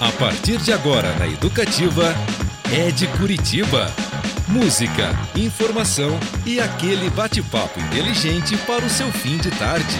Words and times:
A 0.00 0.10
partir 0.18 0.58
de 0.58 0.72
agora 0.72 1.14
na 1.18 1.26
Educativa, 1.26 2.12
é 2.72 2.90
de 2.90 3.06
Curitiba. 3.16 3.86
Música, 4.48 5.10
informação 5.36 6.18
e 6.44 6.60
aquele 6.60 7.08
bate-papo 7.10 7.78
inteligente 7.78 8.56
para 8.66 8.84
o 8.84 8.90
seu 8.90 9.10
fim 9.12 9.38
de 9.38 9.50
tarde. 9.52 9.96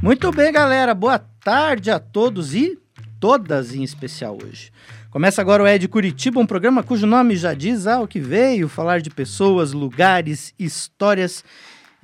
Muito 0.00 0.30
bem, 0.30 0.52
galera. 0.52 0.94
Boa 0.94 1.18
tarde 1.18 1.90
a 1.90 1.98
todos 1.98 2.54
e 2.54 2.78
todas 3.18 3.74
em 3.74 3.82
especial 3.82 4.38
hoje. 4.42 4.70
Começa 5.10 5.40
agora 5.40 5.64
o 5.64 5.66
Ed 5.66 5.86
Curitiba, 5.88 6.40
um 6.40 6.46
programa 6.46 6.82
cujo 6.82 7.06
nome 7.06 7.36
já 7.36 7.54
diz 7.54 7.86
ao 7.86 8.06
que 8.06 8.20
veio, 8.20 8.68
falar 8.68 9.00
de 9.00 9.10
pessoas, 9.10 9.72
lugares, 9.72 10.54
histórias 10.58 11.44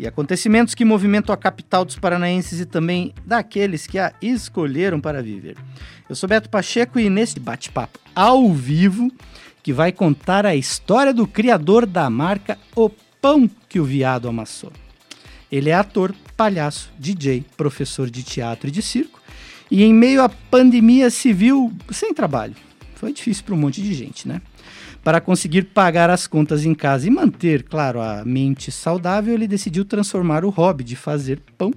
e 0.00 0.06
acontecimentos 0.06 0.74
que 0.74 0.82
movimentam 0.82 1.30
a 1.30 1.36
capital 1.36 1.84
dos 1.84 1.96
paranaenses 1.96 2.58
e 2.58 2.64
também 2.64 3.12
daqueles 3.26 3.86
que 3.86 3.98
a 3.98 4.14
escolheram 4.22 4.98
para 4.98 5.22
viver. 5.22 5.58
Eu 6.08 6.16
sou 6.16 6.26
Beto 6.26 6.48
Pacheco 6.48 6.98
e 6.98 7.10
nesse 7.10 7.38
bate-papo 7.38 7.98
ao 8.14 8.50
vivo, 8.50 9.12
que 9.62 9.74
vai 9.74 9.92
contar 9.92 10.46
a 10.46 10.56
história 10.56 11.12
do 11.12 11.26
criador 11.26 11.84
da 11.84 12.08
marca 12.08 12.58
O 12.74 12.88
Pão 13.20 13.48
que 13.68 13.78
o 13.78 13.84
Viado 13.84 14.26
amassou. 14.26 14.72
Ele 15.52 15.68
é 15.68 15.74
ator, 15.74 16.14
palhaço, 16.34 16.90
DJ, 16.98 17.44
professor 17.54 18.08
de 18.08 18.22
teatro 18.22 18.68
e 18.68 18.70
de 18.70 18.80
circo, 18.80 19.20
e 19.70 19.84
em 19.84 19.92
meio 19.92 20.22
à 20.22 20.30
pandemia 20.30 21.08
viu 21.10 21.70
sem 21.90 22.14
trabalho 22.14 22.56
foi 23.00 23.14
difícil 23.14 23.44
para 23.44 23.54
um 23.54 23.58
monte 23.58 23.80
de 23.80 23.94
gente, 23.94 24.28
né? 24.28 24.42
Para 25.02 25.20
conseguir 25.20 25.62
pagar 25.64 26.10
as 26.10 26.26
contas 26.26 26.64
em 26.64 26.74
casa 26.74 27.06
e 27.06 27.10
manter, 27.10 27.62
claro, 27.62 28.00
a 28.00 28.22
mente 28.24 28.70
saudável, 28.70 29.32
ele 29.32 29.48
decidiu 29.48 29.84
transformar 29.84 30.44
o 30.44 30.50
hobby 30.50 30.84
de 30.84 30.94
fazer 30.94 31.40
pão 31.56 31.72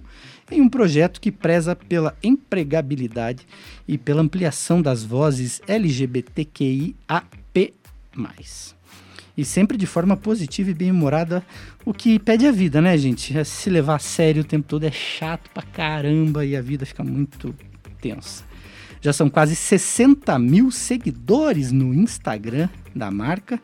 em 0.51 0.59
um 0.59 0.67
projeto 0.67 1.21
que 1.21 1.31
preza 1.31 1.73
pela 1.75 2.15
empregabilidade 2.21 3.47
e 3.87 3.97
pela 3.97 4.21
ampliação 4.21 4.81
das 4.81 5.03
vozes 5.03 5.61
LGBTQIAP+. 5.67 6.93
E 9.35 9.43
sempre 9.43 9.77
de 9.77 9.87
forma 9.87 10.15
positiva 10.15 10.69
e 10.69 10.73
bem-humorada, 10.73 11.43
o 11.83 11.93
que 11.93 12.19
pede 12.19 12.45
a 12.45 12.51
vida, 12.51 12.81
né, 12.81 12.95
gente? 12.97 13.35
É 13.37 13.43
se 13.43 13.69
levar 13.69 13.95
a 13.95 13.99
sério 13.99 14.43
o 14.43 14.45
tempo 14.45 14.67
todo 14.67 14.83
é 14.83 14.91
chato 14.91 15.49
pra 15.51 15.63
caramba 15.63 16.45
e 16.45 16.55
a 16.55 16.61
vida 16.61 16.85
fica 16.85 17.03
muito 17.03 17.55
tensa. 17.99 18.43
Já 19.03 19.11
são 19.11 19.29
quase 19.29 19.53
60 19.53 20.39
mil 20.39 20.71
seguidores 20.71 21.73
no 21.73 21.93
Instagram 21.93 22.69
da 22.95 23.11
marca 23.11 23.59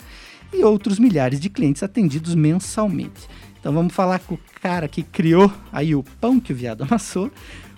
e 0.54 0.66
outros 0.66 1.00
milhares 1.00 1.40
de 1.40 1.50
clientes 1.50 1.82
atendidos 1.82 2.36
mensalmente. 2.36 3.30
Então 3.58 3.72
vamos 3.72 3.94
falar 3.94 4.20
com 4.20 4.36
o 4.36 4.40
cara 4.62 4.90
que 4.90 5.02
criou 5.02 5.50
aí 5.72 5.96
o 5.96 6.04
pão 6.20 6.42
que 6.42 6.52
o 6.52 6.56
viado 6.56 6.84
amassou. 6.84 7.32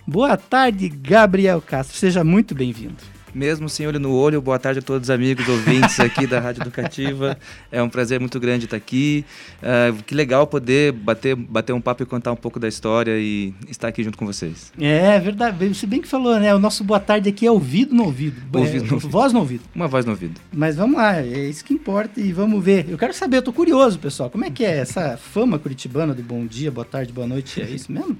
Boa 0.07 0.35
tarde, 0.35 0.89
Gabriel 0.89 1.61
Castro. 1.61 1.95
Seja 1.95 2.23
muito 2.23 2.55
bem-vindo 2.55 3.20
mesmo 3.33 3.69
sem 3.69 3.87
olho 3.87 3.99
no 3.99 4.13
olho. 4.13 4.41
Boa 4.41 4.59
tarde 4.59 4.79
a 4.79 4.81
todos 4.81 5.07
os 5.07 5.09
amigos 5.09 5.47
ouvintes 5.47 5.99
aqui 5.99 6.27
da 6.27 6.39
Rádio 6.39 6.61
Educativa. 6.63 7.37
É 7.71 7.81
um 7.81 7.89
prazer 7.89 8.19
muito 8.19 8.39
grande 8.39 8.65
estar 8.65 8.77
aqui. 8.77 9.25
Uh, 9.61 10.01
que 10.03 10.13
legal 10.13 10.45
poder 10.47 10.91
bater, 10.91 11.35
bater 11.35 11.73
um 11.73 11.81
papo 11.81 12.03
e 12.03 12.05
contar 12.05 12.31
um 12.31 12.35
pouco 12.35 12.59
da 12.59 12.67
história 12.67 13.17
e 13.17 13.53
estar 13.69 13.87
aqui 13.87 14.03
junto 14.03 14.17
com 14.17 14.25
vocês. 14.25 14.71
É 14.79 15.19
verdade. 15.19 15.67
Você 15.73 15.87
bem 15.87 16.01
que 16.01 16.07
falou, 16.07 16.39
né? 16.39 16.53
O 16.53 16.59
nosso 16.59 16.83
boa 16.83 16.99
tarde 16.99 17.29
aqui 17.29 17.45
é 17.45 17.51
ouvido 17.51 17.95
no 17.95 18.03
ouvido. 18.03 18.41
Ouvido 18.53 18.85
é, 18.85 18.87
no 18.87 18.93
ouvido. 18.95 19.09
Voz 19.09 19.33
no 19.33 19.39
ouvido. 19.39 19.63
Uma 19.73 19.87
voz 19.87 20.05
no 20.05 20.11
ouvido. 20.11 20.39
Mas 20.51 20.75
vamos 20.75 20.97
lá, 20.97 21.19
é 21.19 21.49
isso 21.49 21.63
que 21.63 21.73
importa 21.73 22.19
e 22.19 22.31
vamos 22.31 22.63
ver. 22.63 22.89
Eu 22.89 22.97
quero 22.97 23.13
saber, 23.13 23.37
eu 23.37 23.41
tô 23.41 23.53
curioso, 23.53 23.99
pessoal. 23.99 24.29
Como 24.29 24.45
é 24.45 24.49
que 24.49 24.63
é 24.63 24.77
essa 24.77 25.17
fama 25.17 25.57
curitibana 25.57 26.13
do 26.13 26.23
bom 26.23 26.45
dia, 26.45 26.71
boa 26.71 26.85
tarde, 26.85 27.13
boa 27.13 27.27
noite? 27.27 27.61
É 27.61 27.69
isso 27.69 27.91
mesmo? 27.91 28.17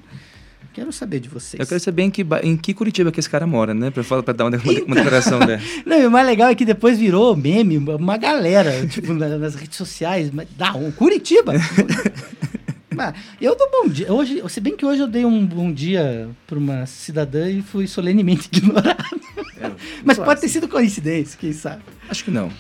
Quero 0.73 0.91
saber 0.94 1.19
de 1.19 1.27
vocês. 1.27 1.59
Eu 1.59 1.67
quero 1.67 1.80
saber 1.81 2.03
em 2.03 2.09
que, 2.09 2.25
em 2.44 2.55
que 2.55 2.73
Curitiba 2.73 3.11
que 3.11 3.19
esse 3.19 3.30
cara 3.30 3.45
mora, 3.45 3.73
né? 3.73 3.91
Pra, 3.91 4.03
falar, 4.03 4.23
pra 4.23 4.33
dar 4.33 4.45
uma, 4.45 4.58
uma, 4.58 4.83
uma 4.86 4.95
declaração 4.95 5.39
dessa. 5.39 5.63
Não, 5.86 6.00
e 6.00 6.05
o 6.05 6.11
mais 6.11 6.25
legal 6.25 6.50
é 6.50 6.55
que 6.55 6.63
depois 6.63 6.97
virou 6.97 7.36
meme, 7.36 7.78
uma 7.78 8.17
galera, 8.17 8.88
tipo, 8.88 9.13
nas 9.13 9.56
redes 9.56 9.75
sociais. 9.75 10.31
Mas, 10.31 10.47
dá 10.57 10.73
um 10.73 10.90
Curitiba! 10.91 11.53
mas, 12.94 13.16
eu 13.40 13.56
dou 13.56 13.69
bom 13.72 13.88
dia. 13.88 14.12
Hoje, 14.12 14.41
se 14.50 14.59
bem 14.59 14.75
que 14.75 14.85
hoje 14.85 15.02
eu 15.02 15.07
dei 15.07 15.25
um 15.25 15.46
bom 15.46 15.72
dia 15.72 16.29
para 16.46 16.57
uma 16.57 16.85
cidadã 16.85 17.50
e 17.50 17.62
fui 17.62 17.88
solenemente 17.88 18.50
ignorado. 18.53 19.22
É, 19.59 19.72
mas 20.03 20.18
pode 20.18 20.41
ter 20.41 20.47
sido 20.47 20.68
coincidência, 20.68 21.38
quem 21.40 21.53
sabe? 21.53 21.81
Acho 22.09 22.25
que 22.25 22.31
não. 22.31 22.52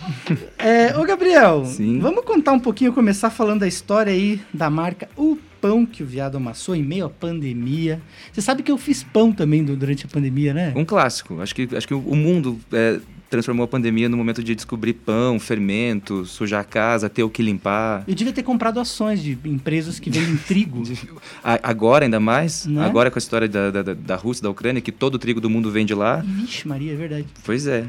É, 0.57 0.97
ô, 0.97 1.03
Gabriel, 1.03 1.65
Sim. 1.65 1.99
vamos 1.99 2.23
contar 2.23 2.53
um 2.53 2.59
pouquinho, 2.59 2.93
começar 2.93 3.29
falando 3.29 3.61
da 3.61 3.67
história 3.67 4.13
aí 4.13 4.41
da 4.53 4.69
marca 4.69 5.09
O 5.17 5.37
pão 5.59 5.85
que 5.85 6.01
o 6.01 6.05
viado 6.05 6.37
amassou 6.37 6.75
em 6.75 6.83
meio 6.83 7.05
à 7.05 7.09
pandemia. 7.09 8.01
Você 8.31 8.41
sabe 8.41 8.63
que 8.63 8.71
eu 8.71 8.77
fiz 8.77 9.03
pão 9.03 9.31
também 9.31 9.63
durante 9.63 10.05
a 10.05 10.09
pandemia, 10.09 10.53
né? 10.53 10.73
Um 10.75 10.85
clássico. 10.85 11.41
Acho 11.41 11.53
que, 11.53 11.67
acho 11.75 11.87
que 11.87 11.93
o 11.93 12.15
mundo 12.15 12.59
é, 12.71 12.99
transformou 13.31 13.63
a 13.63 13.67
pandemia 13.67 14.09
no 14.09 14.17
momento 14.17 14.43
de 14.43 14.53
descobrir 14.53 14.93
pão, 14.93 15.39
fermento, 15.39 16.25
sujar 16.25 16.59
a 16.59 16.63
casa, 16.65 17.09
ter 17.09 17.23
o 17.23 17.29
que 17.29 17.41
limpar. 17.41 18.03
Eu 18.05 18.13
devia 18.13 18.33
ter 18.33 18.43
comprado 18.43 18.77
ações 18.77 19.23
de 19.23 19.37
empresas 19.45 19.99
que 19.99 20.09
vendem 20.09 20.35
trigo. 20.35 20.83
Agora, 21.41 22.03
ainda 22.03 22.19
mais. 22.19 22.65
Né? 22.65 22.85
Agora 22.85 23.09
com 23.09 23.17
a 23.17 23.21
história 23.21 23.47
da, 23.47 23.71
da, 23.71 23.93
da 23.93 24.15
Rússia, 24.17 24.43
da 24.43 24.49
Ucrânia, 24.49 24.81
que 24.81 24.91
todo 24.91 25.15
o 25.15 25.17
trigo 25.17 25.39
do 25.39 25.49
mundo 25.49 25.71
vem 25.71 25.85
de 25.85 25.95
lá. 25.95 26.17
Vixe, 26.17 26.67
Maria, 26.67 26.91
é 26.91 26.95
verdade. 26.95 27.25
Pois 27.45 27.65
é. 27.65 27.87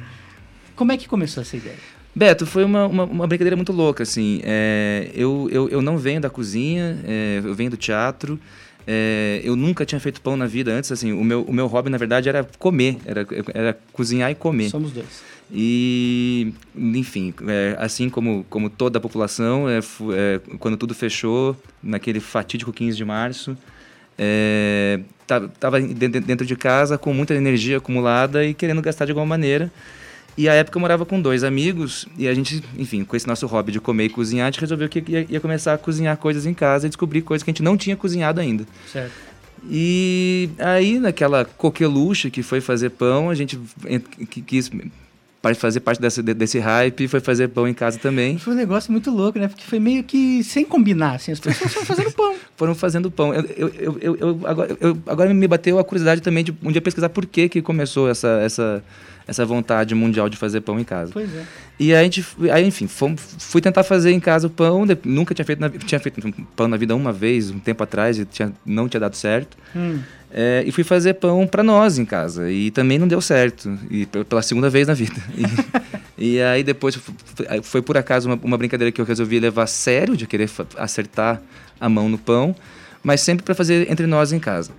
Como 0.76 0.92
é 0.92 0.96
que 0.96 1.08
começou 1.08 1.42
essa 1.42 1.56
ideia? 1.56 1.76
Beto, 2.14 2.46
foi 2.46 2.62
uma, 2.62 2.86
uma, 2.86 3.04
uma, 3.04 3.26
brincadeira 3.26 3.56
muito 3.56 3.72
louca, 3.72 4.04
assim. 4.04 4.40
É, 4.44 5.10
eu, 5.12 5.48
eu, 5.50 5.68
eu 5.70 5.82
não 5.82 5.98
venho 5.98 6.20
da 6.20 6.30
cozinha, 6.30 6.98
é, 7.04 7.40
eu 7.42 7.54
venho 7.54 7.70
do 7.70 7.76
teatro. 7.76 8.38
É, 8.86 9.40
eu 9.44 9.54
nunca 9.54 9.84
tinha 9.84 10.00
feito 10.00 10.20
pão 10.20 10.36
na 10.36 10.46
vida 10.46 10.72
antes, 10.72 10.90
assim. 10.90 11.12
O 11.12 11.24
meu, 11.24 11.42
o 11.42 11.52
meu 11.52 11.66
hobby, 11.66 11.90
na 11.90 11.98
verdade, 11.98 12.28
era 12.28 12.46
comer, 12.58 12.98
era, 13.04 13.26
era 13.54 13.78
cozinhar 13.92 14.30
e 14.30 14.34
comer. 14.34 14.70
Somos 14.70 14.92
dois. 14.92 15.32
E, 15.54 16.54
enfim, 16.74 17.34
é, 17.46 17.76
assim 17.78 18.08
como, 18.08 18.44
como 18.48 18.70
toda 18.70 18.98
a 18.98 19.00
população, 19.00 19.68
é, 19.68 19.80
é, 20.14 20.40
quando 20.58 20.78
tudo 20.78 20.94
fechou, 20.94 21.54
naquele 21.82 22.20
fatídico 22.20 22.72
15 22.72 22.96
de 22.96 23.04
março, 23.04 23.56
estava 25.22 25.80
dentro 25.80 26.46
de 26.46 26.56
casa 26.56 26.96
com 26.96 27.12
muita 27.12 27.34
energia 27.34 27.78
acumulada 27.78 28.44
e 28.44 28.54
querendo 28.54 28.80
gastar 28.80 29.04
de 29.04 29.10
alguma 29.10 29.26
maneira. 29.26 29.70
E 30.36 30.48
a 30.48 30.54
época 30.54 30.78
eu 30.78 30.80
morava 30.80 31.04
com 31.04 31.20
dois 31.20 31.44
amigos 31.44 32.06
e 32.16 32.26
a 32.26 32.34
gente, 32.34 32.62
enfim, 32.78 33.04
com 33.04 33.14
esse 33.14 33.26
nosso 33.26 33.46
hobby 33.46 33.70
de 33.70 33.80
comer 33.80 34.06
e 34.06 34.08
cozinhar, 34.08 34.46
a 34.46 34.50
gente 34.50 34.60
resolveu 34.60 34.88
que 34.88 35.04
ia, 35.06 35.26
ia 35.28 35.40
começar 35.40 35.74
a 35.74 35.78
cozinhar 35.78 36.16
coisas 36.16 36.46
em 36.46 36.54
casa 36.54 36.86
e 36.86 36.88
descobrir 36.88 37.22
coisas 37.22 37.42
que 37.42 37.50
a 37.50 37.52
gente 37.52 37.62
não 37.62 37.76
tinha 37.76 37.96
cozinhado 37.96 38.40
ainda. 38.40 38.64
Certo. 38.90 39.12
E 39.70 40.50
aí, 40.58 40.98
naquela 40.98 41.44
coqueluche 41.44 42.30
que 42.30 42.42
foi 42.42 42.60
fazer 42.60 42.90
pão, 42.90 43.30
a 43.30 43.34
gente 43.34 43.60
quis 44.46 44.70
fazer 45.54 45.80
parte 45.80 46.00
desse, 46.00 46.22
desse 46.22 46.58
hype, 46.60 47.08
foi 47.08 47.18
fazer 47.18 47.48
pão 47.48 47.66
em 47.66 47.74
casa 47.74 47.98
também. 47.98 48.38
Foi 48.38 48.52
um 48.52 48.56
negócio 48.56 48.92
muito 48.92 49.10
louco, 49.10 49.38
né? 49.38 49.48
Porque 49.48 49.64
foi 49.64 49.80
meio 49.80 50.04
que 50.04 50.44
sem 50.44 50.64
combinar, 50.64 51.16
assim, 51.16 51.32
as 51.32 51.40
pessoas 51.40 51.72
foram 51.72 51.86
fazendo 51.86 52.12
pão. 52.12 52.34
foram 52.56 52.74
fazendo 52.74 53.10
pão. 53.10 53.34
Eu, 53.34 53.44
eu, 53.56 53.98
eu, 54.00 54.16
eu, 54.16 54.40
agora, 54.44 54.76
agora 55.06 55.34
me 55.34 55.48
bateu 55.48 55.78
a 55.78 55.84
curiosidade 55.84 56.20
também 56.20 56.44
de 56.44 56.54
um 56.62 56.70
dia 56.70 56.80
pesquisar 56.80 57.08
por 57.08 57.26
que, 57.26 57.48
que 57.48 57.60
começou 57.60 58.08
essa, 58.08 58.40
essa, 58.42 58.84
essa 59.26 59.44
vontade 59.44 59.94
mundial 59.94 60.28
de 60.28 60.36
fazer 60.36 60.60
pão 60.60 60.78
em 60.78 60.84
casa. 60.84 61.10
Pois 61.12 61.28
é. 61.34 61.44
E 61.78 61.92
aí, 61.92 62.00
a 62.00 62.02
gente, 62.04 62.24
aí 62.52 62.64
enfim, 62.64 62.86
fomos, 62.86 63.20
fui 63.40 63.60
tentar 63.60 63.82
fazer 63.82 64.12
em 64.12 64.20
casa 64.20 64.46
o 64.46 64.50
pão, 64.50 64.84
nunca 65.04 65.34
tinha 65.34 65.44
feito, 65.44 65.58
na, 65.58 65.68
tinha 65.68 65.98
feito 65.98 66.22
pão 66.54 66.68
na 66.68 66.76
vida 66.76 66.94
uma 66.94 67.12
vez, 67.12 67.50
um 67.50 67.58
tempo 67.58 67.82
atrás, 67.82 68.18
e 68.18 68.24
tinha, 68.24 68.52
não 68.64 68.88
tinha 68.88 69.00
dado 69.00 69.16
certo. 69.16 69.56
Hum. 69.74 69.98
É, 70.34 70.64
e 70.66 70.72
fui 70.72 70.82
fazer 70.82 71.14
pão 71.14 71.46
para 71.46 71.62
nós 71.62 71.98
em 71.98 72.04
casa. 72.04 72.50
E 72.50 72.70
também 72.70 72.98
não 72.98 73.06
deu 73.06 73.20
certo. 73.20 73.78
E 73.90 74.06
pela 74.06 74.40
segunda 74.42 74.70
vez 74.70 74.88
na 74.88 74.94
vida. 74.94 75.20
E, 76.18 76.34
e 76.34 76.42
aí 76.42 76.62
depois 76.62 76.96
foi, 77.62 77.82
por 77.82 77.96
acaso 77.96 78.28
uma, 78.28 78.38
uma, 78.42 78.58
brincadeira 78.58 78.92
que 78.92 79.00
eu 79.00 79.04
resolvi 79.04 79.40
levar 79.40 79.64
a 79.64 79.66
sério, 79.66 80.16
de 80.16 80.26
querer 80.26 80.48
acertar 80.76 81.42
a 81.80 81.88
mão 81.88 82.08
no 82.08 82.16
pão, 82.16 82.54
mas 83.02 83.22
sempre 83.22 83.44
para 83.44 83.54
fazer 83.54 83.90
entre 83.90 84.06
nós 84.06 84.30
em 84.30 84.38
casa. 84.38 84.70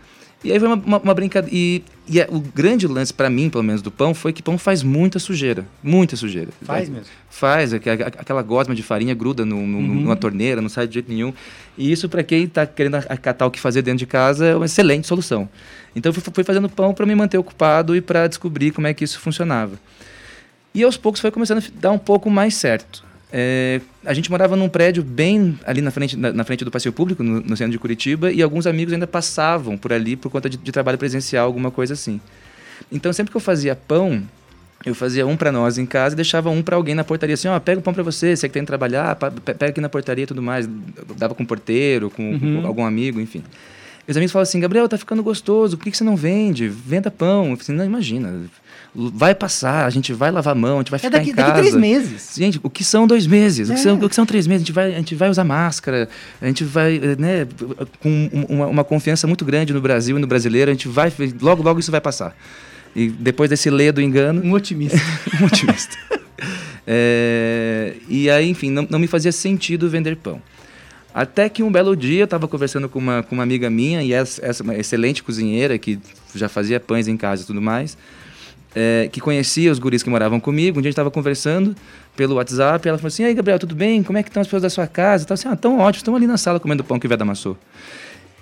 E 0.44 0.52
aí 0.52 0.59
foi 0.59 0.68
uma, 0.68 0.76
uma, 0.76 0.98
uma 1.00 1.14
brincadeira. 1.14 1.56
E, 1.56 1.84
e 2.08 2.19
é, 2.19 2.28
o 2.30 2.40
grande 2.40 2.86
lance 2.86 3.13
para 3.13 3.30
mim, 3.30 3.50
pelo 3.50 3.63
menos 3.63 3.81
do 3.81 3.90
pão, 3.90 4.13
foi 4.13 4.34
que 4.34 4.44
pão 4.44 4.57
faz 4.57 4.84
muita 4.84 5.19
sujeira. 5.19 5.66
Muita 5.81 6.16
sujeira. 6.18 6.50
Faz 6.62 6.90
mesmo. 6.90 7.06
Faz. 7.30 7.74
Aquela 7.74 8.42
gosma 8.42 8.75
de 8.75 8.84
farinha 8.84 9.13
gruda 9.13 9.45
no, 9.45 9.66
no, 9.66 9.78
uhum. 9.78 10.01
numa 10.01 10.16
torneira, 10.16 10.62
não 10.62 10.68
sai 10.68 10.86
de 10.86 10.95
jeito 10.95 11.10
nenhum. 11.10 11.34
E 11.78 11.92
isso, 11.92 12.10
para 12.10 12.24
quem 12.24 12.44
está 12.44 12.66
querendo 12.66 12.95
acatar 12.95 13.48
o 13.48 13.51
que 13.51 13.60
fazer 13.60 13.81
dentro 13.81 14.00
de 14.00 14.06
casa, 14.06 14.45
é 14.48 14.56
uma 14.56 14.66
excelente 14.66 15.07
solução. 15.07 15.48
Então 15.95 16.10
eu 16.10 16.13
fui, 16.13 16.34
fui 16.34 16.44
fazendo 16.44 16.68
pão 16.68 16.94
para 16.94 17.06
me 17.06 17.16
manter 17.16 17.38
ocupado 17.38 17.96
e 17.96 18.01
para 18.01 18.28
descobrir 18.28 18.72
como 18.72 18.88
é 18.88 18.94
que 18.94 19.04
isso 19.04 19.19
funcionava. 19.19 19.80
E 20.74 20.84
aos 20.84 20.98
poucos 20.98 21.22
foi 21.22 21.31
começando 21.31 21.60
a 21.60 21.80
dar 21.80 21.92
um 21.92 22.00
pouco 22.00 22.30
mais 22.30 22.56
certo. 22.56 23.04
É, 23.35 23.81
a 24.06 24.13
gente 24.13 24.30
morava 24.30 24.56
num 24.56 24.69
prédio 24.69 25.01
bem 25.03 25.57
ali 25.65 25.81
na 25.81 25.89
frente, 25.89 26.15
na, 26.15 26.31
na 26.31 26.44
frente 26.44 26.63
do 26.63 26.69
passeio 26.69 26.94
público, 26.94 27.24
no, 27.24 27.41
no, 27.41 27.57
centro 27.57 27.71
de 27.71 27.80
Curitiba, 27.80 28.31
e 28.31 28.44
alguns 28.44 28.68
amigos 28.68 28.94
ainda 28.94 29.07
passavam 29.07 29.75
por 29.75 29.91
ali 29.91 30.15
por 30.15 30.30
conta 30.30 30.47
de, 30.47 30.56
de 30.56 30.71
trabalho 30.71 31.00
presencial, 31.00 31.47
alguma 31.47 31.71
coisa 31.71 31.95
assim. 31.95 32.21
Então, 32.91 33.12
sempre 33.12 33.31
que 33.31 33.38
eu 33.38 33.41
fazia 33.41 33.75
pão, 33.75 34.21
eu 34.85 34.94
fazia 34.94 35.25
um 35.25 35.35
para 35.35 35.51
nós 35.51 35.80
em 35.80 35.85
casa 35.88 36.13
e 36.13 36.15
deixava 36.15 36.51
um 36.51 36.62
para 36.62 36.75
alguém 36.75 36.94
na 36.94 37.03
portaria, 37.03 37.33
assim, 37.33 37.47
ó, 37.47 37.57
oh, 37.57 37.59
pega 37.59 37.80
o 37.80 37.81
pão 37.81 37.91
para 37.91 38.03
você, 38.03 38.35
você 38.35 38.47
que 38.47 38.53
tem 38.53 38.62
que 38.62 38.68
trabalhar, 38.68 39.15
pega 39.15 39.69
aqui 39.69 39.81
na 39.81 39.89
portaria 39.89 40.25
e 40.25 40.27
tudo 40.27 40.44
mais. 40.44 40.68
Eu 40.68 41.15
dava 41.18 41.33
com 41.33 41.41
o 41.41 41.47
porteiro, 41.47 42.12
com, 42.12 42.33
uhum. 42.33 42.62
com 42.62 42.68
algum 42.68 42.86
amigo, 42.86 43.19
enfim. 43.19 43.44
Os 44.07 44.15
amigos 44.15 44.31
falam 44.31 44.44
assim, 44.44 44.59
Gabriel, 44.59 44.88
tá 44.88 44.97
ficando 44.97 45.24
gostoso, 45.24 45.75
por 45.75 45.86
que, 45.86 45.91
que 45.91 45.97
você 45.97 46.03
não 46.03 46.15
vende? 46.15 46.68
Venda 46.68 47.09
pão. 47.09 47.50
Eu 47.50 47.57
falei, 47.57 47.62
assim, 47.62 47.74
não, 47.74 47.86
imagina, 47.86 48.41
vai 48.95 49.34
passar, 49.34 49.86
a 49.86 49.90
gente 49.90 50.13
vai 50.13 50.30
lavar 50.30 50.51
a 50.51 50.56
mão, 50.56 50.75
a 50.75 50.80
gente 50.81 50.92
vai 50.92 50.98
É 50.98 51.01
ficar 51.01 51.18
daqui, 51.18 51.31
em 51.31 51.34
casa. 51.34 51.48
daqui 51.50 51.60
três 51.62 51.75
meses. 51.75 52.34
Gente, 52.38 52.60
o 52.62 52.69
que 52.69 52.84
são 52.84 53.07
dois 53.07 53.25
meses? 53.25 53.69
O, 53.69 53.74
que 53.74 53.80
É. 53.80 53.84
são, 53.84 53.95
o 53.98 54.10
que 54.10 54.16
são 54.16 54.25
três 54.25 54.45
meses? 54.45 54.62
A 54.62 54.66
gente 54.66 54.72
vai, 54.74 54.94
a 54.94 54.98
gente 54.98 55.16
vai 55.16 55.30
usar 55.30 55.44
máscara, 55.44 56.07
a 56.42 56.45
gente 56.45 56.63
vai, 56.63 57.00
né, 57.18 57.48
com 58.00 58.10
um- 58.31 58.45
uma, 58.50 58.68
uma 58.68 58.84
confiança 58.84 59.25
muito 59.25 59.44
grande 59.44 59.74
no 59.74 59.81
Brasil 59.81 60.18
e 60.18 60.22
no 60.22 60.28
brasileiro, 60.28 60.69
a 60.69 60.74
gente 60.74 60.88
vai, 60.88 61.12
logo, 61.42 61.63
logo 61.63 61.80
isso 61.80 61.90
vai 61.92 62.01
passar. 62.01 62.36
E 62.95 63.10
depois 63.10 63.50
desse 63.50 63.69
lê 63.72 63.92
do 63.92 64.00
engano, 64.00 64.42
Um 64.45 64.54
otimista. 64.54 64.98
um 65.42 65.46
otimista. 65.46 65.98
É, 66.86 67.94
e 68.07 68.30
aí, 68.30 68.50
enfim, 68.50 68.69
não, 68.69 68.86
não 68.89 69.00
me 69.00 69.07
fazia 69.07 69.31
sentido 69.31 69.89
vender 69.89 70.16
pão. 70.18 70.42
Até 71.13 71.48
que 71.48 71.62
um 71.63 71.72
belo 71.72 71.96
dia 71.96 72.22
eu 72.22 72.25
estava 72.25 72.48
conversando 72.48 72.89
com 72.89 73.00
uma, 73.00 73.24
com 73.24 73.36
uma 73.36 73.44
amiga 73.44 73.69
minha, 73.69 74.01
e 74.04 74.13
essa, 74.13 74.44
essa 74.46 74.63
uma 74.63 74.75
excelente 74.75 75.22
cozinheira 75.24 75.78
que 75.78 76.00
já 76.36 76.50
fazia 76.50 76.80
pães 76.80 77.07
em 77.07 77.16
casa 77.16 77.44
e 77.44 77.46
tudo 77.46 77.62
mais, 77.62 77.98
é, 78.75 79.10
que 79.12 79.20
conhecia 79.20 79.72
os 79.72 79.80
guris 79.80 80.04
que 80.04 80.10
moravam 80.10 80.40
comigo. 80.40 80.80
Um 80.80 80.81
dia 80.81 80.90
a 80.90 80.92
gente 80.92 80.94
estava 80.94 81.12
conversando 81.12 81.75
pelo 82.16 82.36
WhatsApp, 82.36 82.88
ela 82.88 82.98
falou 82.98 83.08
assim: 83.08 83.24
aí, 83.24 83.34
Gabriel, 83.34 83.60
tudo 83.60 83.75
bem? 83.75 84.04
Como 84.04 84.18
é 84.18 84.24
que 84.24 84.30
estão 84.30 84.42
as 84.42 84.48
pessoas 84.48 84.64
da 84.64 84.70
sua 84.70 84.88
casa? 84.88 85.24
E 85.24 85.28
tal, 85.28 85.36
assim, 85.36 85.48
ah, 85.48 85.56
tão 85.56 85.80
ótimo, 85.80 86.00
estão 86.00 86.16
ali 86.16 86.28
na 86.28 86.38
sala 86.38 86.60
comendo 86.60 86.84
pão 86.84 87.00
que 87.00 87.06
o 87.06 87.10
Veda 87.10 87.24
amassou. 87.24 87.58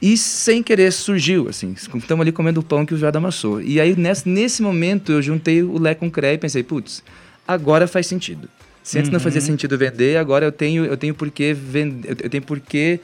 E 0.01 0.17
sem 0.17 0.63
querer 0.63 0.91
surgiu, 0.91 1.47
assim, 1.47 1.73
estamos 1.73 2.21
ali 2.21 2.31
comendo 2.31 2.59
o 2.59 2.63
pão 2.63 2.85
que 2.85 2.93
o 2.93 2.97
Veda 2.97 3.19
amassou. 3.19 3.61
E 3.61 3.79
aí, 3.79 3.95
nesse, 3.95 4.27
nesse 4.27 4.63
momento, 4.63 5.11
eu 5.11 5.21
juntei 5.21 5.61
o 5.61 5.77
Lé 5.79 5.93
com 5.93 6.07
o 6.07 6.11
Cré 6.11 6.33
e 6.33 6.37
pensei, 6.39 6.63
putz, 6.63 7.03
agora 7.47 7.87
faz 7.87 8.07
sentido. 8.07 8.49
Se 8.83 8.97
antes 8.97 9.11
não 9.11 9.19
fazia 9.19 9.39
sentido 9.41 9.77
vender, 9.77 10.17
agora 10.17 10.43
eu 10.43 10.51
tenho, 10.51 10.85
eu 10.85 10.97
tenho 10.97 11.13
por 11.13 11.29
que 11.29 11.53
vender, 11.53 12.17
eu 12.23 12.29
tenho 12.31 12.41
por 12.41 12.59
que 12.59 12.99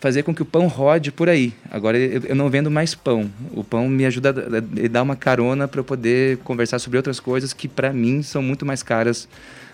fazer 0.00 0.22
com 0.22 0.34
que 0.34 0.42
o 0.42 0.46
pão 0.46 0.66
rode 0.66 1.12
por 1.12 1.28
aí. 1.28 1.52
Agora 1.70 1.96
eu, 1.98 2.34
não 2.34 2.48
vendo 2.48 2.70
mais 2.70 2.94
pão. 2.94 3.30
O 3.52 3.62
pão 3.62 3.88
me 3.88 4.04
ajuda 4.06 4.30
a, 4.30 4.32
a- 4.32 4.84
a 4.86 4.88
dar 4.88 5.02
uma 5.02 5.14
carona 5.14 5.68
para 5.68 5.78
eu 5.80 5.84
poder 5.84 6.38
conversar 6.38 6.78
sobre 6.78 6.96
outras 6.96 7.20
coisas 7.20 7.52
que 7.52 7.68
para 7.68 7.92
mim 7.92 8.22
são 8.22 8.42
muito 8.42 8.64
mais 8.64 8.82
caras 8.82 9.28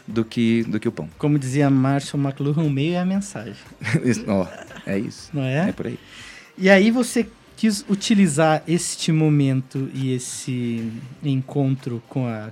do 0.07 0.25
que 0.25 0.63
do 0.65 0.79
que 0.81 0.89
o 0.89 0.93
pão. 0.93 1.09
Como 1.19 1.39
dizia 1.39 1.71
Marshall 1.71 2.21
McLuhan, 2.23 2.63
o 2.65 2.71
meio 2.71 2.95
é 2.95 2.99
a 2.99 3.05
mensagem. 3.05 3.55
Ó, 4.27 4.47
é 4.85 4.99
isso. 4.99 5.31
Não 5.33 5.43
é? 5.43 5.69
É 5.69 5.73
por 5.73 5.87
aí. 5.87 5.99
E 6.59 6.69
aí 6.71 6.91
você 6.91 7.27
quis 7.57 7.85
utilizar 7.89 8.63
este 8.69 9.11
momento 9.13 9.89
e 9.95 10.13
esse 10.13 10.93
encontro 11.25 12.03
com 12.09 12.27
a 12.27 12.51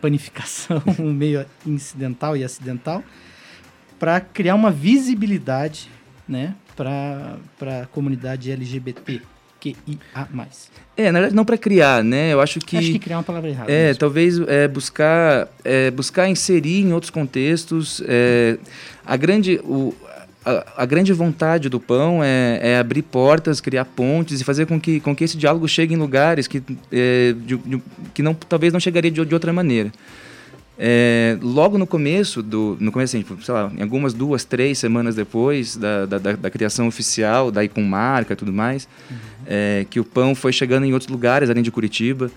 panificação, 0.00 0.82
um 0.98 1.12
meio 1.12 1.44
incidental 1.66 2.36
e 2.36 2.42
acidental, 2.44 3.02
para 3.98 4.20
criar 4.20 4.54
uma 4.54 4.70
visibilidade, 4.70 5.88
né, 6.26 6.54
para 6.76 7.38
a 7.82 7.86
comunidade 7.86 8.50
LGBT. 8.50 9.20
QIA+. 9.60 9.76
É, 10.96 11.12
na 11.12 11.20
verdade 11.20 11.36
não 11.36 11.44
para 11.44 11.56
criar, 11.56 12.02
né? 12.02 12.32
Eu 12.32 12.40
acho 12.40 12.58
que 12.58 12.76
Acho 12.76 12.90
que 12.92 12.98
criar 12.98 13.18
uma 13.18 13.22
palavra 13.22 13.48
errada. 13.48 13.70
É, 13.70 13.86
mesmo. 13.86 14.00
talvez 14.00 14.38
é, 14.48 14.66
buscar, 14.66 15.46
é, 15.64 15.88
buscar 15.92 16.28
inserir 16.28 16.80
em 16.80 16.92
outros 16.92 17.10
contextos. 17.10 18.02
é, 18.08 18.58
a, 19.06 19.16
grande, 19.16 19.60
o, 19.62 19.94
a, 20.44 20.82
a 20.82 20.84
grande 20.84 21.12
vontade 21.12 21.68
do 21.68 21.78
pão 21.78 22.24
é, 22.24 22.58
é 22.60 22.78
abrir 22.78 23.02
portas, 23.02 23.60
criar 23.60 23.84
pontes 23.84 24.40
e 24.40 24.44
fazer 24.44 24.66
com 24.66 24.80
que, 24.80 24.98
com 24.98 25.14
que 25.14 25.22
esse 25.22 25.36
diálogo 25.36 25.68
chegue 25.68 25.94
em 25.94 25.96
lugares 25.96 26.48
que, 26.48 26.60
é, 26.90 27.32
de- 27.32 27.56
de- 27.58 27.82
que 28.12 28.20
não, 28.20 28.34
talvez 28.34 28.72
não 28.72 28.80
chegaria 28.80 29.12
de, 29.12 29.24
de 29.24 29.32
outra 29.34 29.52
maneira. 29.52 29.92
É, 30.78 31.36
logo 31.42 31.76
no 31.76 31.86
começo, 31.86 32.42
do, 32.42 32.76
no 32.80 32.90
começo, 32.90 33.16
assim, 33.16 33.24
sei 33.42 33.54
lá, 33.54 33.70
em 33.76 33.82
algumas 33.82 34.14
duas, 34.14 34.44
três 34.44 34.78
semanas 34.78 35.14
depois 35.14 35.76
da, 35.76 36.06
da, 36.06 36.18
da- 36.18 36.32
da 36.32 36.50
criação 36.50 36.88
oficial, 36.88 37.50
daí 37.50 37.68
com 37.68 37.82
marca 37.82 38.32
e 38.32 38.36
tudo 38.36 38.52
mais, 38.52 38.88
é, 39.46 39.86
que 39.90 40.00
o 40.00 40.04
pão 40.04 40.34
foi 40.34 40.52
chegando 40.52 40.84
em 40.86 40.92
outros 40.92 41.10
lugares, 41.10 41.50
além 41.50 41.62
de 41.62 41.70
Curitiba, 41.70 42.30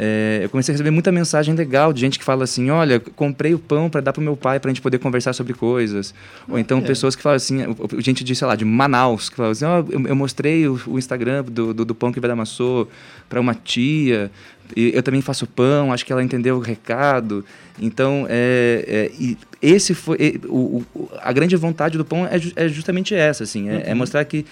é, 0.00 0.42
eu 0.44 0.50
comecei 0.50 0.72
a 0.72 0.74
receber 0.74 0.90
muita 0.92 1.10
mensagem 1.10 1.54
legal 1.56 1.92
de 1.92 2.00
gente 2.00 2.20
que 2.20 2.24
fala 2.24 2.44
assim, 2.44 2.70
olha, 2.70 3.00
comprei 3.00 3.52
o 3.54 3.58
pão 3.58 3.90
para 3.90 4.00
dar 4.00 4.12
pro 4.12 4.22
meu 4.22 4.36
pai 4.36 4.60
para 4.60 4.70
a 4.70 4.72
gente 4.72 4.82
poder 4.82 4.98
conversar 4.98 5.32
sobre 5.32 5.54
coisas. 5.54 6.14
Ou 6.48 6.56
então 6.56 6.78
Olha. 6.78 6.86
pessoas 6.86 7.16
que 7.16 7.22
falam 7.22 7.34
assim, 7.36 7.58
gente 7.98 8.22
de, 8.22 8.36
sei 8.36 8.46
lá, 8.46 8.54
de 8.54 8.64
Manaus, 8.64 9.28
que 9.28 9.34
falam 9.34 9.50
assim, 9.50 9.64
ó, 9.64 9.78
eu, 9.90 10.06
eu 10.06 10.14
mostrei 10.14 10.68
o, 10.68 10.78
o 10.86 10.98
Instagram 11.00 11.42
do, 11.44 11.74
do, 11.74 11.84
do 11.84 11.94
pão 11.96 12.12
que 12.12 12.20
vai 12.20 12.28
dar 12.28 12.36
maçô 12.36 12.86
para 13.28 13.40
uma 13.40 13.54
tia, 13.54 14.30
e 14.76 14.92
eu 14.94 15.02
também 15.02 15.20
faço 15.20 15.46
pão, 15.46 15.92
acho 15.92 16.04
que 16.04 16.12
ela 16.12 16.22
entendeu 16.22 16.56
o 16.56 16.60
recado. 16.60 17.44
Então, 17.80 18.26
é, 18.28 19.10
é, 19.20 19.36
esse 19.62 19.94
foi 19.94 20.40
o, 20.48 20.84
o- 20.94 21.08
a 21.22 21.32
grande 21.32 21.54
vontade 21.56 21.96
do 21.96 22.04
pão 22.04 22.26
é, 22.26 22.38
ju- 22.38 22.52
é 22.56 22.68
justamente 22.68 23.14
essa, 23.14 23.44
assim, 23.44 23.68
é, 23.68 23.90
é 23.90 23.94
mostrar 23.94 24.24
que 24.24 24.44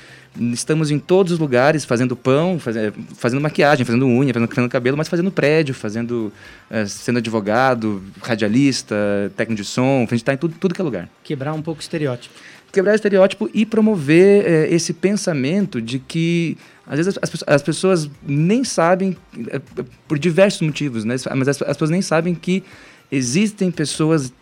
estamos 0.53 0.91
em 0.93 0.99
todos 0.99 1.33
os 1.33 1.39
lugares 1.39 1.85
fazendo 1.85 2.15
pão, 2.15 2.59
faze- 2.59 2.93
fazendo 3.17 3.41
maquiagem, 3.41 3.85
fazendo 3.85 4.07
unha, 4.07 4.33
fazendo, 4.33 4.49
fazendo 4.49 4.71
cabelo, 4.71 4.97
mas 4.97 5.09
fazendo 5.09 5.31
prédio, 5.33 5.75
fazendo 5.75 6.33
é, 6.71 6.87
sendo 6.87 7.19
advogado, 7.19 8.01
radialista, 8.23 8.95
técnico 9.37 9.63
de 9.63 9.69
som, 9.69 9.99
a 9.99 10.11
gente 10.11 10.17
está 10.17 10.33
em 10.33 10.37
tudo, 10.37 10.55
tudo 10.59 10.75
que 10.75 10.81
é 10.81 10.85
lugar 10.85 11.09
Quebrar 11.25 11.53
um 11.53 11.63
pouco 11.63 11.81
o 11.81 11.83
estereótipo. 11.83 12.33
Quebrar 12.77 12.95
estereótipo 12.95 13.49
e 13.55 13.65
promover 13.65 14.45
eh, 14.47 14.69
esse 14.75 14.93
pensamento 14.93 15.81
de 15.81 15.99
que 15.99 16.57
às 16.87 16.97
vezes 16.99 17.19
as, 17.23 17.31
as 17.47 17.63
pessoas 17.63 18.09
nem 18.27 18.63
sabem 18.65 19.17
eh, 19.49 19.61
por 20.07 20.19
diversos 20.19 20.61
motivos, 20.61 21.05
né? 21.05 21.17
Mas 21.35 21.49
as, 21.49 21.63
as 21.63 21.69
pessoas 21.77 21.91
nem 21.91 22.03
sabem 22.03 22.35
que 22.35 22.63
existem 23.11 23.71
pessoas 23.71 24.33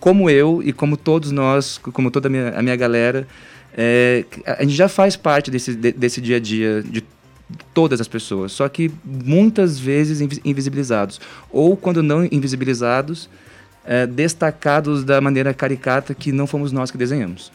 como 0.00 0.30
eu 0.30 0.62
e 0.64 0.72
como 0.72 0.96
todos 0.96 1.30
nós, 1.30 1.78
como 1.78 2.10
toda 2.10 2.28
a 2.28 2.30
minha, 2.30 2.48
a 2.58 2.62
minha 2.62 2.76
galera, 2.76 3.26
que 4.30 4.40
a 4.46 4.62
gente 4.62 4.74
já 4.76 4.88
faz 4.88 5.16
parte 5.16 5.50
desse, 5.50 5.74
de- 5.74 5.92
desse 5.92 6.20
dia 6.20 6.36
a 6.36 6.40
dia 6.40 6.82
de 6.82 7.02
todas 7.74 8.00
as 8.00 8.08
pessoas, 8.08 8.52
só 8.52 8.68
que 8.68 8.90
muitas 9.04 9.78
vezes 9.78 10.20
invi- 10.20 10.40
invisibilizados 10.44 11.20
ou 11.50 11.76
quando 11.76 12.02
não 12.02 12.24
invisibilizados 12.24 13.28
eh, 13.84 14.06
destacados 14.06 15.04
da 15.04 15.20
maneira 15.20 15.52
caricata 15.52 16.14
que 16.14 16.32
não 16.32 16.46
fomos 16.46 16.72
nós 16.72 16.90
que 16.90 16.96
desenhamos. 16.96 17.52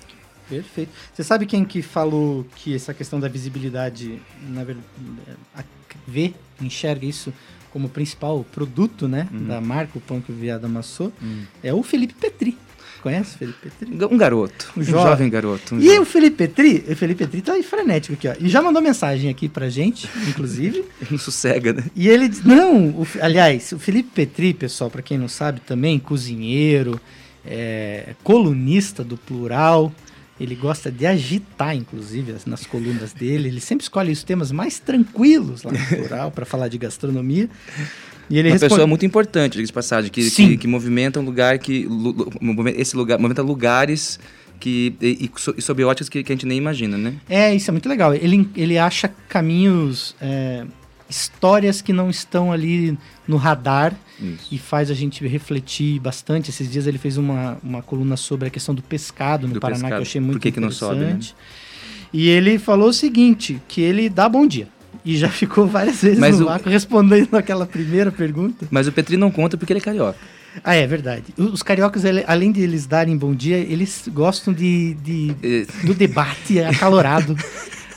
Perfeito. 0.49 0.89
Você 1.13 1.23
sabe 1.23 1.45
quem 1.45 1.63
que 1.63 1.81
falou 1.81 2.45
que 2.55 2.73
essa 2.75 2.93
questão 2.93 3.19
da 3.19 3.27
visibilidade, 3.27 4.19
na 4.49 4.63
verdade, 4.63 4.85
vê, 6.07 6.33
enxerga 6.61 7.05
isso 7.05 7.31
como 7.71 7.87
principal 7.87 8.43
produto, 8.51 9.07
né, 9.07 9.27
Uhum. 9.31 9.47
da 9.47 9.61
marca, 9.61 9.97
o 9.97 10.01
pão 10.01 10.19
que 10.19 10.31
o 10.31 10.35
viado 10.35 10.65
amassou? 10.65 11.13
Hum. 11.21 11.43
É 11.63 11.73
o 11.73 11.83
Felipe 11.83 12.13
Petri. 12.15 12.57
Conhece 13.03 13.35
o 13.35 13.37
Felipe 13.37 13.59
Petri? 13.69 13.93
Um 14.11 14.17
garoto, 14.17 14.73
Um 14.75 14.81
um 14.81 14.83
jovem. 14.83 15.03
jovem, 15.05 15.29
garoto. 15.29 15.75
um 15.75 15.79
E 15.79 15.83
jovem. 15.85 15.99
o 15.99 16.05
Felipe 16.05 16.35
Petri, 16.35 16.83
o 16.91 16.95
Felipe 16.95 17.23
Petri 17.25 17.41
tá 17.41 17.53
aí 17.53 17.63
frenético 17.63 18.13
aqui, 18.15 18.27
ó. 18.27 18.33
E 18.39 18.49
já 18.49 18.61
mandou 18.61 18.81
mensagem 18.81 19.29
aqui 19.29 19.47
pra 19.47 19.69
gente, 19.69 20.09
inclusive. 20.27 20.83
Não 21.09 21.17
sossega, 21.17 21.71
né? 21.73 21.83
E 21.95 22.09
ele 22.09 22.27
diz, 22.27 22.43
não, 22.43 22.87
o 22.89 23.07
aliás, 23.21 23.71
o 23.71 23.79
Felipe 23.79 24.09
Petri, 24.13 24.53
pessoal, 24.53 24.89
para 24.89 25.01
quem 25.01 25.17
não 25.17 25.29
sabe 25.29 25.61
também, 25.61 25.97
cozinheiro, 25.97 26.99
é, 27.45 28.15
colunista 28.23 29.01
do 29.03 29.15
Plural, 29.15 29.93
ele 30.39 30.55
gosta 30.55 30.91
de 30.91 31.05
agitar, 31.05 31.75
inclusive, 31.75 32.31
as- 32.31 32.45
nas 32.45 32.65
colunas 32.65 33.13
dele, 33.13 33.49
ele 33.49 33.59
sempre 33.59 33.83
escolhe 33.83 34.11
os 34.11 34.23
temas 34.23 34.51
mais 34.51 34.79
tranquilos 34.79 35.63
lá 35.63 35.71
no 35.71 35.77
Plural 35.87 36.31
para 36.31 36.45
falar 36.45 36.67
de 36.67 36.77
gastronomia. 36.77 37.49
E 38.29 38.37
ele 38.37 38.49
Uma 38.49 38.53
responde, 38.53 38.69
pessoa 38.73 38.87
muito 38.87 39.05
importante, 39.05 39.53
diga 39.53 39.65
de 39.65 39.73
passagem, 39.73 40.11
que, 40.11 40.29
que, 40.29 40.57
que 40.57 40.67
movimenta 40.67 41.19
um 41.19 41.23
lugar 41.25 41.57
que. 41.57 41.87
esse 42.75 42.95
lugar 42.95 43.17
movimenta 43.17 43.41
lugares 43.41 44.19
que, 44.59 44.93
e, 45.01 45.31
e 45.57 45.61
sob 45.61 45.83
óticas 45.83 46.09
que, 46.09 46.23
que 46.23 46.31
a 46.31 46.35
gente 46.35 46.45
nem 46.45 46.57
imagina, 46.57 46.97
né? 46.97 47.15
É, 47.29 47.53
isso 47.55 47.69
é 47.69 47.71
muito 47.71 47.89
legal. 47.89 48.13
Ele, 48.13 48.47
ele 48.55 48.77
acha 48.77 49.07
caminhos, 49.27 50.15
é, 50.21 50.65
histórias 51.09 51.81
que 51.81 51.91
não 51.91 52.09
estão 52.09 52.51
ali 52.51 52.97
no 53.27 53.35
radar 53.37 53.93
Isso. 54.21 54.47
e 54.51 54.57
faz 54.57 54.91
a 54.91 54.93
gente 54.93 55.25
refletir 55.27 55.99
bastante. 55.99 56.49
Esses 56.49 56.71
dias 56.71 56.85
ele 56.87 56.97
fez 56.97 57.17
uma, 57.17 57.57
uma 57.63 57.81
coluna 57.81 58.15
sobre 58.15 58.47
a 58.47 58.51
questão 58.51 58.75
do 58.75 58.81
pescado 58.81 59.47
no 59.47 59.55
Do 59.55 59.59
Paraná, 59.59 59.77
que 59.77 59.83
pescado. 59.85 60.01
eu 60.01 60.05
achei 60.07 60.21
muito 60.21 60.33
Por 60.37 60.41
que 60.41 60.51
que 60.51 60.59
não 60.59 60.71
sobe, 60.71 60.95
né? 60.99 61.05
interessante. 61.07 61.35
E 62.13 62.27
ele 62.29 62.57
falou 62.59 62.89
o 62.89 62.93
seguinte, 62.93 63.61
que 63.67 63.81
ele 63.81 64.09
dá 64.09 64.27
bom 64.29 64.45
dia. 64.47 64.67
E 65.05 65.15
já 65.17 65.29
ficou 65.29 65.67
várias 65.67 66.01
vezes 66.01 66.19
Mas 66.19 66.37
no 66.39 66.45
o- 66.45 66.49
vácuo 66.49 66.69
respondendo 66.69 67.35
aquela 67.35 67.65
primeira 67.65 68.11
pergunta. 68.11 68.67
Mas 68.69 68.87
o 68.87 68.91
Petri 68.91 69.17
não 69.17 69.31
conta 69.31 69.57
porque 69.57 69.71
ele 69.73 69.79
é 69.79 69.83
carioca. 69.83 70.17
Ah, 70.63 70.73
é 70.73 70.85
verdade. 70.87 71.25
Os 71.37 71.61
cariocas, 71.61 72.03
além 72.27 72.51
de 72.51 72.59
eles 72.61 72.87
darem 72.87 73.15
bom 73.15 73.33
dia, 73.35 73.57
eles 73.57 74.05
gostam 74.11 74.51
de, 74.51 74.95
de- 74.95 75.33
do 75.85 75.93
debate 75.93 76.59
acalorado. 76.65 77.35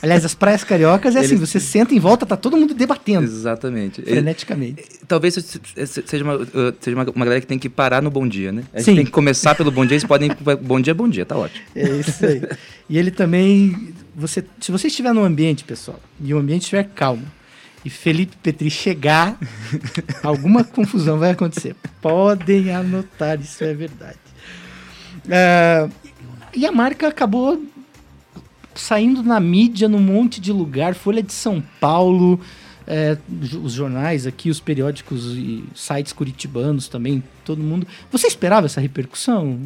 Aliás, 0.03 0.25
as 0.25 0.35
praias 0.35 0.65
cariocas 0.65 1.15
é 1.15 1.21
assim, 1.21 1.37
você 1.37 1.61
senta 1.61 1.95
em 1.95 2.01
volta, 2.01 2.27
tá 2.27 2.37
todo 2.37 2.57
mundo 2.57 2.75
debatendo 2.75 3.25
Exatamente. 3.25 4.01
Ele- 4.01 4.11
freneticamente. 4.11 4.83
talvez 5.07 5.35
se- 5.35 5.61
se- 5.87 6.03
seja, 6.05 6.25
uma, 6.25 6.35
uh, 6.37 6.49
seja 6.81 6.97
uma, 6.97 7.05
uma 7.15 7.25
galera 7.25 7.41
que 7.41 7.47
tem 7.47 7.59
que 7.59 7.69
parar 7.69 8.03
no 8.03 8.11
bom 8.11 8.27
dia, 8.27 8.51
né? 8.51 8.65
A 8.75 8.79
gente 8.79 8.85
Sim. 8.87 8.97
tem 8.97 9.05
que 9.05 9.13
começar 9.13 9.55
pelo 9.55 9.71
bom 9.71 9.87
dia, 9.87 9.95
eles 9.95 10.05
podem. 10.05 10.29
Bom 10.61 10.81
dia, 10.81 10.93
bom 10.93 11.09
dia, 11.09 11.25
tá 11.25 11.37
ótimo. 11.37 11.65
É 11.77 11.89
isso 11.89 12.27
aí. 12.27 12.43
e 12.91 12.99
ele 12.99 13.11
também. 13.13 13.95
Você, 14.17 14.45
se 14.61 14.73
você 14.73 14.89
estiver 14.89 15.13
num 15.15 15.25
ambiente, 15.25 15.63
pessoal, 15.65 16.01
e 16.21 16.35
o 16.35 16.39
ambiente 16.39 16.63
estiver 16.63 16.85
calmo, 16.95 17.25
e 17.85 17.89
Felipe 17.89 18.37
Petri 18.43 18.71
chegar, 18.71 19.39
alguma 20.23 20.65
confusão 20.65 21.19
vai 21.19 21.31
acontecer. 21.31 21.77
Podem 22.01 22.71
anotar, 22.75 23.41
isso 23.41 23.63
é 23.63 23.73
verdade. 23.73 24.19
Ah, 25.31 25.89
e 26.55 26.67
a 26.67 26.73
marca 26.73 27.09
acabou 27.09 27.63
saindo 28.75 29.23
na 29.23 29.39
mídia, 29.41 29.89
num 29.89 30.01
monte 30.01 30.41
de 30.41 30.53
lugar, 30.53 30.95
Folha 30.95 31.23
de 31.23 31.33
São 31.33 31.63
Paulo, 31.81 32.41
é, 32.87 33.17
os 33.63 33.73
jornais 33.73 34.27
aqui, 34.27 34.51
os 34.51 34.61
periódicos 34.61 35.37
e 35.37 35.65
sites 35.75 36.13
curitibanos 36.13 36.89
também, 36.89 37.23
todo 37.45 37.63
mundo. 37.63 37.87
Você 38.11 38.27
esperava 38.27 38.67
essa 38.67 38.81
repercussão? 38.81 39.59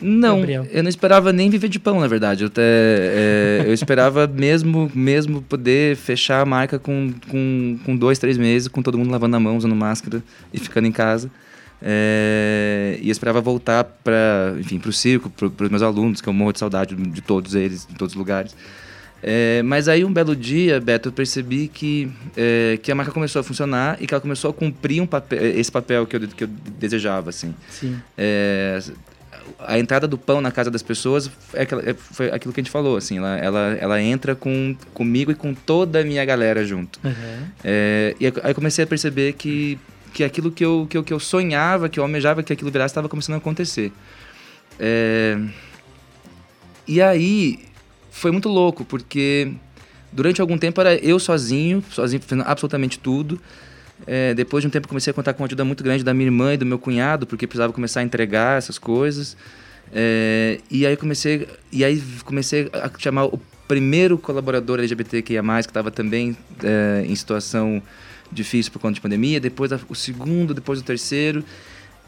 Não, 0.00 0.38
Gabriel? 0.38 0.66
eu 0.70 0.82
não 0.82 0.88
esperava 0.88 1.32
nem 1.32 1.50
viver 1.50 1.68
de 1.68 1.78
pão, 1.78 2.00
na 2.00 2.06
verdade. 2.06 2.44
Eu, 2.44 2.48
até, 2.48 2.62
é, 2.62 3.64
eu 3.66 3.72
esperava 3.72 4.26
mesmo, 4.32 4.90
mesmo 4.94 5.42
poder 5.42 5.96
fechar 5.96 6.40
a 6.40 6.44
marca 6.46 6.78
com, 6.78 7.12
com, 7.30 7.78
com 7.84 7.96
dois, 7.96 8.18
três 8.18 8.38
meses, 8.38 8.68
com 8.68 8.82
todo 8.82 8.98
mundo 8.98 9.10
lavando 9.10 9.36
a 9.36 9.40
mão, 9.40 9.56
usando 9.56 9.74
máscara 9.74 10.22
e 10.52 10.58
ficando 10.58 10.86
em 10.86 10.92
casa. 10.92 11.30
É, 11.86 12.98
e 13.02 13.08
eu 13.08 13.12
esperava 13.12 13.42
voltar 13.42 13.84
para, 13.84 14.54
enfim, 14.58 14.78
para 14.78 14.88
o 14.88 14.92
circo, 14.92 15.28
para 15.28 15.64
os 15.64 15.70
meus 15.70 15.82
alunos, 15.82 16.22
que 16.22 16.28
eu 16.28 16.32
morro 16.32 16.54
de 16.54 16.58
saudade 16.58 16.96
de 16.96 17.20
todos 17.20 17.54
eles, 17.54 17.86
em 17.90 17.94
todos 17.94 18.14
os 18.14 18.18
lugares. 18.18 18.56
É, 19.22 19.62
mas 19.62 19.86
aí 19.88 20.04
um 20.04 20.12
belo 20.12 20.34
dia, 20.34 20.80
Beto, 20.80 21.08
eu 21.08 21.12
percebi 21.12 21.68
que, 21.68 22.10
é, 22.36 22.78
que 22.82 22.90
a 22.90 22.94
marca 22.94 23.12
começou 23.12 23.40
a 23.40 23.42
funcionar 23.42 23.96
e 24.00 24.06
que 24.06 24.14
ela 24.14 24.20
começou 24.20 24.50
a 24.50 24.54
cumprir 24.54 25.00
um 25.02 25.06
papel, 25.06 25.42
esse 25.58 25.70
papel 25.72 26.06
que 26.06 26.16
eu, 26.16 26.28
que 26.28 26.44
eu 26.44 26.48
desejava, 26.78 27.30
assim. 27.30 27.54
Sim. 27.70 27.98
É, 28.16 28.82
a 29.60 29.78
entrada 29.78 30.06
do 30.06 30.16
pão 30.16 30.40
na 30.40 30.50
casa 30.50 30.70
das 30.70 30.82
pessoas 30.82 31.30
é, 31.52 31.62
é 31.62 31.94
foi 31.94 32.30
aquilo 32.30 32.52
que 32.52 32.60
a 32.60 32.62
gente 32.62 32.70
falou, 32.70 32.96
assim, 32.96 33.18
ela, 33.18 33.36
ela, 33.38 33.76
ela 33.80 34.02
entra 34.02 34.34
com, 34.34 34.76
comigo 34.92 35.30
e 35.30 35.34
com 35.34 35.54
toda 35.54 36.00
a 36.00 36.04
minha 36.04 36.24
galera 36.24 36.64
junto. 36.64 36.98
Uhum. 37.04 37.46
É, 37.62 38.14
e 38.20 38.26
aí 38.26 38.54
comecei 38.54 38.84
a 38.84 38.86
perceber 38.86 39.34
que, 39.34 39.78
que 40.14 40.22
aquilo 40.22 40.50
que 40.52 40.64
eu, 40.64 40.86
que, 40.88 40.96
eu, 40.96 41.02
que 41.02 41.12
eu 41.12 41.18
sonhava, 41.18 41.88
que 41.88 41.98
eu 41.98 42.04
almejava 42.04 42.42
que 42.42 42.52
aquilo 42.52 42.70
virasse, 42.70 42.92
estava 42.92 43.08
começando 43.08 43.34
a 43.34 43.38
acontecer. 43.38 43.92
É, 44.78 45.38
e 46.86 47.02
aí 47.02 47.58
foi 48.12 48.30
muito 48.30 48.48
louco, 48.48 48.84
porque 48.84 49.52
durante 50.12 50.40
algum 50.40 50.56
tempo 50.56 50.80
era 50.80 50.94
eu 50.94 51.18
sozinho, 51.18 51.82
sozinho 51.90 52.22
fazendo 52.22 52.44
absolutamente 52.46 52.98
tudo. 52.98 53.40
É, 54.06 54.32
depois 54.34 54.62
de 54.62 54.68
um 54.68 54.70
tempo 54.70 54.86
comecei 54.86 55.10
a 55.10 55.14
contar 55.14 55.34
com 55.34 55.42
uma 55.42 55.46
ajuda 55.46 55.64
muito 55.64 55.82
grande 55.82 56.04
da 56.04 56.14
minha 56.14 56.26
irmã 56.26 56.54
e 56.54 56.56
do 56.56 56.64
meu 56.64 56.78
cunhado, 56.78 57.26
porque 57.26 57.46
precisava 57.46 57.72
começar 57.72 58.00
a 58.00 58.02
entregar 58.04 58.56
essas 58.56 58.78
coisas. 58.78 59.36
É, 59.92 60.60
e 60.70 60.86
aí 60.86 60.96
comecei 60.96 61.48
e 61.72 61.84
aí 61.84 62.00
comecei 62.24 62.70
a 62.72 62.90
chamar 62.98 63.26
o 63.26 63.40
primeiro 63.66 64.16
colaborador 64.16 64.78
LGBTQIA+, 64.78 65.42
que 65.42 65.70
estava 65.70 65.90
também 65.90 66.36
é, 66.62 67.04
em 67.04 67.14
situação 67.16 67.82
difícil 68.30 68.72
por 68.72 68.78
conta 68.78 68.94
de 68.94 69.00
pandemia, 69.00 69.40
depois 69.40 69.70
o 69.88 69.94
segundo, 69.94 70.52
depois 70.54 70.80
o 70.80 70.82
terceiro. 70.82 71.44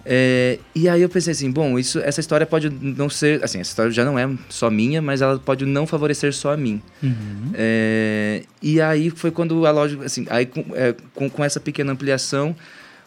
É, 0.09 0.61
e 0.73 0.89
aí 0.89 1.03
eu 1.03 1.09
pensei 1.09 1.33
assim, 1.33 1.51
bom, 1.51 1.77
isso, 1.77 1.99
essa 1.99 2.21
história 2.21 2.47
pode 2.47 2.71
não 2.71 3.11
ser, 3.11 3.43
assim, 3.43 3.59
essa 3.59 3.71
história 3.71 3.91
já 3.91 4.05
não 4.05 4.17
é 4.17 4.31
só 4.49 4.71
minha, 4.71 5.03
mas 5.03 5.21
ela 5.21 5.37
pode 5.37 5.67
não 5.67 5.85
favorecer 5.85 6.33
só 6.33 6.53
a 6.53 6.57
mim. 6.57 6.81
Uhum. 7.03 7.51
É, 7.55 8.45
e 8.63 8.81
aí 8.81 9.11
foi 9.11 9.33
quando 9.33 9.67
a 9.67 9.73
loja, 9.73 9.99
assim, 10.05 10.25
aí 10.31 10.47
com, 10.47 10.65
é, 10.75 10.95
com, 11.13 11.29
com, 11.29 11.43
essa 11.43 11.59
pequena 11.59 11.91
ampliação, 11.91 12.55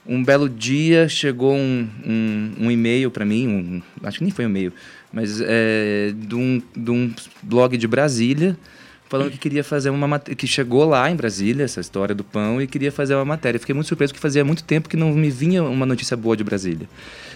um 0.06 0.22
belo 0.22 0.50
dia 0.50 1.08
chegou 1.08 1.56
um, 1.56 1.88
um, 2.06 2.66
um 2.66 2.72
e-mail 2.72 3.10
para 3.10 3.24
mim, 3.24 3.48
um, 3.48 3.82
acho 4.04 4.18
que 4.18 4.26
nem 4.26 4.34
foi 4.34 4.46
um 4.46 4.50
e-mail, 4.50 4.74
mas 5.14 5.40
é, 5.42 6.14
de, 6.14 6.36
um, 6.36 6.62
de 6.76 6.92
um 6.92 7.14
blog 7.42 7.78
de 7.78 7.88
Brasília, 7.88 8.58
falando 9.10 9.32
que 9.32 9.38
queria 9.40 9.64
fazer 9.64 9.90
uma 9.90 10.20
que 10.20 10.46
chegou 10.46 10.86
lá 10.86 11.10
em 11.10 11.16
Brasília 11.16 11.66
essa 11.66 11.82
história 11.82 12.14
do 12.14 12.24
pão 12.24 12.62
e 12.62 12.68
queria 12.68 12.92
fazer 12.92 13.16
uma 13.16 13.26
matéria. 13.26 13.60
Fiquei 13.60 13.74
muito 13.74 13.88
surpreso 13.88 14.14
porque 14.14 14.22
fazia 14.22 14.46
muito 14.46 14.64
tempo 14.64 14.88
que 14.88 14.96
não 14.96 15.12
me 15.12 15.32
vinha 15.32 15.64
uma 15.64 15.86
notícia 15.86 16.16
boa 16.16 16.38
de 16.38 16.44
Brasília. 16.44 16.88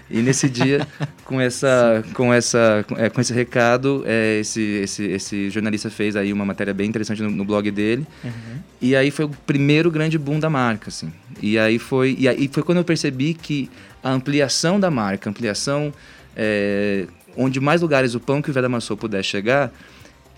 E 0.09 0.21
nesse 0.21 0.47
dia, 0.47 0.87
com 1.25 1.41
essa, 1.41 2.03
com 2.13 2.31
essa, 2.31 2.85
é, 2.97 3.09
com 3.09 3.19
esse 3.19 3.33
recado, 3.33 4.03
é, 4.05 4.39
esse, 4.39 4.61
esse, 4.61 5.03
esse 5.05 5.49
jornalista 5.49 5.89
fez 5.89 6.15
aí 6.15 6.31
uma 6.31 6.45
matéria 6.45 6.73
bem 6.73 6.87
interessante 6.87 7.23
no, 7.23 7.31
no 7.31 7.43
blog 7.43 7.69
dele. 7.71 8.05
Uhum. 8.23 8.59
E 8.79 8.95
aí 8.95 9.09
foi 9.09 9.25
o 9.25 9.29
primeiro 9.29 9.89
grande 9.89 10.17
boom 10.19 10.39
da 10.39 10.51
marca, 10.51 10.89
assim. 10.89 11.11
E 11.41 11.57
aí 11.57 11.79
foi, 11.79 12.15
e 12.19 12.27
aí 12.27 12.47
foi 12.51 12.61
quando 12.61 12.77
eu 12.77 12.83
percebi 12.83 13.33
que 13.33 13.67
a 14.03 14.11
ampliação 14.11 14.79
da 14.79 14.91
marca, 14.91 15.27
ampliação 15.27 15.91
é, 16.35 17.07
onde 17.35 17.59
mais 17.59 17.81
lugares 17.81 18.13
o 18.13 18.19
pão 18.19 18.43
que 18.43 18.51
o 18.51 18.53
Veda 18.53 18.69
Massou 18.69 18.95
puder 18.95 19.23
chegar 19.23 19.71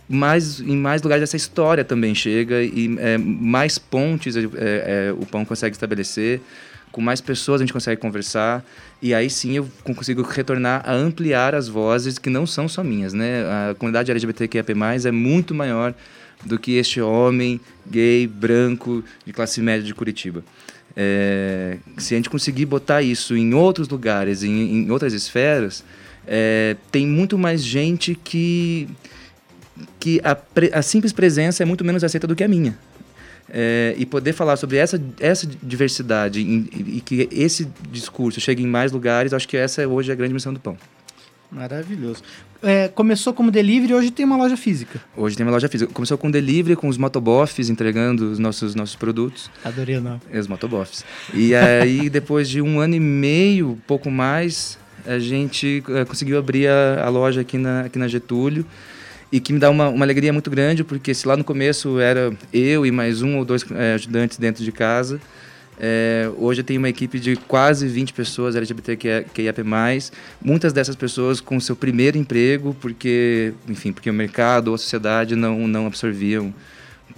mais, 0.07 0.59
em 0.59 0.77
mais 0.77 1.01
lugares 1.01 1.24
essa 1.24 1.35
história 1.35 1.83
também 1.83 2.13
chega 2.13 2.62
e 2.62 2.95
é, 3.00 3.17
mais 3.17 3.77
pontes 3.77 4.35
é, 4.35 4.41
é, 4.43 5.13
o 5.17 5.25
pão 5.25 5.43
consegue 5.43 5.75
estabelecer, 5.75 6.41
com 6.91 7.01
mais 7.01 7.19
pessoas 7.19 7.59
a 7.59 7.63
gente 7.63 7.74
consegue 7.74 8.00
conversar 8.00 8.63
e 9.01 9.13
aí 9.13 9.29
sim 9.29 9.57
eu 9.57 9.67
consigo 9.83 10.21
retornar 10.21 10.83
a 10.85 10.93
ampliar 10.93 11.55
as 11.55 11.67
vozes 11.67 12.17
que 12.17 12.29
não 12.29 12.45
são 12.45 12.67
só 12.67 12.83
minhas, 12.83 13.13
né? 13.13 13.43
A 13.71 13.75
comunidade 13.75 14.12
LGBTQIA+, 14.12 14.63
é 15.05 15.12
muito 15.12 15.53
maior 15.53 15.93
do 16.45 16.57
que 16.59 16.77
este 16.77 17.01
homem 17.01 17.59
gay, 17.85 18.27
branco, 18.27 19.03
de 19.25 19.33
classe 19.33 19.62
média 19.62 19.83
de 19.83 19.93
Curitiba. 19.93 20.43
É, 20.95 21.77
se 21.97 22.13
a 22.13 22.17
gente 22.17 22.29
conseguir 22.29 22.65
botar 22.65 23.01
isso 23.01 23.35
em 23.35 23.53
outros 23.53 23.89
lugares, 23.89 24.43
em, 24.43 24.85
em 24.85 24.91
outras 24.91 25.13
esferas, 25.13 25.83
é, 26.25 26.77
tem 26.91 27.05
muito 27.05 27.38
mais 27.38 27.63
gente 27.63 28.15
que 28.15 28.88
que 30.00 30.22
a, 30.24 30.38
a 30.77 30.82
simples 30.82 31.12
presença 31.12 31.63
é 31.63 31.65
muito 31.65 31.84
menos 31.84 32.03
aceita 32.03 32.27
do 32.27 32.36
que 32.36 32.44
a 32.44 32.48
minha. 32.48 32.77
É, 33.48 33.94
e 33.98 34.05
poder 34.05 34.34
falar 34.34 34.58
sobre 34.58 34.77
essa, 34.77 35.00
essa 35.20 35.48
diversidade 35.62 36.39
e, 36.39 36.98
e, 36.98 37.01
que 37.01 37.29
esse 37.32 37.67
discurso 37.91 38.41
chegue 38.41 38.63
em 38.63 38.67
mais 38.67 38.91
lugares, 38.91 39.34
acho 39.34 39.48
que 39.48 39.55
essa 39.55 39.84
é 39.84 39.88
hoje 39.88 40.12
a 40.12 40.15
grande 40.15 40.34
missão 40.34 40.51
do 40.51 40.60
Pão. 40.60 40.75
Maravilhoso. 41.51 42.24
É, 42.63 42.88
começou 42.88 43.34
como 43.34 43.51
delivery, 43.51 43.94
hoje 43.94 44.10
tem 44.10 44.25
uma 44.25 44.36
loja 44.36 44.58
física. 44.58 45.00
Hoje 45.15 45.38
tem 45.38 45.46
uma 45.46 45.51
loja 45.51 45.70
física. 45.70 45.94
Começou 45.94 46.17
com 46.17 46.32
delivery, 46.32 46.75
com 46.75 46.88
os 46.88 46.98
motoboffs 46.98 47.70
entregando 47.70 48.32
os 48.32 48.39
nossos, 48.39 48.74
nossos 48.74 48.96
produtos. 48.96 49.51
Adorei 49.63 49.98
o 49.98 50.01
nome. 50.01 50.20
É, 50.32 50.39
os 50.39 50.48
motoboffs. 50.48 51.05
E 51.32 51.53
aí, 51.53 52.10
depois 52.10 52.50
de 52.50 52.62
um 52.62 52.79
ano 52.79 52.96
e 52.96 53.00
meio, 53.00 53.77
pouco 53.86 54.10
mais, 54.10 54.79
a 55.05 55.20
gente 55.20 55.84
é, 55.89 56.03
conseguiu 56.03 56.39
abrir 56.39 56.67
a, 56.67 57.05
a 57.05 57.10
loja 57.10 57.41
aqui 57.41 57.60
na, 57.60 57.82
aqui 57.82 58.00
na 58.00 58.08
Getúlio 58.08 58.65
e 59.36 59.39
que 59.42 59.51
me 59.51 59.60
dá 59.60 59.70
uma, 59.70 59.89
uma 59.89 60.06
alegria 60.06 60.32
muito 60.32 60.50
grande, 60.50 60.82
porque 60.82 61.13
se 61.13 61.27
lá 61.27 61.36
no 61.36 61.44
começo 61.44 62.00
era 62.00 62.32
eu 62.54 62.86
e 62.86 62.92
mais 62.92 63.22
um 63.22 63.38
ou 63.38 63.44
dois 63.44 63.65
é, 63.70 63.96
ajudantes 63.96 64.38
dentro 64.38 64.63
de 64.63 64.72
casa, 64.72 65.20
é, 65.77 66.32
hoje 66.38 66.62
eu 66.62 66.63
tenho 66.63 66.80
uma 66.80 66.88
equipe 66.88 67.20
de 67.20 67.36
quase 67.36 67.86
20 67.86 68.13
pessoas 68.13 68.56
LGBTQIAP+, 68.56 69.62
muitas 70.42 70.72
dessas 70.72 70.96
pessoas 70.96 71.42
com 71.42 71.60
seu 71.60 71.75
primeiro 71.75 72.18
emprego, 72.18 72.74
porque, 72.80 73.54
enfim, 73.68 73.92
porque 73.92 74.10
o 74.10 74.13
mercado 74.13 74.70
ou 74.70 74.75
a 74.75 74.77
sociedade 74.77 75.36
não, 75.36 75.68
não 75.68 75.86
absorviam 75.86 76.56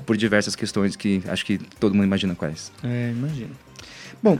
por 0.03 0.17
diversas 0.17 0.55
questões 0.55 0.95
que 0.95 1.21
acho 1.27 1.45
que 1.45 1.59
todo 1.79 1.93
mundo 1.93 2.05
imagina 2.05 2.33
quais. 2.33 2.71
É, 2.83 3.11
imagino. 3.11 3.51
Bom, 4.23 4.39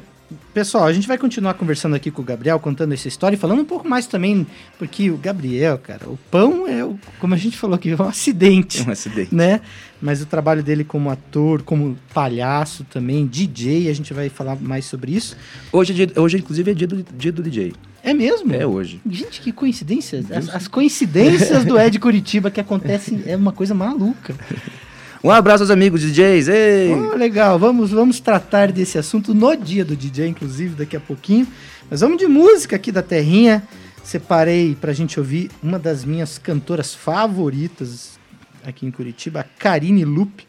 Pessoal, 0.53 0.85
a 0.85 0.91
gente 0.91 1.07
vai 1.07 1.17
continuar 1.17 1.53
conversando 1.53 1.95
aqui 1.95 2.11
com 2.11 2.21
o 2.21 2.25
Gabriel, 2.25 2.59
contando 2.59 2.93
essa 2.93 3.07
história 3.07 3.35
e 3.35 3.39
falando 3.39 3.61
um 3.61 3.65
pouco 3.65 3.87
mais 3.87 4.07
também, 4.07 4.45
porque 4.77 5.09
o 5.09 5.17
Gabriel, 5.17 5.77
cara, 5.77 6.09
o 6.09 6.19
pão 6.29 6.67
é, 6.67 6.85
como 7.19 7.33
a 7.33 7.37
gente 7.37 7.57
falou 7.57 7.75
aqui, 7.75 7.91
é 7.91 7.95
um 8.01 8.07
acidente. 8.07 8.81
É 8.81 8.89
um 8.89 8.91
acidente. 8.91 9.33
Né? 9.33 9.61
Mas 10.01 10.21
o 10.21 10.25
trabalho 10.25 10.61
dele 10.61 10.83
como 10.83 11.09
ator, 11.09 11.61
como 11.61 11.97
palhaço 12.13 12.83
também, 12.85 13.25
DJ, 13.25 13.89
a 13.89 13.93
gente 13.93 14.13
vai 14.13 14.27
falar 14.27 14.57
mais 14.57 14.85
sobre 14.85 15.13
isso. 15.13 15.37
Hoje, 15.71 16.11
é 16.13 16.19
hoje 16.19 16.37
inclusive, 16.37 16.71
é 16.71 16.73
dia 16.73 16.87
do, 16.87 17.03
dia 17.03 17.31
do 17.31 17.41
DJ. 17.41 17.73
É 18.03 18.13
mesmo? 18.13 18.53
É 18.53 18.65
hoje. 18.65 19.01
Gente, 19.09 19.41
que 19.41 19.51
coincidência. 19.51 20.23
As, 20.31 20.49
as 20.49 20.67
coincidências 20.67 21.63
do 21.63 21.79
Ed 21.79 21.97
Curitiba 21.99 22.51
que 22.51 22.59
acontecem 22.59 23.23
é 23.25 23.35
uma 23.35 23.53
coisa 23.53 23.73
maluca. 23.73 24.35
Um 25.23 25.31
abraço 25.31 25.63
aos 25.63 25.71
amigos 25.71 26.01
DJs. 26.01 26.47
Ei! 26.47 26.93
Oh, 26.93 27.15
legal, 27.15 27.57
vamos, 27.57 27.91
vamos 27.91 28.19
tratar 28.19 28.71
desse 28.71 28.97
assunto 28.97 29.33
no 29.33 29.55
dia 29.55 29.83
do 29.83 29.95
DJ, 29.95 30.27
inclusive, 30.27 30.75
daqui 30.75 30.95
a 30.95 30.99
pouquinho. 30.99 31.47
Mas 31.89 32.01
vamos 32.01 32.17
de 32.17 32.27
música 32.27 32.75
aqui 32.75 32.91
da 32.91 33.01
Terrinha. 33.01 33.63
Separei 34.03 34.75
pra 34.79 34.93
gente 34.93 35.19
ouvir 35.19 35.49
uma 35.61 35.77
das 35.77 36.05
minhas 36.05 36.37
cantoras 36.37 36.93
favoritas 36.93 38.17
aqui 38.63 38.85
em 38.85 38.91
Curitiba, 38.91 39.41
a 39.41 39.43
Karine 39.43 40.05
Lupe, 40.05 40.47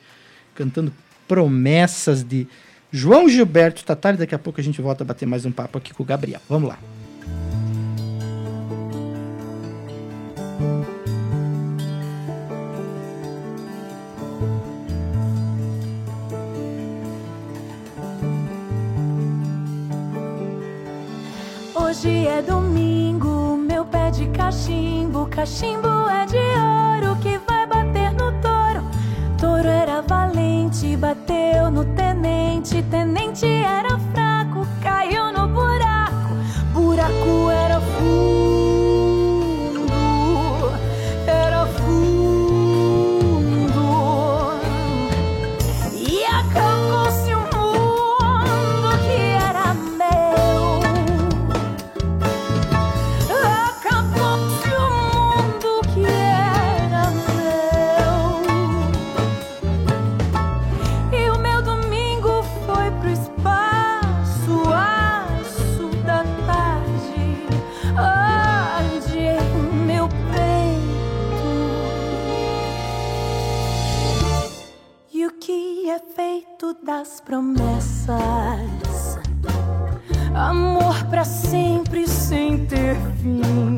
cantando 0.55 0.93
Promessas 1.27 2.23
de 2.23 2.47
João 2.93 3.29
Gilberto 3.29 3.85
Tatari. 3.85 4.17
Daqui 4.17 4.35
a 4.35 4.39
pouco 4.39 4.61
a 4.61 4.65
gente 4.65 4.81
volta 4.81 5.03
a 5.03 5.07
bater 5.07 5.27
mais 5.27 5.45
um 5.45 5.51
papo 5.51 5.79
aqui 5.79 5.93
com 5.95 6.03
o 6.03 6.07
Gabriel. 6.07 6.41
Vamos 6.49 6.69
lá. 6.69 6.79
Hoje 10.61 10.98
é 22.39 22.43
domingo, 22.43 23.57
meu 23.57 23.85
pé 23.85 24.11
de 24.11 24.27
cachimbo, 24.29 25.27
cachimbo 25.27 25.89
é 26.09 26.25
de 26.25 26.37
ouro 26.37 27.17
que 27.21 27.37
vai 27.39 27.67
bater 27.67 28.13
no 28.13 28.31
touro. 28.41 28.85
Touro 29.37 29.69
era 29.69 30.01
valente, 30.03 30.97
bateu 30.97 31.71
no 31.71 31.85
tenente, 31.97 32.81
tenente 32.85 33.47
era 33.47 33.99
fraco, 34.13 34.65
caiu 34.81 35.33
no 35.33 35.38
promessas. 77.29 79.19
Amor 80.35 81.05
pra 81.11 81.25
sempre 81.25 82.09
sem 82.09 82.65
ter 82.65 82.97
fim. 83.23 83.78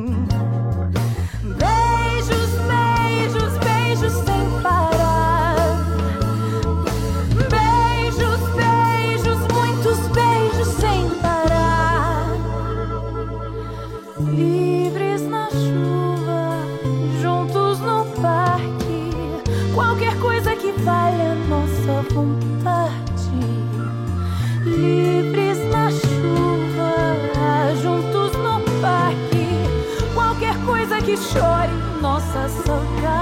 Nossa 32.35 32.63
saudade. 32.63 33.20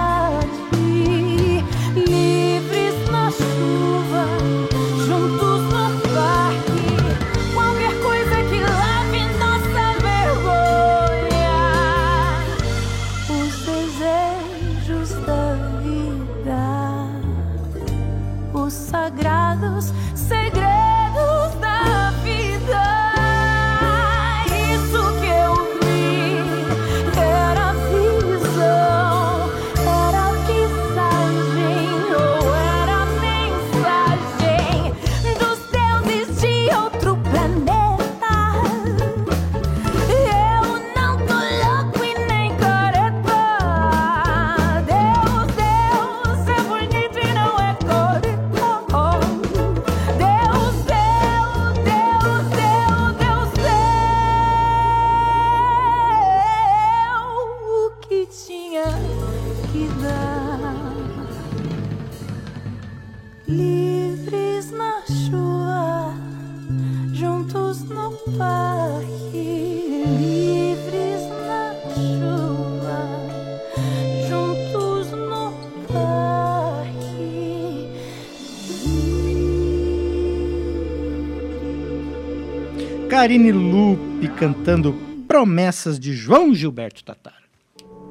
Karine 83.09 83.51
Lupe 83.51 84.29
cantando 84.37 84.93
Promessas 85.27 85.99
de 85.99 86.13
João 86.13 86.55
Gilberto 86.55 87.03
Tatar. 87.03 87.43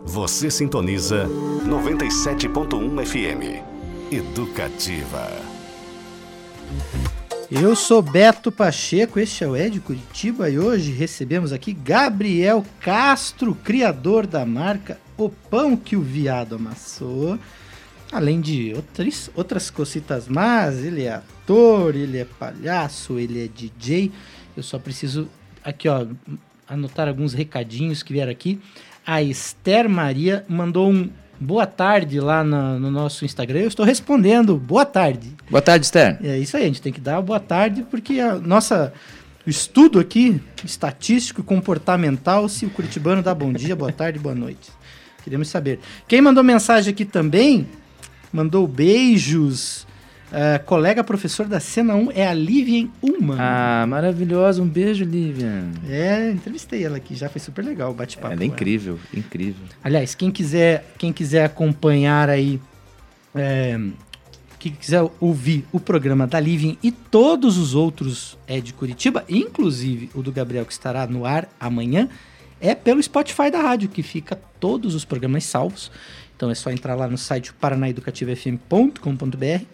Você 0.03 0.49
sintoniza 0.49 1.27
97.1 1.67 3.05
FM. 3.05 3.63
Educativa. 4.11 5.31
Eu 7.51 7.75
sou 7.75 8.01
Beto 8.01 8.51
Pacheco, 8.51 9.19
este 9.19 9.43
é 9.43 9.47
o 9.47 9.55
Ed 9.55 9.79
Curitiba 9.81 10.49
e 10.49 10.57
hoje 10.57 10.91
recebemos 10.91 11.53
aqui 11.53 11.73
Gabriel 11.73 12.65
Castro, 12.79 13.53
criador 13.53 14.25
da 14.25 14.47
marca 14.47 14.99
O 15.15 15.29
Pão 15.29 15.77
que 15.77 15.95
o 15.95 16.01
Viado 16.01 16.55
Amassou. 16.55 17.37
Além 18.11 18.41
de 18.41 18.73
outras, 18.73 19.29
outras 19.35 19.69
cositas 19.69 20.27
más, 20.27 20.77
ele 20.77 21.03
é 21.03 21.13
ator, 21.13 21.95
ele 21.95 22.17
é 22.17 22.25
palhaço, 22.25 23.19
ele 23.19 23.43
é 23.43 23.47
DJ. 23.47 24.11
Eu 24.57 24.63
só 24.63 24.79
preciso 24.79 25.29
aqui, 25.63 25.87
ó, 25.87 26.05
anotar 26.67 27.07
alguns 27.07 27.31
recadinhos 27.33 28.01
que 28.03 28.11
vieram 28.11 28.31
aqui. 28.31 28.59
A 29.05 29.21
Esther 29.21 29.87
Maria 29.87 30.43
mandou 30.49 30.91
um 30.91 31.09
boa 31.39 31.67
tarde 31.67 32.19
lá 32.19 32.43
na- 32.43 32.79
no 32.79 32.89
nosso 32.89 33.23
Instagram. 33.23 33.59
Eu 33.59 33.67
estou 33.67 33.85
respondendo 33.85 34.57
boa 34.57 34.83
tarde. 34.85 35.31
Boa 35.49 35.61
tarde, 35.61 35.85
Esther. 35.85 36.17
É 36.23 36.37
isso 36.39 36.57
aí, 36.57 36.63
a 36.63 36.65
gente 36.65 36.81
tem 36.81 36.91
que 36.91 36.99
dar 36.99 37.21
boa 37.21 37.39
tarde, 37.39 37.85
porque 37.89 38.19
a 38.19 38.35
nossa 38.35 38.91
o 39.45 39.49
estudo 39.49 39.97
aqui, 39.99 40.41
estatístico 40.65 41.39
e 41.39 41.43
comportamental, 41.43 42.49
se 42.49 42.65
o 42.65 42.69
curitibano 42.69 43.21
dá 43.23 43.33
bom 43.33 43.53
dia, 43.53 43.75
boa 43.77 43.93
tarde, 43.93 44.19
boa 44.19 44.35
noite. 44.35 44.69
Queremos 45.23 45.47
saber. 45.47 45.79
Quem 46.07 46.19
mandou 46.21 46.43
mensagem 46.43 46.91
aqui 46.91 47.05
também, 47.05 47.65
mandou 48.33 48.67
beijos. 48.67 49.86
É, 50.31 50.57
colega 50.57 51.03
professor 51.03 51.47
da 51.47 51.59
Cena 51.59 51.95
1 51.95 52.11
é 52.11 52.27
a 52.27 52.33
Livian 52.33 52.89
Ullman. 53.01 53.37
Ah, 53.39 53.85
maravilhosa. 53.87 54.61
Um 54.61 54.67
beijo, 54.67 55.05
Lívia. 55.05 55.63
É, 55.89 56.31
entrevistei 56.31 56.83
ela 56.83 56.97
aqui, 56.97 57.15
já 57.15 57.29
foi 57.29 57.39
super 57.39 57.63
legal 57.63 57.91
o 57.91 57.93
bate-papo. 57.93 58.33
Ela 58.33 58.35
é 58.35 58.37
com 58.37 58.43
ela. 58.43 58.53
incrível, 58.53 58.99
incrível. 59.13 59.65
Aliás, 59.83 60.13
quem 60.15 60.29
quiser, 60.29 60.93
quem 60.97 61.13
quiser 61.13 61.45
acompanhar 61.45 62.29
aí, 62.29 62.59
é, 63.33 63.79
quem 64.59 64.73
quiser 64.73 65.09
ouvir 65.19 65.65
o 65.71 65.79
programa 65.79 66.27
da 66.27 66.39
Living 66.39 66.77
e 66.83 66.91
todos 66.91 67.57
os 67.57 67.73
outros 67.73 68.37
é 68.47 68.59
de 68.59 68.73
Curitiba, 68.73 69.23
inclusive 69.29 70.09
o 70.13 70.21
do 70.21 70.31
Gabriel 70.31 70.65
que 70.65 70.73
estará 70.73 71.07
no 71.07 71.25
ar 71.25 71.47
amanhã, 71.59 72.09
é 72.59 72.73
pelo 72.75 73.01
Spotify 73.01 73.49
da 73.51 73.61
rádio, 73.61 73.87
que 73.87 74.03
fica 74.03 74.37
todos 74.59 74.93
os 74.95 75.05
programas 75.05 75.45
salvos. 75.45 75.89
Então 76.35 76.51
é 76.51 76.55
só 76.55 76.69
entrar 76.69 76.95
lá 76.95 77.07
no 77.07 77.17
site 77.17 77.53
paranaeducativofm.com.br, 77.53 79.65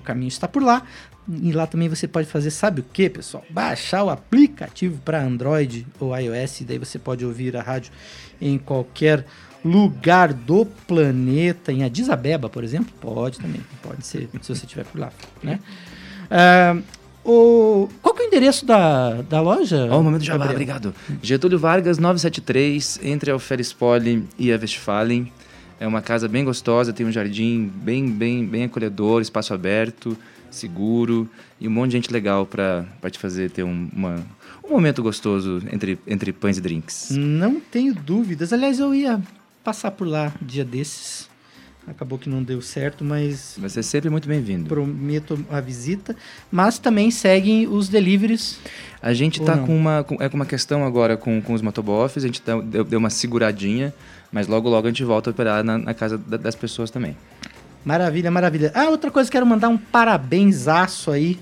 o 0.00 0.02
caminho 0.02 0.28
está 0.28 0.48
por 0.48 0.62
lá. 0.62 0.82
E 1.42 1.52
lá 1.52 1.66
também 1.66 1.88
você 1.88 2.08
pode 2.08 2.26
fazer, 2.26 2.50
sabe 2.50 2.80
o 2.80 2.84
que, 2.84 3.08
pessoal? 3.08 3.44
Baixar 3.50 4.02
o 4.02 4.10
aplicativo 4.10 5.00
para 5.04 5.22
Android 5.22 5.86
ou 6.00 6.16
iOS, 6.16 6.62
e 6.62 6.64
daí 6.64 6.78
você 6.78 6.98
pode 6.98 7.24
ouvir 7.24 7.56
a 7.56 7.62
rádio 7.62 7.92
em 8.40 8.58
qualquer 8.58 9.24
lugar 9.64 10.32
do 10.32 10.66
planeta. 10.66 11.72
Em 11.72 11.84
Addis 11.84 12.08
Abeba, 12.08 12.48
por 12.48 12.64
exemplo, 12.64 12.92
pode 13.00 13.38
também, 13.38 13.60
pode 13.82 14.04
ser, 14.04 14.28
se 14.40 14.54
você 14.54 14.64
estiver 14.64 14.84
por 14.84 14.98
lá, 14.98 15.12
né? 15.42 15.60
Ah, 16.30 16.76
o, 17.24 17.88
qual 18.00 18.14
que 18.14 18.22
é 18.22 18.24
o 18.24 18.28
endereço 18.28 18.64
da, 18.64 19.22
da 19.22 19.40
loja? 19.40 19.88
Ó, 19.90 20.00
o 20.00 20.02
momento 20.02 20.24
já 20.24 20.32
Gabriel? 20.32 20.52
obrigado. 20.52 20.94
Getúlio 21.22 21.58
Vargas, 21.58 21.98
973, 21.98 23.00
entre 23.02 23.30
a 23.30 23.34
Alferespoli 23.34 24.26
e 24.38 24.52
a 24.52 24.56
Westfalen. 24.56 25.30
É 25.80 25.86
uma 25.86 26.02
casa 26.02 26.28
bem 26.28 26.44
gostosa, 26.44 26.92
tem 26.92 27.06
um 27.06 27.10
jardim 27.10 27.72
bem, 27.74 28.06
bem, 28.10 28.44
bem 28.44 28.64
acolhedor, 28.64 29.22
espaço 29.22 29.54
aberto, 29.54 30.14
seguro 30.50 31.26
e 31.58 31.66
um 31.66 31.70
monte 31.70 31.92
de 31.92 31.96
gente 31.96 32.12
legal 32.12 32.44
para 32.44 32.84
te 33.10 33.18
fazer 33.18 33.50
ter 33.50 33.62
um, 33.62 33.88
uma, 33.90 34.22
um 34.62 34.70
momento 34.70 35.02
gostoso 35.02 35.62
entre, 35.72 35.98
entre 36.06 36.34
pães 36.34 36.58
e 36.58 36.60
drinks. 36.60 37.08
Não 37.12 37.58
tenho 37.58 37.94
dúvidas. 37.94 38.52
Aliás, 38.52 38.78
eu 38.78 38.94
ia 38.94 39.22
passar 39.64 39.90
por 39.92 40.06
lá 40.06 40.34
dia 40.42 40.66
desses. 40.66 41.30
Acabou 41.86 42.18
que 42.18 42.28
não 42.28 42.42
deu 42.42 42.60
certo, 42.60 43.02
mas 43.02 43.56
Vai 43.58 43.70
ser 43.70 43.82
sempre 43.82 44.10
muito 44.10 44.28
bem-vindo. 44.28 44.68
prometo 44.68 45.42
a 45.50 45.60
visita. 45.60 46.14
Mas 46.52 46.78
também 46.78 47.10
seguem 47.10 47.66
os 47.66 47.88
deliveries. 47.88 48.58
A 49.00 49.14
gente 49.14 49.42
tá 49.42 49.56
não? 49.56 49.66
com 49.66 49.76
uma, 49.76 50.04
com, 50.04 50.16
é 50.20 50.28
com 50.28 50.36
uma 50.36 50.44
questão 50.44 50.84
agora 50.84 51.16
com, 51.16 51.40
com 51.40 51.54
os 51.54 51.62
motoboffs, 51.62 52.22
a 52.22 52.26
gente 52.26 52.42
deu, 52.66 52.84
deu 52.84 52.98
uma 52.98 53.08
seguradinha, 53.08 53.94
mas 54.32 54.46
logo 54.46 54.68
logo 54.68 54.86
a 54.86 54.90
gente 54.90 55.04
volta 55.04 55.30
a 55.30 55.32
operar 55.32 55.62
na, 55.64 55.78
na 55.78 55.94
casa 55.94 56.16
da- 56.18 56.36
das 56.36 56.54
pessoas 56.54 56.90
também. 56.90 57.16
Maravilha, 57.84 58.30
maravilha. 58.30 58.70
Ah, 58.74 58.88
outra 58.90 59.10
coisa, 59.10 59.30
quero 59.30 59.46
mandar 59.46 59.68
um 59.68 59.78
parabenzaço 59.78 61.10
aí 61.10 61.38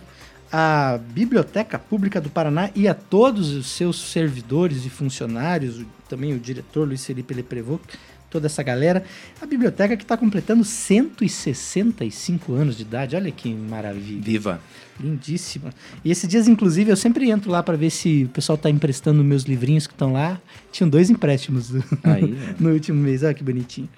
à 0.53 0.99
Biblioteca 1.11 1.79
Pública 1.79 2.21
do 2.21 2.31
Paraná 2.31 2.71
e 2.75 2.89
a 2.89 2.95
todos 2.95 3.51
os 3.55 3.67
seus 3.67 4.01
servidores 4.11 4.85
e 4.87 4.89
funcionários, 4.91 5.85
também 6.09 6.33
o 6.35 6.39
diretor 6.39 6.87
Luiz 6.89 7.05
Felipe 7.05 7.35
Leprevot, 7.35 7.83
toda 8.31 8.47
essa 8.47 8.63
galera. 8.63 9.05
A 9.41 9.47
biblioteca 9.47 9.97
que 9.97 10.03
está 10.05 10.17
completando 10.17 10.65
165 10.65 12.53
anos 12.55 12.77
de 12.77 12.83
idade, 12.83 13.17
olha 13.17 13.31
que 13.31 13.53
maravilha. 13.53 14.23
Viva! 14.23 14.61
Lindíssima. 15.01 15.73
E 16.05 16.11
esses 16.11 16.29
dias, 16.29 16.49
inclusive, 16.49 16.91
eu 16.91 16.97
sempre 16.97 17.31
entro 17.31 17.51
lá 17.51 17.63
para 17.63 17.77
ver 17.77 17.91
se 17.91 18.25
o 18.25 18.29
pessoal 18.31 18.59
tá 18.59 18.69
emprestando 18.69 19.23
meus 19.23 19.45
livrinhos 19.45 19.87
que 19.87 19.93
estão 19.95 20.13
lá. 20.13 20.41
Tinham 20.73 20.89
dois 20.91 21.09
empréstimos 21.09 21.73
Aí, 22.03 22.37
ó. 22.59 22.63
no 22.63 22.71
último 22.73 23.01
mês. 23.01 23.23
Olha 23.23 23.33
que 23.35 23.45
bonitinho. 23.45 23.89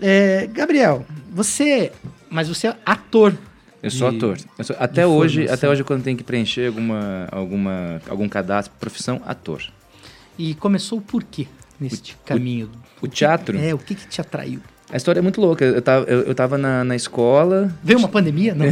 É, 0.00 0.48
Gabriel, 0.52 1.06
você. 1.32 1.92
Mas 2.28 2.48
você 2.48 2.66
é 2.68 2.76
ator. 2.84 3.36
Eu 3.80 3.90
sou 3.90 4.10
de- 4.10 4.16
ator. 4.16 4.36
Eu 4.58 4.64
sou- 4.64 4.76
até 4.80 5.06
hoje, 5.06 5.34
formação. 5.42 5.54
até 5.54 5.68
hoje 5.68 5.84
quando 5.84 6.02
tem 6.02 6.16
que 6.16 6.24
preencher 6.24 6.66
alguma, 6.66 7.28
alguma, 7.30 8.02
algum 8.08 8.28
cadastro, 8.28 8.74
profissão, 8.80 9.22
ator. 9.24 9.62
E 10.36 10.54
começou 10.56 11.00
por 11.00 11.22
quê 11.22 11.46
neste 11.78 12.16
caminho? 12.24 12.66
O 12.66 12.85
teatro, 13.08 13.58
É, 13.58 13.74
o 13.74 13.78
que, 13.78 13.94
que 13.94 14.06
te 14.06 14.20
atraiu? 14.20 14.60
a 14.90 14.96
história 14.96 15.18
é 15.18 15.22
muito 15.22 15.40
louca. 15.40 15.64
Eu 15.64 15.82
tava, 15.82 16.04
eu, 16.06 16.20
eu 16.22 16.34
tava 16.34 16.56
na, 16.56 16.84
na 16.84 16.94
escola, 16.94 17.72
Veio 17.82 17.98
uma 17.98 18.08
pandemia? 18.08 18.54
Não. 18.54 18.66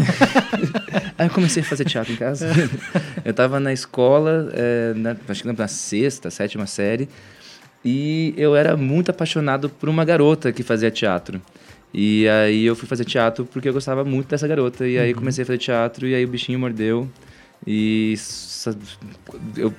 Aí 1.18 1.26
eu 1.26 1.30
comecei 1.30 1.62
a 1.62 1.66
fazer 1.66 1.84
teatro 1.84 2.12
em 2.12 2.16
casa. 2.16 2.48
eu 3.24 3.34
tava 3.34 3.58
na 3.58 3.72
escola, 3.72 4.50
é, 4.52 4.94
na, 4.94 5.16
acho 5.28 5.42
que 5.42 5.52
na 5.52 5.68
sexta, 5.68 6.30
sétima 6.30 6.66
série, 6.66 7.08
e 7.84 8.32
eu 8.36 8.54
era 8.54 8.76
muito 8.76 9.10
apaixonado 9.10 9.68
por 9.68 9.88
uma 9.88 10.04
garota 10.04 10.52
que 10.52 10.62
fazia 10.62 10.90
teatro. 10.90 11.42
E 11.92 12.28
aí 12.28 12.64
eu 12.64 12.74
fui 12.74 12.88
fazer 12.88 13.04
teatro 13.04 13.44
porque 13.44 13.68
eu 13.68 13.72
gostava 13.72 14.04
muito 14.04 14.28
dessa 14.28 14.48
garota. 14.48 14.86
E 14.86 14.98
aí 14.98 15.14
comecei 15.14 15.42
a 15.42 15.46
fazer 15.46 15.58
teatro 15.58 16.06
e 16.06 16.14
aí 16.14 16.24
o 16.24 16.28
bichinho 16.28 16.58
mordeu. 16.58 17.08
E 17.66 18.14
eu 19.56 19.72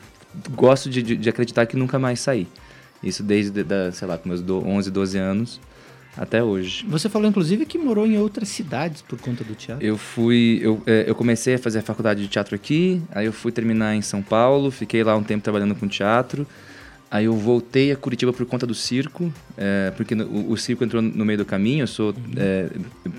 gosto 0.51 0.89
de, 0.89 1.01
de, 1.01 1.15
de 1.15 1.29
acreditar 1.29 1.65
que 1.65 1.75
nunca 1.75 1.99
mais 1.99 2.19
saí. 2.19 2.47
Isso 3.05 3.21
desde, 3.23 3.63
da, 3.63 3.91
sei 3.91 4.07
lá, 4.07 4.17
com 4.17 4.27
meus 4.27 4.41
do- 4.41 4.65
11, 4.67 4.89
12 4.91 5.17
anos 5.17 5.61
até 6.17 6.41
hoje. 6.43 6.85
Você 6.87 7.07
falou, 7.09 7.27
inclusive, 7.29 7.65
que 7.65 7.77
morou 7.77 8.07
em 8.07 8.17
outras 8.17 8.49
cidades 8.49 9.01
por 9.01 9.19
conta 9.19 9.43
do 9.43 9.53
teatro. 9.53 9.85
Eu 9.85 9.97
fui, 9.97 10.59
eu, 10.61 10.81
é, 10.87 11.03
eu 11.07 11.13
comecei 11.13 11.55
a 11.55 11.59
fazer 11.59 11.79
a 11.79 11.81
faculdade 11.81 12.21
de 12.21 12.27
teatro 12.27 12.55
aqui, 12.55 13.01
aí 13.11 13.25
eu 13.25 13.33
fui 13.33 13.51
terminar 13.51 13.95
em 13.95 14.01
São 14.01 14.21
Paulo, 14.21 14.71
fiquei 14.71 15.03
lá 15.03 15.15
um 15.15 15.23
tempo 15.23 15.43
trabalhando 15.43 15.75
com 15.75 15.87
teatro, 15.89 16.47
aí 17.11 17.25
eu 17.25 17.33
voltei 17.33 17.91
a 17.91 17.97
Curitiba 17.97 18.31
por 18.33 18.45
conta 18.45 18.65
do 18.65 18.73
circo, 18.73 19.31
é, 19.57 19.91
porque 19.97 20.15
no- 20.15 20.25
o, 20.25 20.51
o 20.53 20.57
circo 20.57 20.83
entrou 20.85 21.01
no 21.01 21.25
meio 21.25 21.37
do 21.39 21.45
caminho, 21.45 21.83
eu 21.83 21.87
sou, 21.87 22.15
é, 22.37 22.69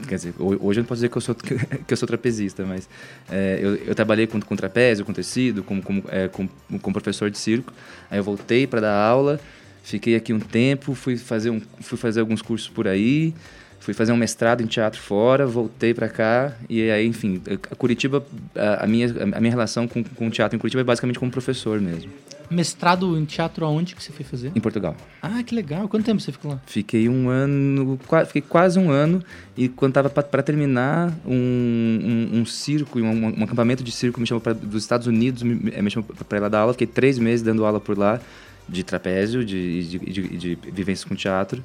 quer 0.08 0.14
dizer, 0.16 0.34
ho- 0.38 0.56
hoje 0.66 0.80
eu 0.80 0.82
não 0.82 0.88
posso 0.88 0.96
dizer 1.00 1.10
que 1.10 1.16
eu 1.18 1.20
sou, 1.20 1.34
que 1.86 1.92
eu 1.92 1.96
sou 1.98 2.08
trapezista, 2.08 2.64
mas 2.64 2.88
é, 3.30 3.58
eu, 3.62 3.74
eu 3.76 3.94
trabalhei 3.94 4.26
com, 4.26 4.40
com 4.40 4.56
trapézio, 4.56 5.04
com 5.04 5.12
tecido, 5.12 5.62
como, 5.62 5.82
como, 5.82 6.02
é, 6.08 6.28
com, 6.28 6.48
como 6.80 6.94
professor 6.94 7.30
de 7.30 7.36
circo, 7.38 7.72
aí 8.10 8.18
eu 8.18 8.24
voltei 8.24 8.66
para 8.66 8.80
dar 8.80 8.94
aula, 8.96 9.38
Fiquei 9.86 10.16
aqui 10.16 10.32
um 10.32 10.40
tempo, 10.40 10.94
fui 10.94 11.16
fazer, 11.16 11.50
um, 11.50 11.60
fui 11.80 11.96
fazer 11.96 12.18
alguns 12.18 12.42
cursos 12.42 12.68
por 12.68 12.88
aí, 12.88 13.32
fui 13.78 13.94
fazer 13.94 14.10
um 14.10 14.16
mestrado 14.16 14.60
em 14.60 14.66
teatro 14.66 15.00
fora, 15.00 15.46
voltei 15.46 15.94
para 15.94 16.08
cá 16.08 16.52
e 16.68 16.90
aí, 16.90 17.06
enfim, 17.06 17.40
a 17.70 17.74
Curitiba, 17.76 18.26
a, 18.56 18.82
a 18.82 18.86
minha, 18.88 19.06
a 19.32 19.40
minha 19.40 19.50
relação 19.52 19.86
com, 19.86 20.02
com 20.02 20.26
o 20.26 20.30
teatro 20.30 20.56
em 20.56 20.58
Curitiba 20.58 20.80
é 20.80 20.84
basicamente 20.84 21.20
como 21.20 21.30
professor 21.30 21.80
mesmo, 21.80 22.10
Mestrado 22.50 23.16
em 23.16 23.24
teatro 23.24 23.64
aonde 23.64 23.94
que 23.94 24.02
você 24.02 24.10
foi 24.12 24.24
fazer? 24.24 24.50
em 24.56 24.60
Portugal. 24.60 24.96
Ah, 25.22 25.40
que 25.44 25.52
legal. 25.54 25.88
Quanto 25.88 26.04
tempo 26.04 26.20
você 26.20 26.30
ficou 26.32 26.52
lá? 26.52 26.60
Fiquei 26.66 27.08
um 27.08 27.28
ano, 27.28 27.96
qua- 28.08 28.24
fiquei 28.24 28.42
quase 28.42 28.78
um 28.80 28.88
ano 28.90 29.22
e 29.56 29.68
quando 29.68 29.92
tava 29.94 30.08
para 30.10 30.42
terminar 30.44 31.12
um, 31.24 32.30
um, 32.34 32.38
um 32.40 32.46
circo, 32.46 32.98
um, 33.00 33.38
um 33.40 33.44
acampamento 33.44 33.82
de 33.84 33.90
circo 33.92 34.20
me 34.20 34.26
chamou 34.26 34.40
pra, 34.40 34.52
dos 34.52 34.82
Estados 34.82 35.06
Unidos, 35.06 35.42
me, 35.44 35.54
me 35.54 35.82
me 35.82 35.90
chamou 35.90 36.08
para 36.28 36.38
ir 36.38 36.40
lá 36.40 36.48
dar 36.48 36.60
aula, 36.60 36.72
fiquei 36.72 36.86
três 36.88 37.18
meses 37.18 37.42
dando 37.42 37.64
aula 37.64 37.80
por 37.80 37.96
lá 37.98 38.20
de 38.68 38.82
trapézio, 38.82 39.44
de, 39.44 39.88
de, 39.88 39.98
de, 39.98 40.38
de 40.38 40.70
vivências 40.70 41.04
com 41.04 41.14
teatro 41.14 41.62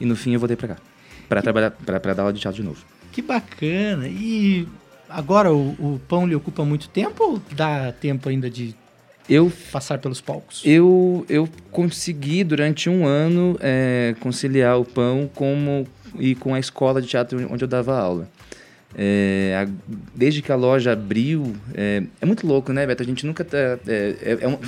e 0.00 0.04
no 0.04 0.16
fim 0.16 0.32
eu 0.34 0.40
voltei 0.40 0.56
para 0.56 0.68
cá 0.68 0.76
para 1.28 1.42
trabalhar, 1.42 1.70
para 1.70 2.14
dar 2.14 2.22
aula 2.22 2.32
de 2.32 2.40
teatro 2.40 2.62
de 2.62 2.66
novo. 2.66 2.84
Que 3.12 3.20
bacana. 3.20 4.08
E 4.08 4.66
agora 5.08 5.52
o, 5.52 5.70
o 5.78 6.00
pão 6.08 6.26
lhe 6.26 6.34
ocupa 6.34 6.64
muito 6.64 6.88
tempo 6.88 7.22
ou 7.22 7.42
dá 7.52 7.92
tempo 7.92 8.28
ainda 8.28 8.48
de 8.48 8.74
Eu 9.28 9.52
passar 9.70 9.98
pelos 9.98 10.20
palcos? 10.20 10.62
Eu, 10.64 11.24
eu 11.28 11.48
consegui 11.70 12.42
durante 12.42 12.88
um 12.88 13.06
ano 13.06 13.56
é, 13.60 14.14
conciliar 14.20 14.78
o 14.78 14.84
pão 14.84 15.30
como, 15.34 15.86
e 16.18 16.34
com 16.34 16.54
a 16.54 16.58
escola 16.58 17.02
de 17.02 17.08
teatro 17.08 17.46
onde 17.50 17.62
eu 17.62 17.68
dava 17.68 17.98
aula. 17.98 18.28
É, 18.96 19.64
a- 19.66 19.70
desde 20.14 20.40
que 20.40 20.50
a 20.50 20.56
loja 20.56 20.92
abriu, 20.92 21.54
é, 21.74 22.02
é 22.20 22.26
muito 22.26 22.46
louco, 22.46 22.72
né, 22.72 22.86
Beto? 22.86 23.02
A 23.02 23.06
gente 23.06 23.26
nunca 23.26 23.44
tá. 23.44 23.56
É, 23.56 23.78
é- 23.86 24.38
é 24.40 24.48
um- 24.48 24.58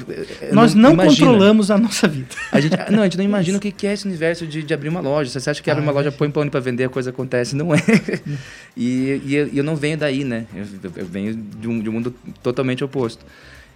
é- 0.43 0.53
Nós 0.53 0.75
não 0.75 0.93
imagina. 0.93 1.27
controlamos 1.27 1.71
a 1.71 1.79
nossa 1.79 2.07
vida. 2.07 2.29
A 2.53 2.61
gente, 2.61 2.77
não, 2.91 3.01
a 3.01 3.05
gente 3.05 3.17
não 3.17 3.25
imagina 3.25 3.57
o 3.57 3.61
que 3.61 3.73
que 3.73 3.87
é 3.87 3.95
esse 3.95 4.07
universo 4.07 4.47
de, 4.47 4.63
de 4.63 4.75
abrir 4.75 4.91
uma 4.91 5.01
loja. 5.01 5.31
Você 5.41 5.49
acha 5.51 5.63
que 5.63 5.71
abre 5.71 5.83
Ah, 5.83 5.87
uma 5.87 5.93
loja, 5.93 6.13
põe 6.13 6.31
pão 6.31 6.47
para 6.49 6.61
vender, 6.61 6.85
a 6.85 6.89
coisa 6.91 7.11
acontece. 7.11 7.57
Não 7.57 7.75
é. 7.75 7.79
e, 8.77 9.23
e 9.25 9.35
eu, 9.35 9.49
eu 9.55 9.65
não 9.65 9.75
venho 9.75 9.97
daí, 9.97 10.23
né? 10.23 10.45
Eu, 10.55 10.67
eu 10.97 11.07
venho 11.07 11.35
de 11.35 11.67
um, 11.67 11.81
de 11.81 11.89
um 11.89 11.93
mundo 11.93 12.15
totalmente 12.43 12.85
oposto. 12.85 13.25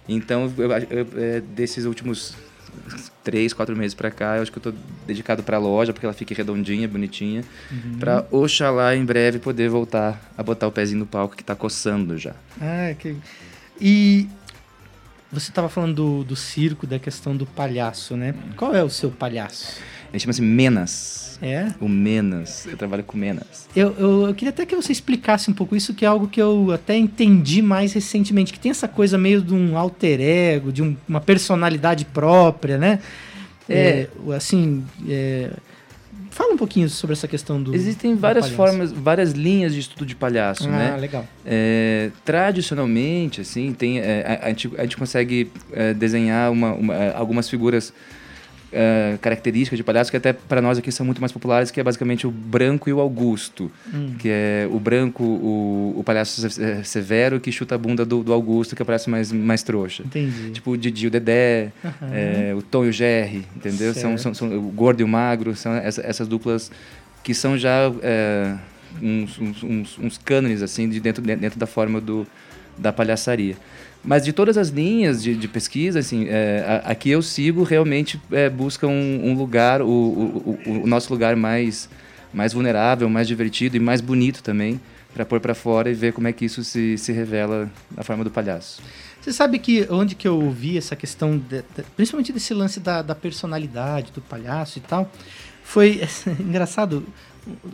Então, 0.07 0.53
eu, 0.57 0.69
desses 1.55 1.85
últimos 1.85 2.35
três, 3.25 3.51
quatro 3.51 3.75
meses 3.75 3.95
pra 3.95 4.11
cá, 4.11 4.37
eu 4.37 4.43
acho 4.43 4.51
que 4.51 4.59
eu 4.59 4.61
tô 4.61 4.73
dedicado 5.05 5.41
pra 5.41 5.57
loja, 5.57 5.91
porque 5.91 6.05
ela 6.05 6.13
fique 6.13 6.33
redondinha, 6.33 6.87
bonitinha, 6.87 7.43
pra 7.99 8.25
oxalá 8.31 8.95
em 8.95 9.03
breve 9.03 9.39
poder 9.39 9.67
voltar 9.67 10.31
a 10.37 10.43
botar 10.43 10.67
o 10.67 10.71
pezinho 10.71 10.99
no 10.99 11.05
palco 11.07 11.35
que 11.35 11.43
tá 11.43 11.55
coçando 11.55 12.17
já. 12.17 12.35
Ah, 12.61 12.93
que... 12.97 13.17
E 13.81 14.29
você 15.31 15.49
estava 15.49 15.67
falando 15.67 15.95
do, 15.95 16.23
do 16.23 16.35
circo, 16.35 16.85
da 16.87 16.99
questão 16.99 17.35
do 17.35 17.45
palhaço, 17.45 18.15
né? 18.15 18.35
Qual 18.55 18.73
é 18.73 18.83
o 18.83 18.89
seu 18.89 19.09
palhaço? 19.09 19.81
Ele 20.15 20.19
chama-se 20.21 20.41
Menas. 20.41 21.37
É? 21.41 21.73
O 21.81 21.89
Menas. 21.89 22.65
Eu 22.65 22.77
trabalho 22.77 23.03
com 23.03 23.17
Menas. 23.17 23.67
Eu, 23.75 23.93
eu, 23.99 24.27
eu 24.27 24.33
queria 24.33 24.51
até 24.51 24.65
que 24.65 24.73
você 24.73 24.93
explicasse 24.93 25.51
um 25.51 25.53
pouco 25.53 25.75
isso, 25.75 25.93
que 25.93 26.05
é 26.05 26.07
algo 26.07 26.29
que 26.29 26.41
eu 26.41 26.71
até 26.71 26.95
entendi 26.95 27.61
mais 27.61 27.91
recentemente, 27.91 28.53
que 28.53 28.59
tem 28.59 28.71
essa 28.71 28.87
coisa 28.87 29.17
meio 29.17 29.41
de 29.41 29.53
um 29.53 29.77
alter 29.77 30.21
ego, 30.21 30.71
de 30.71 30.81
um- 30.81 30.95
uma 31.09 31.19
personalidade 31.19 32.05
própria, 32.05 32.77
né? 32.77 32.99
É, 33.69 34.07
assim, 34.33 34.85
é, 35.09 35.49
fala 36.29 36.53
um 36.53 36.57
pouquinho 36.57 36.87
sobre 36.87 37.11
essa 37.11 37.27
questão 37.27 37.61
do. 37.61 37.75
Existem 37.75 38.15
várias 38.15 38.47
formas, 38.49 38.93
várias 38.93 39.33
linhas 39.33 39.73
de 39.73 39.81
estudo 39.81 40.05
de 40.05 40.15
palhaço, 40.15 40.69
Ah, 40.69 40.71
né? 40.71 40.97
legal. 40.97 41.25
É, 41.45 42.11
tradicionalmente, 42.23 43.41
assim, 43.41 43.73
tem, 43.73 43.99
é, 43.99 44.39
a, 44.41 44.45
a 44.45 44.49
gente, 44.49 44.71
a 44.77 44.83
gente 44.83 44.95
consegue 44.95 45.51
é, 45.73 45.93
desenhar 45.93 46.49
uma, 46.49 46.73
uma, 46.73 46.93
é, 46.95 47.13
algumas 47.13 47.49
figuras 47.49 47.91
é, 48.75 49.17
características 49.21 49.77
de 49.77 49.83
palhaço 49.83 50.11
que 50.11 50.17
até 50.17 50.33
para 50.33 50.61
nós 50.61 50.77
aqui 50.77 50.91
são 50.91 51.05
muito 51.05 51.19
mais 51.21 51.31
populares, 51.31 51.71
que 51.71 51.79
é 51.79 51.83
basicamente 51.83 52.27
o 52.27 52.31
branco 52.31 52.89
e 52.89 52.93
o 52.93 52.99
Augusto, 52.99 53.71
Hum. 53.93 54.15
que 54.19 54.27
é 54.29 54.67
o 54.69 54.79
branco, 54.79 55.23
o, 55.23 55.95
o 55.97 56.03
palhaço 56.03 56.45
é, 56.61 56.83
severo 56.83 57.39
que 57.39 57.51
chuta 57.51 57.75
a 57.75 57.77
bunda 57.77 58.05
do, 58.05 58.21
do 58.23 58.33
Augusto, 58.33 58.75
que 58.75 58.81
é 58.81 58.83
o 58.83 58.85
palhaço 58.85 59.09
mais, 59.09 59.31
mais 59.31 59.63
trouxa. 59.63 60.03
Entendi. 60.03 60.51
Tipo 60.51 60.71
o 60.71 60.77
Didi, 60.77 61.07
o 61.07 61.09
Dedé, 61.11 61.71
é, 62.11 62.53
o 62.55 62.61
Tom 62.61 62.85
e 62.85 62.89
o 62.89 62.91
Jerry, 62.91 63.45
entendeu? 63.55 63.93
São, 63.93 64.17
são, 64.17 64.33
são- 64.33 64.57
o 64.57 64.61
gordo 64.71 64.99
e 65.01 65.03
o 65.03 65.07
magro, 65.07 65.55
são 65.55 65.73
essa- 65.73 66.01
essas 66.05 66.27
duplas 66.27 66.69
que 67.23 67.33
são 67.33 67.57
já 67.57 67.91
é, 68.03 68.55
uns, 69.01 69.39
uns, 69.39 69.63
uns, 69.63 69.97
uns 69.99 70.17
cânones, 70.17 70.61
assim, 70.61 70.87
de 70.89 70.99
dentro, 70.99 71.21
dentro 71.23 71.57
da 71.59 71.65
forma 71.65 71.99
do, 72.01 72.27
da 72.77 72.91
palhaçaria. 72.93 73.55
Mas 74.05 74.23
de 74.23 74.31
todas 74.31 74.57
as 74.57 74.69
linhas 74.69 75.23
de, 75.23 75.35
de 75.35 75.47
pesquisa, 75.47 75.97
assim, 75.99 76.27
é, 76.29 76.81
a, 76.85 76.91
a 76.91 76.95
que 76.95 77.09
eu 77.09 77.21
sigo 77.21 77.63
realmente 77.63 78.21
é, 78.31 78.49
busca 78.49 78.85
um, 78.85 79.29
um 79.29 79.33
lugar, 79.33 79.81
o, 79.81 79.87
o, 79.87 80.59
o- 80.65 80.83
o 80.83 80.87
nosso 80.87 81.11
lugar 81.11 81.35
mais, 81.35 81.89
mais 82.33 82.53
vulnerável, 82.53 83.09
mais 83.09 83.27
divertido 83.27 83.75
e 83.75 83.79
mais 83.79 84.01
bonito 84.01 84.43
também, 84.43 84.79
para 85.13 85.25
pôr 85.25 85.39
para 85.39 85.55
fora 85.55 85.89
e 85.89 85.93
ver 85.95 86.13
como 86.13 86.27
é 86.27 86.33
que 86.33 86.45
isso 86.45 86.63
se, 86.63 86.97
se 86.97 87.11
revela 87.11 87.69
na 87.95 88.03
forma 88.03 88.23
do 88.23 88.29
palhaço. 88.29 88.81
Você 89.21 89.33
sabe 89.33 89.57
que 89.57 89.87
onde 89.89 90.13
que 90.13 90.27
eu 90.27 90.39
ouvi 90.39 90.77
essa 90.77 90.95
questão, 90.95 91.35
de- 91.37 91.63
de- 91.75 91.83
principalmente 91.95 92.31
desse 92.31 92.53
lance 92.53 92.79
da, 92.79 93.01
da 93.01 93.15
personalidade 93.15 94.11
do 94.11 94.21
palhaço 94.21 94.77
e 94.77 94.81
tal, 94.81 95.11
foi 95.63 96.01
engraçado, 96.39 97.07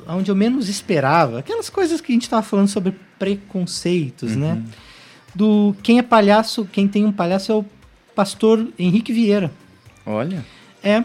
onde 0.07 0.31
eu 0.31 0.35
menos 0.35 0.69
esperava, 0.69 1.39
aquelas 1.39 1.69
coisas 1.69 1.99
que 1.99 2.13
a 2.13 2.15
gente 2.15 2.23
estava 2.23 2.41
falando 2.41 2.69
sobre 2.69 2.95
preconceitos, 3.19 4.35
né? 4.35 4.61
Do 5.33 5.75
quem 5.81 5.97
é 5.97 6.01
palhaço, 6.01 6.65
quem 6.71 6.87
tem 6.87 7.05
um 7.05 7.11
palhaço 7.11 7.51
é 7.51 7.55
o 7.55 7.65
pastor 8.15 8.67
Henrique 8.77 9.13
Vieira. 9.13 9.51
Olha. 10.05 10.45
É. 10.83 11.03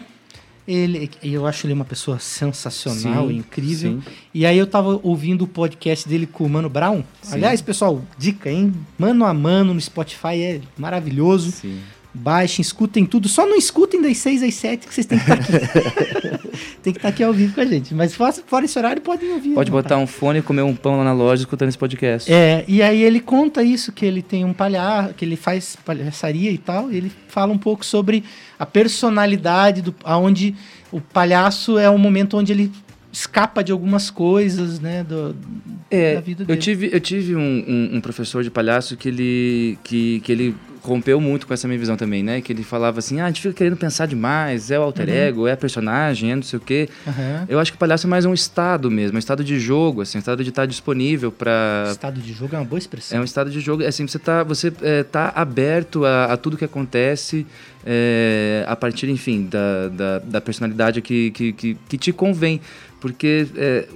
Ele, 0.67 1.09
eu 1.23 1.47
acho 1.47 1.65
ele 1.65 1.71
uma 1.71 1.85
pessoa 1.85 2.19
sensacional, 2.19 3.29
Sim, 3.29 3.37
incrível. 3.37 4.01
sim. 4.01 4.03
E 4.33 4.45
aí 4.45 4.57
eu 4.57 4.67
tava 4.67 4.99
ouvindo 5.01 5.43
o 5.43 5.47
podcast 5.47 6.09
dele 6.09 6.27
com 6.27 6.43
o 6.43 6.49
Mano 6.49 6.67
Brown. 6.67 7.05
Sim. 7.21 7.35
Aliás, 7.35 7.61
pessoal, 7.61 8.01
dica, 8.17 8.49
hein? 8.51 8.73
Mano 8.99 9.23
a 9.23 9.33
mano 9.33 9.73
no 9.73 9.79
Spotify 9.79 10.41
é 10.41 10.61
maravilhoso. 10.77 11.51
Sim. 11.51 11.79
Baixem, 12.17 12.61
escutem 12.61 13.05
tudo. 13.05 13.27
Só 13.29 13.45
não 13.45 13.55
escutem 13.55 14.01
das 14.01 14.17
6 14.17 14.43
às 14.43 14.53
7 14.55 14.87
que 14.87 14.93
vocês 14.93 15.05
têm 15.05 15.17
que 15.19 15.23
estar 15.31 15.35
aqui. 15.35 16.47
tem 16.83 16.93
que 16.93 16.99
estar 16.99 17.09
aqui 17.09 17.23
ao 17.23 17.31
vivo 17.33 17.53
com 17.53 17.61
a 17.61 17.65
gente. 17.65 17.93
Mas 17.93 18.13
fora, 18.15 18.65
esse 18.65 18.77
horário, 18.77 19.01
podem 19.01 19.31
ouvir. 19.31 19.53
Pode 19.53 19.71
botar 19.71 19.97
um 19.97 20.07
fone 20.07 20.39
e 20.39 20.41
comer 20.41 20.61
um 20.63 20.75
pão 20.75 20.97
lá 20.97 21.03
na 21.03 21.13
loja 21.13 21.43
escutando 21.43 21.69
esse 21.69 21.77
podcast. 21.77 22.31
É, 22.31 22.63
e 22.67 22.81
aí 22.81 23.01
ele 23.03 23.19
conta 23.19 23.61
isso, 23.63 23.91
que 23.91 24.05
ele 24.05 24.21
tem 24.21 24.43
um 24.43 24.53
palhaço, 24.53 25.13
que 25.13 25.23
ele 25.23 25.35
faz 25.35 25.77
palhaçaria 25.85 26.51
e 26.51 26.57
tal, 26.57 26.91
e 26.91 26.97
ele 26.97 27.11
fala 27.27 27.53
um 27.53 27.57
pouco 27.57 27.85
sobre 27.85 28.23
a 28.59 28.65
personalidade, 28.65 29.81
do, 29.81 29.95
aonde 30.03 30.55
o 30.91 30.99
palhaço 30.99 31.77
é 31.77 31.89
o 31.89 31.97
momento 31.97 32.37
onde 32.37 32.51
ele 32.51 32.71
escapa 33.11 33.63
de 33.63 33.71
algumas 33.71 34.09
coisas, 34.11 34.79
né, 34.79 35.03
do, 35.03 35.35
É, 35.89 36.15
da 36.15 36.21
vida 36.21 36.43
eu 36.43 36.47
dele. 36.47 36.59
tive, 36.59 36.89
eu 36.93 36.99
tive 36.99 37.35
um, 37.35 37.39
um- 37.67 37.89
um 37.97 38.01
professor 38.01 38.43
de 38.43 38.51
palhaço 38.51 38.95
que 38.95 39.07
ele, 39.07 39.79
que, 39.83 40.19
que 40.19 40.31
ele 40.31 40.55
rompeu 40.87 41.19
muito 41.19 41.45
com 41.45 41.53
essa 41.53 41.67
minha 41.67 41.79
visão 41.79 41.97
também, 41.97 42.23
né? 42.23 42.41
Que 42.41 42.53
ele 42.53 42.63
falava 42.63 42.99
assim, 42.99 43.19
ah, 43.19 43.25
a 43.25 43.27
gente 43.27 43.41
fica 43.41 43.53
querendo 43.53 43.77
pensar 43.77 44.05
demais, 44.05 44.71
é 44.71 44.79
o 44.79 44.81
alter 44.81 45.09
ego, 45.09 45.47
é 45.47 45.51
a 45.51 45.57
personagem, 45.57 46.31
é 46.31 46.35
não 46.35 46.43
sei 46.43 46.57
o 46.57 46.61
quê. 46.61 46.89
Aham. 47.07 47.45
Eu 47.49 47.59
acho 47.59 47.71
que 47.71 47.75
o 47.75 47.79
palhaço 47.79 48.07
é 48.07 48.09
mais 48.09 48.25
um 48.25 48.33
estado 48.33 48.89
mesmo, 48.89 49.15
um 49.15 49.19
estado 49.19 49.43
de 49.43 49.59
jogo, 49.59 50.01
assim, 50.01 50.17
um 50.17 50.19
estado 50.19 50.43
de 50.43 50.49
estar 50.49 50.65
disponível 50.65 51.31
para 51.31 51.89
Estado 51.91 52.19
de 52.21 52.33
jogo 52.33 52.55
é 52.55 52.59
uma 52.59 52.65
boa 52.65 52.79
expressão. 52.79 53.17
é 53.17 53.21
um 53.21 53.23
estado 53.23 53.49
de 53.49 53.59
jogo, 53.59 53.83
é 53.83 53.87
assim, 53.87 54.07
você 54.07 54.19
tá, 54.19 54.43
você 54.43 54.71
é, 54.81 55.03
tá 55.03 55.31
aberto 55.35 56.05
a, 56.05 56.25
a 56.25 56.37
tudo 56.37 56.57
que 56.57 56.65
acontece 56.65 57.45
é, 57.85 58.65
a 58.67 58.75
partir, 58.75 59.09
enfim, 59.09 59.47
da, 59.49 59.87
da, 59.87 60.19
da 60.19 60.41
personalidade 60.41 61.01
que, 61.01 61.31
que, 61.31 61.53
que, 61.53 61.77
que 61.87 61.97
te 61.97 62.11
convém. 62.11 62.59
Porque 62.99 63.47
é, 63.55 63.87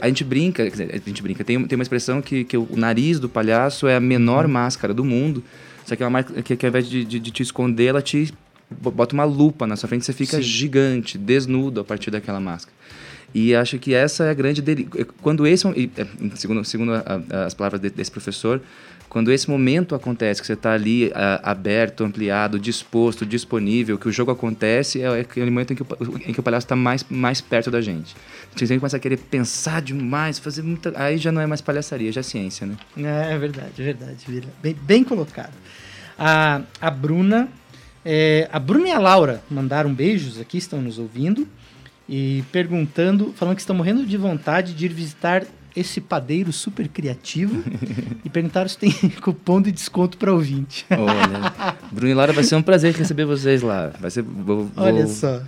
a, 0.00 0.06
a 0.06 0.08
gente 0.08 0.24
brinca, 0.24 0.62
a 0.62 1.08
gente 1.08 1.22
brinca, 1.22 1.44
tem, 1.44 1.62
tem 1.66 1.76
uma 1.76 1.82
expressão 1.82 2.22
que, 2.22 2.44
que 2.44 2.56
o 2.56 2.68
nariz 2.74 3.20
do 3.20 3.28
palhaço 3.28 3.86
é 3.86 3.96
a 3.96 4.00
menor 4.00 4.48
máscara 4.48 4.94
do 4.94 5.04
mundo, 5.04 5.44
só 5.84 5.94
que 5.96 6.02
é 6.02 6.06
uma 6.06 6.10
máscara 6.10 6.42
que, 6.42 6.56
que 6.56 6.66
ao 6.66 6.70
invés 6.70 6.88
de, 6.88 7.04
de, 7.04 7.18
de 7.18 7.30
te 7.30 7.42
esconder, 7.42 7.86
ela 7.86 8.02
te 8.02 8.32
bo- 8.70 8.90
bota 8.90 9.14
uma 9.14 9.24
lupa 9.24 9.66
na 9.66 9.76
sua 9.76 9.88
frente, 9.88 10.04
você 10.04 10.12
fica 10.12 10.36
Sim. 10.38 10.42
gigante, 10.42 11.18
desnudo 11.18 11.80
a 11.80 11.84
partir 11.84 12.10
daquela 12.10 12.40
máscara. 12.40 12.74
E 13.34 13.52
acho 13.54 13.78
que 13.80 13.92
essa 13.92 14.24
é 14.24 14.30
a 14.30 14.34
grande 14.34 14.62
dele. 14.62 14.88
Quando 15.20 15.44
esse, 15.46 15.66
é, 15.66 16.06
segundo, 16.36 16.64
segundo 16.64 16.94
a- 16.94 17.20
a- 17.30 17.44
as 17.46 17.54
palavras 17.54 17.80
de- 17.80 17.90
desse 17.90 18.10
professor, 18.10 18.62
quando 19.08 19.30
esse 19.32 19.50
momento 19.50 19.94
acontece, 19.94 20.40
que 20.40 20.46
você 20.46 20.52
está 20.54 20.72
ali 20.72 21.10
a- 21.14 21.50
aberto, 21.50 22.04
ampliado, 22.04 22.58
disposto, 22.60 23.26
disponível, 23.26 23.98
que 23.98 24.08
o 24.08 24.12
jogo 24.12 24.30
acontece, 24.30 25.00
é 25.02 25.20
aquele 25.20 25.50
momento 25.50 25.72
em 25.72 25.76
que 25.76 25.82
o, 25.82 25.86
em 26.26 26.32
que 26.32 26.38
o 26.38 26.42
palhaço 26.44 26.64
está 26.66 26.76
mais, 26.76 27.04
mais 27.10 27.40
perto 27.40 27.72
da 27.72 27.80
gente. 27.80 28.14
Você 28.54 28.66
sempre 28.68 28.78
começa 28.80 28.96
a 28.96 29.00
querer 29.00 29.16
pensar 29.18 29.82
demais, 29.82 30.38
fazer 30.38 30.62
muita. 30.62 30.92
Aí 30.94 31.18
já 31.18 31.32
não 31.32 31.40
é 31.40 31.46
mais 31.46 31.60
palhaçaria, 31.60 32.12
já 32.12 32.20
é 32.20 32.22
ciência, 32.24 32.64
né? 32.68 32.76
É, 32.96 33.34
é 33.34 33.38
verdade, 33.38 33.72
é 33.78 33.82
verdade. 33.82 34.24
Bem, 34.62 34.76
bem 34.80 35.02
colocado. 35.02 35.52
A, 36.18 36.62
a 36.80 36.90
Bruna. 36.90 37.48
é, 38.04 38.48
a 38.52 38.58
Bruna 38.58 38.88
e 38.88 38.92
a 38.92 38.98
Laura 38.98 39.42
mandaram 39.50 39.92
beijos 39.92 40.40
aqui, 40.40 40.58
estão 40.58 40.80
nos 40.80 40.98
ouvindo. 40.98 41.46
E 42.08 42.44
perguntando, 42.52 43.32
falando 43.34 43.54
que 43.56 43.62
estão 43.62 43.74
morrendo 43.74 44.04
de 44.04 44.16
vontade 44.18 44.74
de 44.74 44.84
ir 44.84 44.92
visitar 44.92 45.42
esse 45.74 46.00
padeiro 46.00 46.52
super 46.52 46.86
criativo. 46.86 47.64
e 48.24 48.28
perguntaram 48.28 48.68
se 48.68 48.76
tem 48.78 48.90
cupom 49.22 49.60
de 49.62 49.72
desconto 49.72 50.18
para 50.18 50.32
ouvinte. 50.32 50.84
Olha, 50.90 51.74
Bruno 51.90 52.10
e 52.10 52.14
Laura, 52.14 52.32
vai 52.32 52.44
ser 52.44 52.56
um 52.56 52.62
prazer 52.62 52.94
receber 52.94 53.24
vocês 53.24 53.62
lá. 53.62 53.90
Vai 53.98 54.10
ser. 54.10 54.22
Vou, 54.22 54.70
Olha 54.76 55.06
vou- 55.06 55.14
só. 55.14 55.40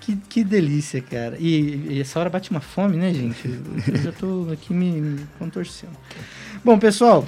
Que, 0.00 0.16
que 0.16 0.42
delícia, 0.44 1.02
cara. 1.02 1.36
E, 1.38 1.88
e 1.90 2.00
essa 2.00 2.18
hora 2.18 2.30
bate 2.30 2.50
uma 2.50 2.60
fome, 2.60 2.96
né, 2.96 3.12
gente? 3.12 3.36
Eu 3.86 3.96
já 4.02 4.12
tô 4.12 4.48
aqui 4.50 4.72
me, 4.72 4.92
me 5.00 5.26
contorcendo. 5.38 5.92
Bom, 6.64 6.78
pessoal, 6.78 7.26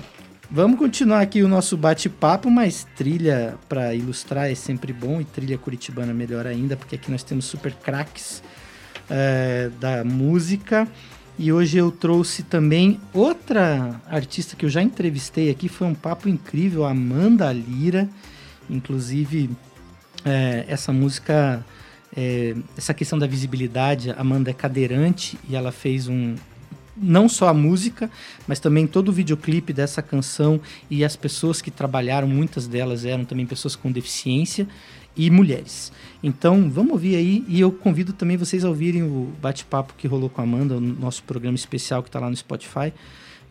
vamos 0.53 0.79
continuar 0.79 1.23
aqui 1.23 1.43
o 1.43 1.49
nosso 1.49 1.79
bate-papo, 1.79 2.51
mas 2.51 2.87
trilha 2.95 3.55
para 3.71 3.95
ilustrar 3.95 4.51
é 4.51 4.55
sempre 4.55 4.93
bom 4.93 5.19
e 5.19 5.25
trilha 5.25 5.57
curitibana 5.57 6.13
melhor 6.13 6.47
ainda, 6.47 6.77
porque 6.77 6.97
aqui 6.97 7.11
nós 7.11 7.23
temos 7.23 7.47
super 7.47 7.73
craques 7.73 8.43
é, 9.09 9.71
da 9.81 10.05
música. 10.05 10.87
E 11.39 11.51
hoje 11.51 11.79
eu 11.79 11.91
trouxe 11.91 12.43
também 12.43 13.01
outra 13.15 13.99
artista 14.07 14.55
que 14.55 14.67
eu 14.67 14.69
já 14.69 14.83
entrevistei 14.83 15.51
aqui, 15.51 15.71
foi 15.71 15.87
um 15.87 15.95
papo 15.95 16.29
incrível, 16.29 16.85
a 16.85 16.91
Amanda 16.91 17.51
Lira. 17.51 18.07
Inclusive, 18.69 19.49
é, 20.23 20.67
essa 20.69 20.93
música, 20.93 21.65
é, 22.15 22.55
essa 22.77 22.93
questão 22.93 23.19
da 23.19 23.27
visibilidade, 23.27 24.11
Amanda 24.11 24.51
é 24.51 24.55
cadeirante 24.55 25.39
e 25.49 25.57
ela 25.57 25.73
fez 25.73 26.09
um. 26.09 26.35
Não 27.03 27.29
só 27.29 27.49
a 27.49 27.55
música, 27.55 28.09
mas 28.47 28.61
também 28.61 28.87
todo 28.87 29.09
o 29.09 29.13
videoclipe 29.13 29.73
dessa 29.73 30.01
canção 30.01 30.61
e 30.89 31.05
as 31.05 31.17
pessoas 31.17 31.61
que 31.61 31.71
trabalharam, 31.71 32.29
muitas 32.29 32.67
delas 32.69 33.05
eram 33.05 33.25
também 33.25 33.45
pessoas 33.45 33.75
com 33.75 33.91
deficiência 33.91 34.69
e 35.17 35.31
mulheres. 35.31 35.93
Então, 36.23 36.71
vamos 36.71 36.93
ouvir 36.93 37.17
aí 37.17 37.45
e 37.49 37.61
eu 37.61 37.71
convido 37.73 38.13
também 38.13 38.37
vocês 38.37 38.65
a 38.65 38.69
ouvirem 38.69 39.03
o 39.03 39.33
bate-papo 39.41 39.95
que 39.99 40.07
rolou 40.07 40.31
com 40.31 40.41
a 40.41 40.45
Amanda, 40.45 40.77
o 40.77 40.81
nosso 40.81 41.23
programa 41.25 41.57
especial 41.57 42.03
que 42.03 42.09
está 42.09 42.21
lá 42.21 42.31
no 42.31 42.37
Spotify, 42.37 42.93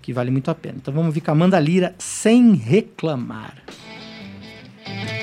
que 0.01 0.13
vale 0.13 0.31
muito 0.31 0.49
a 0.49 0.55
pena. 0.55 0.77
Então, 0.81 0.93
vamos 0.93 1.07
ouvir 1.07 1.21
com 1.21 1.31
a 1.31 1.33
Amanda 1.33 1.59
Lira 1.59 1.93
sem 1.99 2.53
reclamar. 2.53 3.61
Quando 4.83 5.20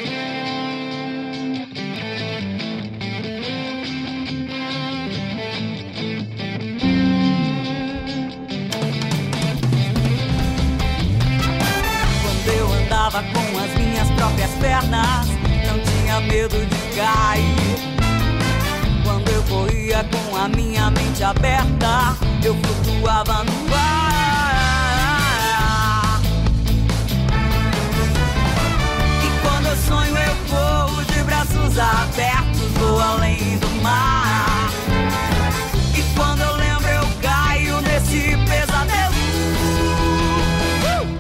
minhas 14.49 14.55
pernas, 14.61 15.27
não 15.67 15.79
tinha 15.81 16.21
medo 16.21 16.57
de 16.57 16.77
cair. 16.97 17.79
Quando 19.05 19.29
eu 19.31 19.43
corria 19.45 20.05
com 20.05 20.37
a 20.37 20.49
minha 20.49 20.91
mente 20.91 21.23
aberta, 21.23 22.17
eu 22.43 22.55
flutuava 22.55 23.45
no 23.45 23.75
ar. 23.75 24.21
E 29.23 29.29
quando 29.43 29.67
eu 29.67 29.77
sonho, 29.77 30.17
eu 30.17 30.37
corro 30.49 31.05
de 31.05 31.23
braços 31.25 31.79
abertos, 31.79 32.73
vou 32.79 33.01
além 33.01 33.59
do 33.59 33.69
mar. 33.83 34.71
E 35.97 36.03
quando 36.17 36.41
eu 36.43 36.57
lembro, 36.57 36.89
eu 36.89 37.07
caio 37.21 37.81
nesse 37.83 38.37
pesadelo 38.47 39.15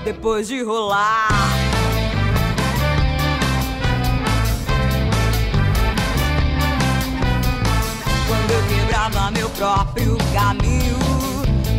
depois 0.05 0.49
de 0.49 0.63
rolar. 0.63 1.58
Próprio 9.59 10.17
caminho, 10.33 10.97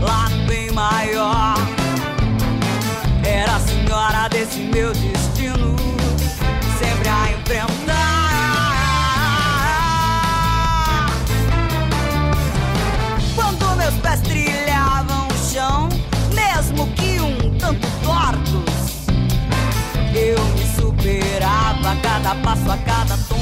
lá 0.01 0.27
bem 0.45 0.69
maior, 0.71 1.55
era 3.25 3.55
a 3.55 3.59
senhora 3.61 4.27
desse 4.27 4.59
meu 4.59 4.91
destino, 4.91 5.77
sempre 6.77 7.07
a 7.07 7.31
enfrentar. 7.31 7.95
Quando 13.33 13.77
meus 13.77 13.95
pés 13.95 14.19
trilhavam 14.23 15.29
o 15.29 15.37
chão, 15.49 15.87
mesmo 16.33 16.85
que 16.95 17.21
um 17.21 17.57
tanto 17.57 17.87
tortos, 18.03 19.07
eu 20.13 20.37
me 20.55 20.65
superava 20.75 21.91
a 21.91 21.95
cada 22.01 22.35
passo, 22.43 22.69
a 22.69 22.77
cada 22.79 23.17
tombo. 23.29 23.38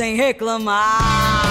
Sem 0.00 0.16
reclamar. 0.16 1.50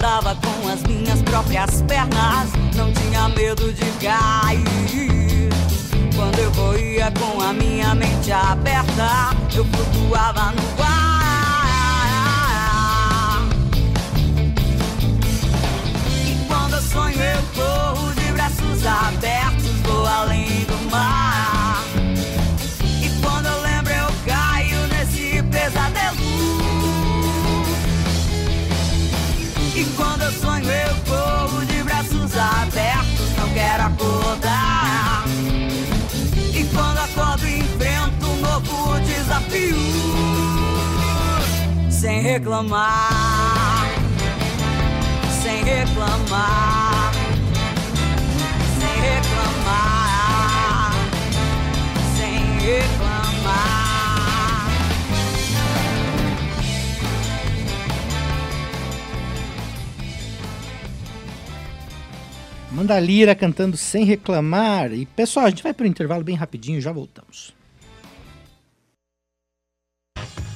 Andava 0.00 0.34
com 0.34 0.49
próprias 1.30 1.82
pernas, 1.82 2.50
não 2.74 2.92
tinha 2.92 3.28
medo 3.28 3.72
de 3.72 3.84
cair. 4.04 5.48
Quando 6.16 6.38
eu 6.40 6.50
corria 6.50 7.12
com 7.12 7.40
a 7.40 7.52
minha 7.52 7.94
mente 7.94 8.32
aberta, 8.32 9.30
eu 9.54 9.64
flutuava 9.64 10.52
no 10.52 10.84
ar. 10.84 10.99
Reclamar, 42.30 43.88
sem 45.42 45.64
reclamar, 45.64 47.12
sem 48.78 49.00
reclamar, 49.02 50.92
sem 52.16 52.34
reclamar. 52.60 53.90
Manda 62.70 62.94
a 62.94 63.00
Lira 63.00 63.34
cantando 63.34 63.76
sem 63.76 64.04
reclamar. 64.04 64.92
E 64.92 65.04
pessoal, 65.04 65.46
a 65.46 65.50
gente 65.50 65.64
vai 65.64 65.74
pro 65.74 65.84
intervalo 65.84 66.22
bem 66.22 66.36
rapidinho, 66.36 66.80
já 66.80 66.92
voltamos. 66.92 67.52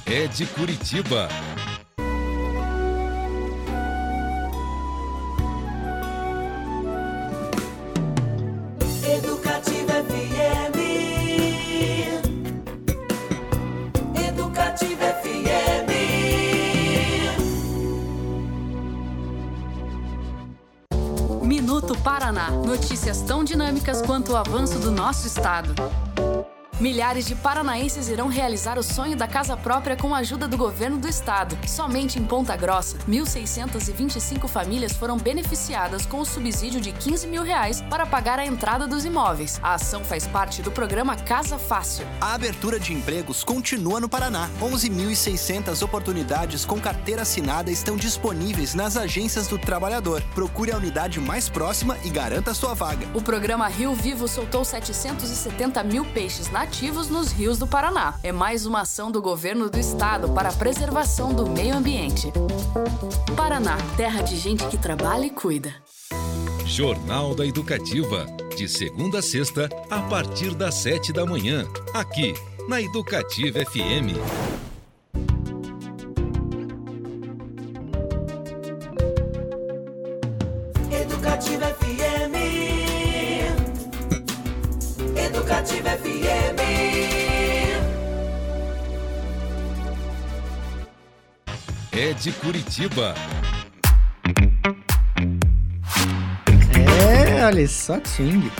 É 0.07 0.27
de 0.27 0.45
Curitiba. 0.45 1.27
Quanto 24.01 24.31
o 24.31 24.35
avanço 24.35 24.79
do 24.79 24.89
nosso 24.89 25.27
estado. 25.27 25.75
Milhares 26.77 27.25
de 27.25 27.35
paranaenses 27.35 28.09
irão 28.09 28.27
realizar 28.27 28.77
o 28.77 28.83
sonho 28.83 29.15
da 29.15 29.25
casa 29.25 29.55
própria 29.55 29.95
com 29.95 30.13
a 30.13 30.17
ajuda 30.17 30.45
do 30.45 30.57
governo 30.57 30.97
do 30.97 31.07
estado. 31.07 31.57
Somente 31.65 32.19
em 32.19 32.25
Ponta 32.25 32.53
Grossa, 32.57 32.97
1.625 33.07 34.45
famílias 34.49 34.91
foram 34.91 35.15
beneficiadas 35.17 36.05
com 36.05 36.19
o 36.19 36.25
subsídio 36.25 36.81
de 36.81 36.91
15 36.91 37.27
mil 37.27 37.43
reais 37.43 37.79
para 37.89 38.05
pagar 38.05 38.39
a 38.39 38.45
entrada 38.45 38.85
dos 38.85 39.05
imóveis. 39.05 39.57
A 39.63 39.75
ação 39.75 40.03
faz 40.03 40.27
parte 40.27 40.61
do 40.61 40.69
programa 40.69 41.15
Casa 41.15 41.57
Fácil. 41.57 42.05
A 42.19 42.33
abertura 42.33 42.77
de 42.77 42.91
empregos 42.91 43.41
continua 43.41 44.01
no 44.01 44.09
Paraná. 44.09 44.49
11.600 44.59 45.81
oportunidades 45.81 46.65
com 46.65 46.77
carteira 46.77 47.21
assinada 47.21 47.71
estão 47.71 47.95
disponíveis 47.95 48.75
nas 48.75 48.97
agências 48.97 49.47
do 49.47 49.57
trabalhador. 49.57 50.21
Procure 50.33 50.73
a 50.73 50.77
unidade 50.77 51.21
mais 51.21 51.47
próxima 51.47 51.97
e 52.03 52.09
garanta 52.09 52.53
sua 52.53 52.73
vaga. 52.73 53.07
O 53.13 53.21
programa 53.21 53.65
Rio 53.69 53.95
Vivo 53.95 54.27
soltou 54.27 54.65
770 54.65 55.81
mil 55.81 56.03
peixes 56.03 56.49
nativos 56.65 57.09
nos 57.09 57.31
rios 57.31 57.59
do 57.59 57.67
Paraná. 57.67 58.15
É 58.23 58.31
mais 58.31 58.65
uma 58.65 58.81
ação 58.81 59.11
do 59.11 59.21
governo 59.21 59.69
do 59.69 59.77
estado 59.77 60.29
para 60.29 60.49
a 60.49 60.51
preservação 60.51 61.31
do 61.31 61.47
meio 61.47 61.77
ambiente. 61.77 62.33
Paraná, 63.37 63.77
terra 63.95 64.23
de 64.23 64.35
gente 64.35 64.65
que 64.65 64.75
trabalha 64.75 65.27
e 65.27 65.29
cuida. 65.29 65.75
Jornal 66.65 67.35
da 67.35 67.45
Educativa. 67.45 68.25
De 68.57 68.67
segunda 68.67 69.19
a 69.19 69.21
sexta, 69.21 69.69
a 69.91 70.01
partir 70.09 70.55
das 70.55 70.73
sete 70.73 71.13
da 71.13 71.23
manhã. 71.23 71.67
Aqui, 71.93 72.33
na 72.67 72.81
Educativa 72.81 73.59
FM. 73.63 74.64
De 92.25 92.31
Curitiba. 92.31 93.13
É, 97.07 97.45
olha 97.45 97.67
só 97.67 97.99
que 97.99 98.09
swing. 98.09 98.51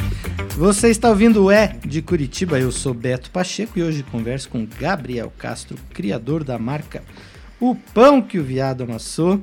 Você 0.56 0.91
está 0.91 1.10
ouvindo 1.10 1.45
o 1.45 1.49
É 1.49 1.75
de 1.84 1.99
Curitiba, 2.04 2.60
eu 2.60 2.71
sou 2.71 2.93
Beto 2.93 3.32
Pacheco 3.32 3.80
e 3.80 3.82
hoje 3.82 4.04
converso 4.04 4.49
com 4.49 4.67
Gabriel 4.80 5.34
Castro, 5.36 5.80
criador 5.91 6.43
da 6.43 6.60
marca 6.60 7.01
O 7.60 7.73
Pão 7.73 8.21
que 8.21 8.38
o 8.38 8.43
Viado 8.43 8.84
Amassou. 8.84 9.41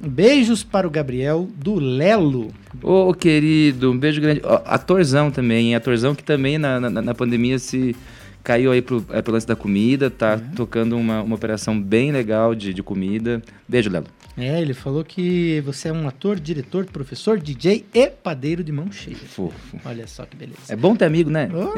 Beijos 0.00 0.64
para 0.64 0.86
o 0.86 0.90
Gabriel 0.90 1.46
do 1.54 1.74
Lelo. 1.74 2.48
Ô, 2.82 3.12
querido, 3.14 3.92
um 3.92 3.98
beijo 3.98 4.20
grande. 4.20 4.40
Ó, 4.42 4.60
atorzão 4.64 5.30
também, 5.30 5.68
hein? 5.68 5.76
Atorzão 5.76 6.14
que 6.14 6.24
também 6.24 6.58
na, 6.58 6.80
na, 6.80 7.02
na 7.02 7.14
pandemia 7.14 7.58
se 7.58 7.94
caiu 8.42 8.72
aí 8.72 8.82
pro, 8.82 9.04
é, 9.10 9.22
pro 9.22 9.32
lance 9.32 9.46
da 9.46 9.54
comida, 9.56 10.10
tá 10.10 10.38
tocando 10.56 10.96
uma, 10.96 11.22
uma 11.22 11.34
operação 11.34 11.80
bem 11.80 12.10
legal 12.12 12.54
de, 12.54 12.72
de 12.74 12.82
comida. 12.82 13.42
Beijo, 13.68 13.90
Lelo. 13.90 14.06
É, 14.36 14.60
ele 14.62 14.72
falou 14.72 15.04
que 15.04 15.60
você 15.60 15.88
é 15.88 15.92
um 15.92 16.08
ator, 16.08 16.40
diretor, 16.40 16.86
professor, 16.86 17.38
DJ 17.38 17.84
e 17.92 18.06
padeiro 18.08 18.64
de 18.64 18.72
mão 18.72 18.90
cheia. 18.90 19.14
Fofo. 19.16 19.78
Olha 19.84 20.06
só 20.06 20.24
que 20.24 20.34
beleza. 20.36 20.58
É 20.70 20.76
bom 20.76 20.96
ter 20.96 21.04
amigo, 21.04 21.28
né? 21.28 21.50
Ó. 21.52 21.74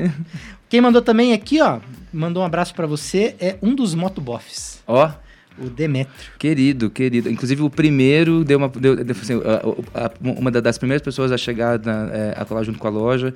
Quem 0.69 0.81
mandou 0.81 1.03
também 1.03 1.33
aqui, 1.33 1.61
ó, 1.61 1.81
mandou 2.13 2.43
um 2.43 2.47
abraço 2.47 2.73
pra 2.75 2.87
você, 2.87 3.35
é 3.41 3.57
um 3.61 3.75
dos 3.75 3.95
motoboffs, 3.95 4.83
Ó, 4.87 5.11
o 5.59 5.69
Demetrio. 5.69 6.15
querido, 6.39 6.91
querido. 6.91 7.29
Inclusive 7.29 7.63
o 7.63 7.71
primeiro 7.71 8.45
deu 8.45 8.59
uma. 8.59 8.69
Deu, 8.69 8.97
deu, 9.05 9.17
assim, 9.21 9.35
a- 9.35 10.05
a- 10.07 10.11
uma 10.23 10.51
da- 10.51 10.61
das 10.61 10.79
primeiras 10.79 11.03
pessoas 11.03 11.31
a 11.33 11.37
chegar 11.37 11.79
na, 11.81 12.09
é, 12.13 12.35
a 12.37 12.45
colar 12.45 12.63
junto 12.65 12.79
com 12.79 12.87
a 12.87 12.91
loja. 12.91 13.35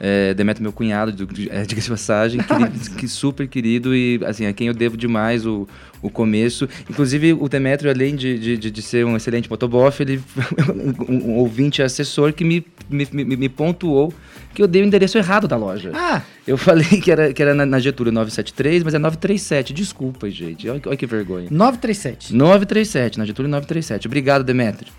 É, 0.00 0.34
Demetrio, 0.34 0.62
meu 0.64 0.72
cunhado, 0.72 1.12
de, 1.26 1.48
é, 1.50 1.62
diga-se 1.66 1.86
de 1.86 1.90
passagem, 1.90 2.40
querido, 2.42 2.90
que 2.96 3.06
super 3.06 3.46
querido 3.46 3.94
e 3.94 4.20
assim, 4.26 4.44
a 4.44 4.52
quem 4.52 4.66
eu 4.66 4.74
devo 4.74 4.96
demais 4.96 5.46
o, 5.46 5.68
o 6.02 6.10
começo. 6.10 6.68
Inclusive, 6.90 7.32
o 7.32 7.48
Demetrio, 7.48 7.90
além 7.90 8.16
de, 8.16 8.38
de, 8.56 8.70
de- 8.70 8.82
ser 8.82 9.06
um 9.06 9.16
excelente 9.16 9.48
motoboff, 9.48 10.02
ele 10.02 10.20
um, 11.08 11.22
um 11.30 11.34
ouvinte 11.36 11.80
assessor 11.80 12.32
que 12.32 12.44
me, 12.44 12.66
me, 12.90 13.06
me, 13.12 13.24
me 13.36 13.48
pontuou 13.48 14.12
que 14.52 14.62
eu 14.62 14.66
dei 14.68 14.82
o 14.82 14.84
endereço 14.84 15.16
errado 15.16 15.46
da 15.48 15.56
loja. 15.56 15.90
Ah, 15.94 16.22
Eu 16.46 16.56
falei 16.58 17.00
que 17.00 17.10
era, 17.10 17.32
que 17.32 17.40
era 17.42 17.54
na, 17.54 17.64
na 17.64 17.78
Getúlio 17.78 18.12
973, 18.12 18.82
mas 18.82 18.94
é 18.94 18.98
937. 18.98 19.72
Desculpa, 19.72 20.28
gente. 20.30 20.68
Olha, 20.68 20.80
que- 20.80 20.88
olha 20.88 20.96
que 20.98 21.06
vergonha. 21.06 21.48
937. 21.50 22.34
937, 22.34 23.18
na 23.18 23.24
Getúlio 23.24 23.48
937. 23.50 24.06
Obrigado, 24.08 24.44
Demetrio. 24.44 24.92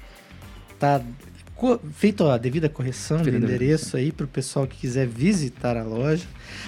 Tá 0.79 1.01
feito 1.91 2.27
a 2.27 2.37
devida 2.37 2.67
correção 2.67 3.21
do 3.21 3.29
endereço 3.29 3.97
aí 3.97 4.11
pro 4.11 4.27
pessoal 4.27 4.67
que 4.67 4.77
quiser 4.77 5.07
visitar 5.07 5.77
a 5.77 5.83
loja. 5.83 6.25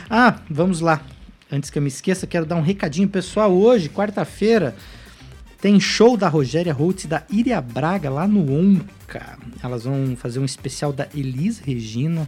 Ah, 0.10 0.40
vamos 0.50 0.80
lá. 0.80 1.02
Antes 1.52 1.70
que 1.70 1.78
eu 1.78 1.82
me 1.82 1.88
esqueça, 1.88 2.28
quero 2.28 2.46
dar 2.46 2.56
um 2.56 2.62
recadinho 2.62 3.08
pessoal. 3.08 3.54
Hoje, 3.54 3.90
quarta-feira, 3.90 4.76
tem 5.60 5.80
show 5.80 6.16
da 6.16 6.28
Rogéria 6.28 6.74
Holtz 6.74 7.06
e 7.06 7.08
da 7.08 7.24
Iria 7.30 7.60
Braga 7.62 8.10
lá 8.10 8.28
no 8.28 8.52
Onca. 8.54 9.38
Elas 9.64 9.84
vão 9.84 10.16
fazer 10.16 10.40
um 10.40 10.46
especial 10.46 10.94
da 10.94 11.08
Elis 11.16 11.60
Regina 11.60 12.28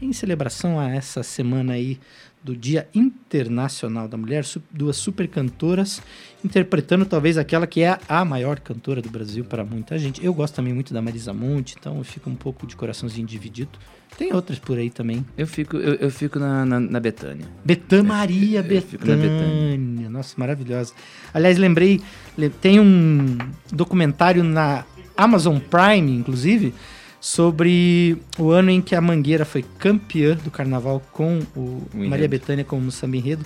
em 0.00 0.12
celebração 0.12 0.78
a 0.78 0.90
essa 0.90 1.22
semana 1.22 1.72
aí 1.72 1.98
do 2.42 2.56
Dia 2.56 2.88
Internacional 2.94 4.06
da 4.06 4.16
Mulher, 4.16 4.44
duas 4.70 4.96
super 4.96 5.26
cantoras 5.26 6.00
interpretando 6.46 7.04
talvez 7.04 7.36
aquela 7.36 7.66
que 7.66 7.82
é 7.82 7.98
a 8.08 8.24
maior 8.24 8.58
cantora 8.60 9.02
do 9.02 9.10
Brasil 9.10 9.44
para 9.44 9.64
muita 9.64 9.98
gente. 9.98 10.24
Eu 10.24 10.32
gosto 10.32 10.54
também 10.54 10.72
muito 10.72 10.94
da 10.94 11.02
Marisa 11.02 11.32
Monte, 11.32 11.76
então 11.78 11.98
eu 11.98 12.04
fico 12.04 12.30
um 12.30 12.34
pouco 12.34 12.66
de 12.66 12.74
coraçãozinho 12.76 13.26
dividido. 13.26 13.70
Tem 14.16 14.32
outras 14.32 14.58
por 14.58 14.78
aí 14.78 14.88
também. 14.88 15.26
Eu 15.36 15.46
fico, 15.46 15.76
eu, 15.76 15.94
eu 15.96 16.10
fico 16.10 16.38
na, 16.38 16.64
na, 16.64 16.80
na 16.80 17.00
Betânia. 17.00 17.44
Betã 17.64 18.02
Maria 18.04 18.62
Betânia. 18.62 20.08
Nossa, 20.08 20.34
maravilhosa. 20.38 20.94
Aliás, 21.34 21.58
lembrei, 21.58 22.00
le- 22.38 22.48
tem 22.48 22.80
um 22.80 23.36
documentário 23.70 24.42
na 24.42 24.84
Amazon 25.16 25.58
Prime, 25.58 26.12
inclusive, 26.12 26.72
sobre 27.20 28.16
o 28.38 28.50
ano 28.50 28.70
em 28.70 28.80
que 28.80 28.94
a 28.94 29.00
Mangueira 29.00 29.44
foi 29.44 29.64
campeã 29.78 30.36
do 30.36 30.50
carnaval 30.50 31.02
com 31.12 31.40
o 31.56 31.60
O 31.60 31.88
Maria 31.92 32.06
enredo. 32.06 32.28
Bethânia 32.28 32.64
como 32.64 32.90
samba 32.90 33.16
enredo, 33.16 33.44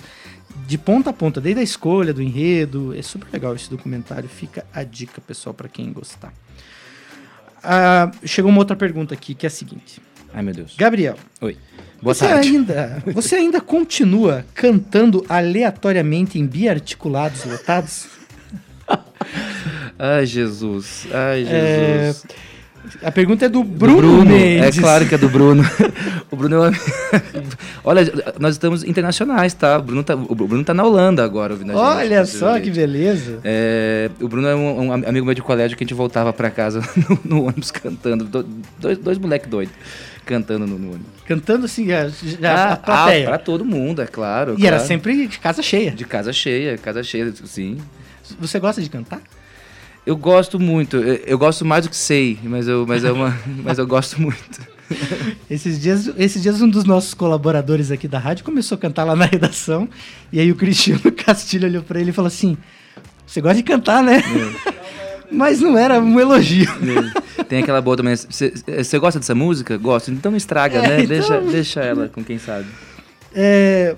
de 0.67 0.77
ponta 0.77 1.09
a 1.09 1.13
ponta, 1.13 1.39
desde 1.41 1.59
a 1.61 1.63
escolha 1.63 2.13
do 2.13 2.21
enredo. 2.21 2.93
É 2.95 3.01
super 3.01 3.27
legal 3.31 3.55
esse 3.55 3.69
documentário, 3.69 4.27
fica 4.29 4.65
a 4.73 4.83
dica, 4.83 5.19
pessoal, 5.21 5.53
para 5.53 5.67
quem 5.67 5.91
gostar. 5.91 6.33
Ah, 7.63 8.11
chegou 8.25 8.49
uma 8.49 8.59
outra 8.59 8.75
pergunta 8.75 9.13
aqui, 9.13 9.35
que 9.35 9.45
é 9.45 9.47
a 9.47 9.51
seguinte. 9.51 10.01
Ai, 10.33 10.41
meu 10.41 10.53
Deus. 10.53 10.75
Gabriel, 10.77 11.15
Oi. 11.41 11.57
Boa 12.01 12.13
você 12.15 12.25
tarde. 12.27 12.47
ainda, 12.49 13.03
você 13.13 13.35
ainda 13.35 13.61
continua 13.61 14.45
cantando 14.55 15.23
aleatoriamente 15.29 16.39
em 16.39 16.47
biarticulados 16.47 17.43
lotados? 17.45 18.07
Ai, 19.99 20.25
Jesus. 20.25 21.05
Ai, 21.11 21.43
É, 21.47 22.05
Jesus. 22.07 22.25
A 23.03 23.11
pergunta 23.11 23.45
é 23.45 23.49
do 23.49 23.63
Do 23.63 23.69
Bruno, 23.69 24.25
Mendes. 24.25 24.77
É 24.77 24.81
claro 24.81 25.07
que 25.07 25.15
é 25.15 25.17
do 25.17 25.29
Bruno. 25.29 25.63
o 26.31 26.35
Bruno 26.35 26.55
é 26.55 26.59
um 26.59 26.63
amigo. 26.63 26.81
Olha, 27.83 28.11
nós 28.39 28.55
estamos 28.55 28.83
internacionais, 28.83 29.53
tá? 29.53 29.77
O 29.77 29.81
Bruno 29.81 30.03
tá, 30.03 30.15
o 30.15 30.35
Bruno 30.35 30.63
tá 30.63 30.73
na 30.73 30.83
Holanda 30.83 31.23
agora 31.23 31.53
ouvindo 31.53 31.71
a 31.71 31.75
gente. 31.75 31.83
Olha 31.83 32.25
só 32.25 32.59
que 32.59 32.69
beleza. 32.69 33.39
É, 33.43 34.09
o 34.19 34.27
Bruno 34.27 34.47
é 34.47 34.55
um, 34.55 34.87
um 34.87 34.91
amigo 34.93 35.25
meu 35.25 35.35
de 35.35 35.41
colégio 35.41 35.77
que 35.77 35.83
a 35.83 35.85
gente 35.85 35.93
voltava 35.93 36.31
pra 36.33 36.49
casa 36.49 36.81
no, 37.09 37.19
no 37.23 37.43
ônibus 37.43 37.71
cantando. 37.71 38.25
Do- 38.25 38.61
Dois, 38.79 38.97
dois 38.97 39.17
moleques 39.17 39.49
doidos 39.49 39.73
cantando 40.25 40.65
no, 40.65 40.77
no 40.77 40.87
ônibus. 40.89 41.07
Cantando 41.25 41.65
assim, 41.65 41.87
já, 41.87 42.07
já 42.07 42.73
a 42.73 42.77
plateia. 42.77 43.25
Ah, 43.25 43.29
pra 43.29 43.37
todo 43.37 43.65
mundo, 43.65 44.01
é 44.01 44.07
claro. 44.07 44.55
e 44.57 44.65
era 44.65 44.77
claro. 44.77 44.87
sempre 44.87 45.27
de 45.27 45.39
casa 45.39 45.61
cheia. 45.61 45.91
De 45.91 46.05
casa 46.05 46.31
cheia, 46.31 46.77
casa 46.77 47.03
cheia, 47.03 47.33
sim. 47.45 47.77
Você 48.39 48.59
gosta 48.59 48.81
de 48.81 48.89
cantar? 48.89 49.21
Eu 50.05 50.15
gosto 50.17 50.59
muito. 50.59 50.97
Eu, 50.97 51.15
eu 51.25 51.37
gosto 51.37 51.63
mais 51.63 51.85
do 51.85 51.89
que 51.89 51.95
sei, 51.95 52.39
mas 52.43 52.67
eu, 52.67 52.85
mas 52.87 53.03
é 53.03 53.11
uma, 53.11 53.37
mas 53.63 53.77
eu 53.77 53.85
gosto 53.87 54.19
muito. 54.21 54.71
Esses 55.49 55.79
dias, 55.79 56.09
esses 56.17 56.41
dias 56.41 56.61
um 56.61 56.67
dos 56.69 56.83
nossos 56.83 57.13
colaboradores 57.13 57.91
aqui 57.91 58.07
da 58.07 58.19
rádio 58.19 58.43
começou 58.43 58.75
a 58.75 58.79
cantar 58.79 59.03
lá 59.05 59.15
na 59.15 59.25
redação. 59.25 59.87
E 60.33 60.39
aí 60.39 60.51
o 60.51 60.55
Cristiano 60.55 60.99
Castilho 61.15 61.67
olhou 61.67 61.83
pra 61.83 61.99
ele 61.99 62.09
e 62.09 62.13
falou 62.13 62.27
assim: 62.27 62.57
Você 63.25 63.39
gosta 63.41 63.55
de 63.57 63.63
cantar, 63.63 64.03
né? 64.03 64.21
Mas 65.31 65.61
não 65.61 65.77
era 65.77 65.97
um 66.01 66.19
elogio. 66.19 66.67
Tem 67.47 67.63
aquela 67.63 67.81
boa 67.81 67.95
também. 67.95 68.13
Você 68.15 68.99
gosta 68.99 69.17
dessa 69.17 69.33
música? 69.33 69.77
Gosto. 69.77 70.11
Então 70.11 70.35
estraga, 70.35 70.79
É, 70.79 70.87
né? 70.87 70.95
então- 71.03 71.07
Deixa, 71.07 71.39
deixa 71.41 71.79
ela 71.81 72.09
com 72.09 72.21
quem 72.21 72.37
sabe. 72.37 72.65
É, 73.33 73.95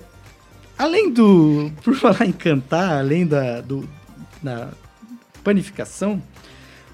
além 0.78 1.12
do. 1.12 1.72
Por 1.82 1.96
falar 1.96 2.24
em 2.24 2.30
cantar, 2.30 2.98
além 3.00 3.26
da, 3.26 3.60
do, 3.62 3.88
da 4.40 4.68
panificação, 5.44 6.20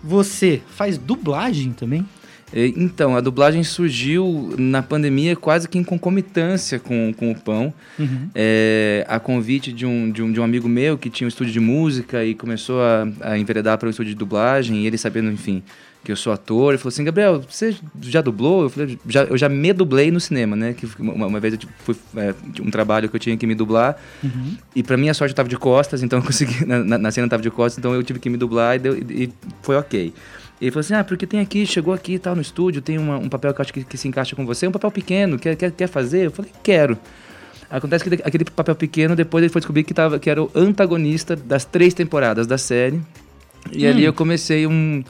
você 0.02 0.60
faz 0.76 0.98
dublagem 0.98 1.72
também? 1.72 2.04
E, 2.52 2.74
Então, 2.76 3.16
a 3.16 3.20
dublagem 3.20 3.62
surgiu 3.62 4.54
na 4.58 4.82
pandemia 4.82 5.36
quase 5.36 5.68
que 5.68 5.78
em 5.78 5.84
concomitância 5.84 6.78
com, 6.78 7.14
com 7.16 7.30
o 7.30 7.34
pão. 7.34 7.72
É, 8.34 9.06
a 9.08 9.20
convite 9.20 9.72
de 9.72 9.86
um, 9.86 10.10
de, 10.10 10.22
um, 10.22 10.32
de 10.32 10.40
um 10.40 10.44
amigo 10.44 10.68
meu 10.68 10.98
que 10.98 11.08
tinha 11.08 11.26
um 11.26 11.28
estúdio 11.28 11.52
de 11.52 11.60
música 11.60 12.24
e 12.24 12.34
começou 12.34 12.82
a, 12.82 13.06
a 13.20 13.38
enveredar 13.38 13.78
para 13.78 13.86
o 13.86 13.90
estúdio 13.90 14.12
de 14.12 14.18
dublagem, 14.18 14.78
e 14.78 14.86
ele 14.86 14.98
sabendo, 14.98 15.30
enfim, 15.30 15.62
que 16.02 16.10
eu 16.10 16.16
sou 16.16 16.32
ator, 16.32 16.70
ele 16.72 16.78
falou 16.78 16.88
assim, 16.88 17.04
Gabriel, 17.04 17.42
você 17.48 17.76
já 18.00 18.20
dublou? 18.22 18.62
Eu 18.62 18.70
falei, 18.70 18.98
já, 19.06 19.24
eu 19.24 19.36
já 19.36 19.48
me 19.50 19.70
dublei 19.72 20.10
no 20.10 20.18
cinema, 20.18 20.56
né? 20.56 20.72
Que 20.72 20.88
uma, 20.98 21.26
uma 21.26 21.38
vez 21.40 21.52
eu 21.54 21.58
tipo, 21.60 21.72
fui 21.84 21.94
é, 22.16 22.34
um 22.60 22.70
trabalho 22.70 23.08
que 23.08 23.16
eu 23.16 23.20
tinha 23.20 23.36
que 23.36 23.46
me 23.46 23.54
dublar, 23.54 23.96
e 24.74 24.82
para 24.82 24.96
minha 24.96 25.12
sorte 25.12 25.32
eu 25.32 25.36
tava 25.36 25.48
de 25.48 25.56
costas, 25.58 26.02
então 26.02 26.18
eu 26.18 26.22
consegui, 26.24 26.64
na, 26.66 26.78
na, 26.78 26.96
na 26.98 27.10
cena 27.10 27.26
eu 27.26 27.30
tava 27.30 27.42
de 27.42 27.50
costas, 27.50 27.78
então 27.78 27.94
eu 27.94 28.02
tive 28.02 28.18
que 28.18 28.30
me 28.30 28.36
dublar 28.38 28.76
e, 28.76 28.78
deu, 28.78 28.96
e, 28.96 29.24
e 29.24 29.32
foi 29.62 29.76
ok. 29.76 30.14
E 30.60 30.64
ele 30.64 30.70
falou 30.70 30.80
assim, 30.80 30.94
ah, 30.94 31.04
porque 31.04 31.26
tem 31.26 31.40
aqui, 31.40 31.66
chegou 31.66 31.92
aqui 31.92 32.14
e 32.14 32.18
tal, 32.18 32.34
no 32.34 32.42
estúdio, 32.42 32.80
tem 32.82 32.96
uma- 32.98 33.18
um 33.18 33.28
papel 33.28 33.52
que 33.52 33.60
eu 33.60 33.62
acho 33.62 33.72
que, 33.72 33.84
que 33.84 33.96
se 33.98 34.08
encaixa 34.08 34.34
com 34.36 34.44
você, 34.46 34.66
um 34.66 34.72
papel 34.72 34.90
pequeno, 34.90 35.38
quer, 35.38 35.54
quer, 35.56 35.70
quer 35.70 35.86
fazer? 35.86 36.26
Eu 36.26 36.30
falei, 36.30 36.50
quero. 36.62 36.98
Acontece 37.70 38.02
que 38.08 38.14
aquele 38.24 38.44
papel 38.44 38.74
pequeno, 38.74 39.14
depois 39.14 39.42
ele 39.44 39.52
foi 39.52 39.60
descobrir 39.60 39.84
que, 39.84 39.94
tava, 39.94 40.18
que 40.18 40.28
era 40.28 40.42
o 40.42 40.50
antagonista 40.54 41.36
das 41.36 41.64
três 41.64 41.94
temporadas 41.94 42.46
da 42.46 42.58
série. 42.58 43.00
E 43.72 43.86
ali 43.86 44.04
eu 44.04 44.12
comecei 44.12 44.66
um, 44.66 45.04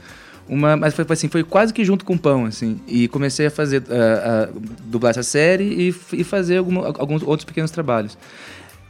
uma... 0.51 0.77
Mas 0.77 0.95
foi 0.95 1.07
assim, 1.09 1.29
foi 1.29 1.43
quase 1.45 1.73
que 1.73 1.85
junto 1.85 2.05
com 2.05 2.15
o 2.15 2.19
pão, 2.19 2.45
assim. 2.45 2.79
E 2.87 3.09
comecei 3.09 3.47
a 3.47 3.51
fazer, 3.51 3.83
a, 3.91 4.43
a 4.45 4.49
dublar 4.85 5.11
essa 5.11 5.23
série 5.23 5.65
e, 5.89 5.95
e 6.21 6.25
fazer 6.25 6.59
alguns 6.59 7.23
outros 7.23 7.45
pequenos 7.45 7.71
trabalhos. 7.71 8.19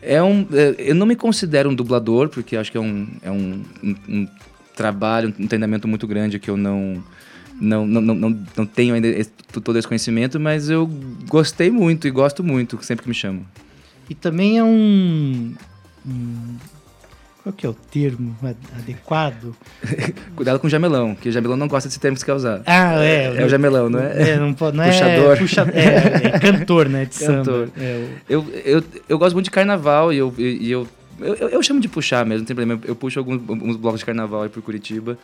É 0.03 0.23
um, 0.23 0.47
é, 0.53 0.75
eu 0.79 0.95
não 0.95 1.07
me 1.07 1.15
considero 1.15 1.69
um 1.69 1.75
dublador, 1.75 2.29
porque 2.31 2.57
acho 2.57 2.73
que 2.73 2.79
é 2.79 2.81
um, 2.81 3.07
é 3.23 3.31
um, 3.31 3.63
um, 3.85 3.95
um 4.09 4.29
trabalho, 4.75 5.35
um 5.39 5.47
treinamento 5.47 5.87
muito 5.87 6.07
grande 6.07 6.39
que 6.39 6.49
eu 6.49 6.57
não, 6.57 7.05
não, 7.61 7.87
não, 7.87 8.01
não, 8.01 8.15
não, 8.15 8.39
não 8.57 8.67
tenho 8.67 8.95
ainda 8.95 9.07
esse- 9.09 9.31
todo 9.63 9.79
esse 9.79 9.87
conhecimento, 9.87 10.41
mas 10.41 10.71
eu 10.71 10.87
gostei 11.29 11.71
muito 11.71 12.09
e 12.09 12.11
gosto 12.11 12.43
muito 12.43 12.83
sempre 12.83 13.03
que 13.03 13.09
me 13.11 13.15
chamam. 13.15 13.45
E 14.09 14.15
também 14.15 14.57
é 14.59 14.65
um. 14.65 15.53
um- 16.07 16.57
qual 17.43 17.53
que 17.53 17.65
é 17.65 17.69
o 17.69 17.75
termo 17.75 18.37
ad- 18.43 18.57
adequado? 18.79 19.55
Cuidado 20.37 20.59
com 20.59 20.67
o 20.67 20.71
jamelão, 20.71 21.15
que 21.15 21.29
o 21.29 21.33
jamelão 21.33 21.57
não 21.57 21.69
gosta 21.69 21.89
desse 21.89 21.99
termo 21.99 22.15
que 22.15 22.21
você 22.21 22.27
quer 22.27 22.35
usar. 22.35 22.63
Ah, 22.67 23.03
é. 23.03 23.35
É 23.37 23.45
o 23.45 23.49
jamelão, 23.49 23.89
não 23.89 23.99
é? 24.01 24.31
É, 24.31 24.37
não, 24.37 24.53
pode, 24.53 24.77
não 24.77 24.85
Puxador. 24.85 25.33
é. 25.33 25.37
Puxa, 25.37 25.67
é, 25.73 26.27
é 26.27 26.39
cantor, 26.41 26.89
né? 26.89 27.05
De 27.07 27.19
Cantor. 27.19 27.69
samba. 27.69 27.73
É, 27.81 27.97
o- 27.97 28.09
Eu, 28.29 28.47
eu, 28.65 28.85
eu 29.09 29.19
gosto 29.19 29.35
muito 29.35 29.45
de 29.47 29.51
carnaval 29.51 30.13
e 30.13 30.19
eu, 30.19 30.35
e 30.39 30.71
eu, 30.71 30.87
eu, 31.19 31.35
eu- 31.35 31.49
eu 31.49 31.63
chamo 31.63 31.81
de 31.81 31.89
puxar 31.89 32.25
mesmo, 32.27 32.41
não 32.41 32.47
tem 32.47 32.55
problema. 32.57 32.81
Eu 32.87 32.95
puxo 32.95 33.19
alguns, 33.19 33.41
alguns 33.49 33.77
blocos 33.77 34.01
de 34.01 34.07
carnaval 34.07 34.43
aí 34.43 34.49
por 34.49 34.63
Curitiba. 34.63 35.19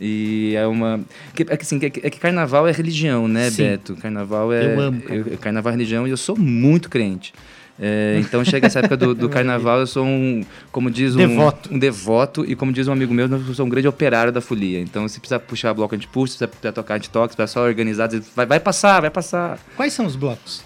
E 0.00 0.54
é 0.56 0.66
uma. 0.66 1.00
É 1.38 1.56
que, 1.56 1.62
assim, 1.62 1.78
é 1.82 1.86
é 1.86 2.10
que 2.10 2.18
carnaval 2.18 2.66
é 2.66 2.72
religião, 2.72 3.28
né, 3.28 3.50
Sim. 3.50 3.62
Beto? 3.64 3.94
Carnaval 3.96 4.50
é. 4.52 4.74
Eu 4.74 4.80
amo 4.80 5.00
carnaval. 5.02 5.32
eu- 5.32 5.38
carnaval 5.38 5.70
é 5.70 5.76
religião 5.76 6.06
e 6.06 6.10
eu 6.10 6.16
sou 6.16 6.36
muito 6.36 6.88
crente. 6.88 7.32
É, 7.80 8.18
então 8.20 8.44
chega 8.44 8.66
essa 8.66 8.78
época 8.80 8.96
do, 8.96 9.14
do 9.14 9.28
carnaval, 9.30 9.80
eu 9.80 9.86
sou 9.86 10.04
um, 10.04 10.44
como 10.70 10.90
diz 10.90 11.14
um 11.16 11.18
Devoto. 11.18 11.74
um 11.74 11.78
devoto, 11.78 12.44
e 12.46 12.54
como 12.54 12.70
diz 12.72 12.86
um 12.86 12.92
amigo 12.92 13.12
meu, 13.14 13.26
eu 13.26 13.54
sou 13.54 13.66
um 13.66 13.68
grande 13.68 13.88
operário 13.88 14.30
da 14.32 14.40
folia. 14.40 14.78
Então, 14.80 15.08
se 15.08 15.18
precisar 15.18 15.38
puxar 15.40 15.72
bloco, 15.74 15.94
a 15.94 15.98
gente 15.98 16.06
puxa, 16.08 16.34
se 16.34 16.46
precisar- 16.46 16.72
tocar, 16.72 16.94
a 16.94 16.98
gente 16.98 17.10
toca, 17.10 17.30
se 17.32 17.36
precisar 17.36 17.60
só 17.60 17.66
organizar, 17.66 18.08
vai, 18.36 18.46
vai 18.46 18.60
passar, 18.60 19.00
vai 19.00 19.10
passar. 19.10 19.58
Quais 19.76 19.92
são 19.92 20.06
os 20.06 20.14
blocos? 20.16 20.62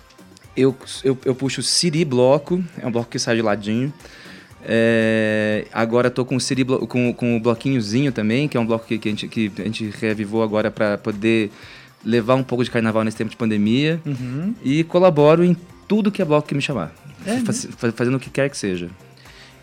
Eu, 0.57 0.75
eu, 1.05 1.17
eu 1.25 1.35
puxo 1.35 1.61
o 1.61 1.63
Siri 1.65 2.05
Bloco, 2.05 2.63
é 2.81 2.87
um 2.87 2.91
bloco 2.91 3.11
que 3.11 3.19
sai 3.19 3.37
de 3.37 3.43
ladinho. 3.43 3.93
É, 4.69 5.67
agora 5.73 6.11
tô 6.11 6.25
com 6.25 6.35
o 6.37 6.41
Siri 6.41 6.65
com, 6.65 7.13
com 7.15 7.37
o 7.37 7.41
bloquinhozinho 7.41 8.11
também, 8.11 8.49
que 8.49 8.57
é 8.57 8.61
um 8.61 8.67
bloco 8.67 8.85
que, 8.87 8.99
que, 8.99 9.09
a, 9.09 9.13
gente, 9.13 9.29
que 9.29 9.53
a 9.59 9.63
gente 9.65 9.93
reavivou 10.01 10.43
agora 10.43 10.71
para 10.71 10.99
poder 10.99 11.51
levar 12.05 12.35
um 12.35 12.43
pouco 12.43 12.65
de 12.65 12.71
carnaval 12.71 13.05
nesse 13.05 13.17
tempo 13.17 13.31
de 13.31 13.37
pandemia. 13.37 14.01
E 14.65 14.83
colaboro 14.85 15.45
em 15.45 15.57
tudo 15.89 16.11
que 16.11 16.21
é 16.21 16.25
bloco 16.25 16.47
que 16.49 16.55
me 16.55 16.63
chamar. 16.63 16.95
É, 17.25 17.39
Faz- 17.41 17.67
fa- 17.77 17.93
fazendo 17.93 18.17
o 18.17 18.21
que 18.21 18.31
quer 18.31 18.49
que 18.51 18.57
seja. 18.57 18.89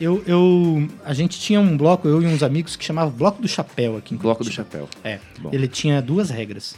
Eu, 0.02 0.24
eu, 0.26 0.90
a 1.06 1.14
gente 1.14 1.40
tinha 1.40 1.60
um 1.62 1.78
bloco, 1.78 2.08
eu 2.08 2.22
e 2.22 2.26
uns 2.26 2.44
amigos, 2.44 2.76
que 2.76 2.84
chamava 2.84 3.10
Bloco 3.12 3.42
do 3.42 3.48
Chapéu 3.48 3.96
aqui 3.96 4.14
em 4.16 4.18
Bloco 4.18 4.44
do 4.44 4.52
chapéu. 4.52 4.90
É. 5.04 5.20
Bom. 5.40 5.50
Ele 5.54 5.68
tinha 5.68 6.02
duas 6.02 6.30
regras. 6.30 6.76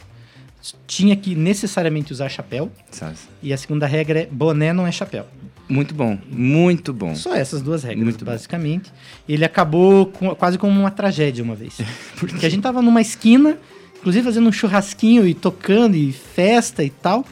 Tinha 0.86 1.14
que 1.16 1.34
necessariamente 1.34 2.12
usar 2.12 2.28
chapéu, 2.28 2.70
Sabe? 2.90 3.16
e 3.42 3.52
a 3.52 3.56
segunda 3.56 3.86
regra 3.86 4.20
é 4.20 4.26
boné 4.26 4.72
não 4.72 4.86
é 4.86 4.92
chapéu. 4.92 5.24
Muito 5.68 5.94
bom, 5.94 6.18
muito 6.30 6.92
bom. 6.92 7.14
Só 7.14 7.34
essas 7.34 7.62
duas 7.62 7.82
regras, 7.84 8.04
Muito 8.04 8.24
bom. 8.24 8.30
basicamente. 8.30 8.92
Ele 9.28 9.44
acabou 9.44 10.06
com- 10.06 10.34
quase 10.34 10.58
como 10.58 10.78
uma 10.78 10.90
tragédia 10.90 11.42
uma 11.42 11.54
vez. 11.54 11.78
Porque 12.18 12.44
a 12.46 12.48
gente 12.48 12.62
tava 12.62 12.80
numa 12.82 13.00
esquina, 13.00 13.56
inclusive 13.98 14.24
fazendo 14.24 14.48
um 14.48 14.52
churrasquinho 14.52 15.26
e 15.26 15.34
tocando 15.34 15.96
e 15.96 16.12
festa 16.12 16.84
e 16.84 16.90
tal. 16.90 17.24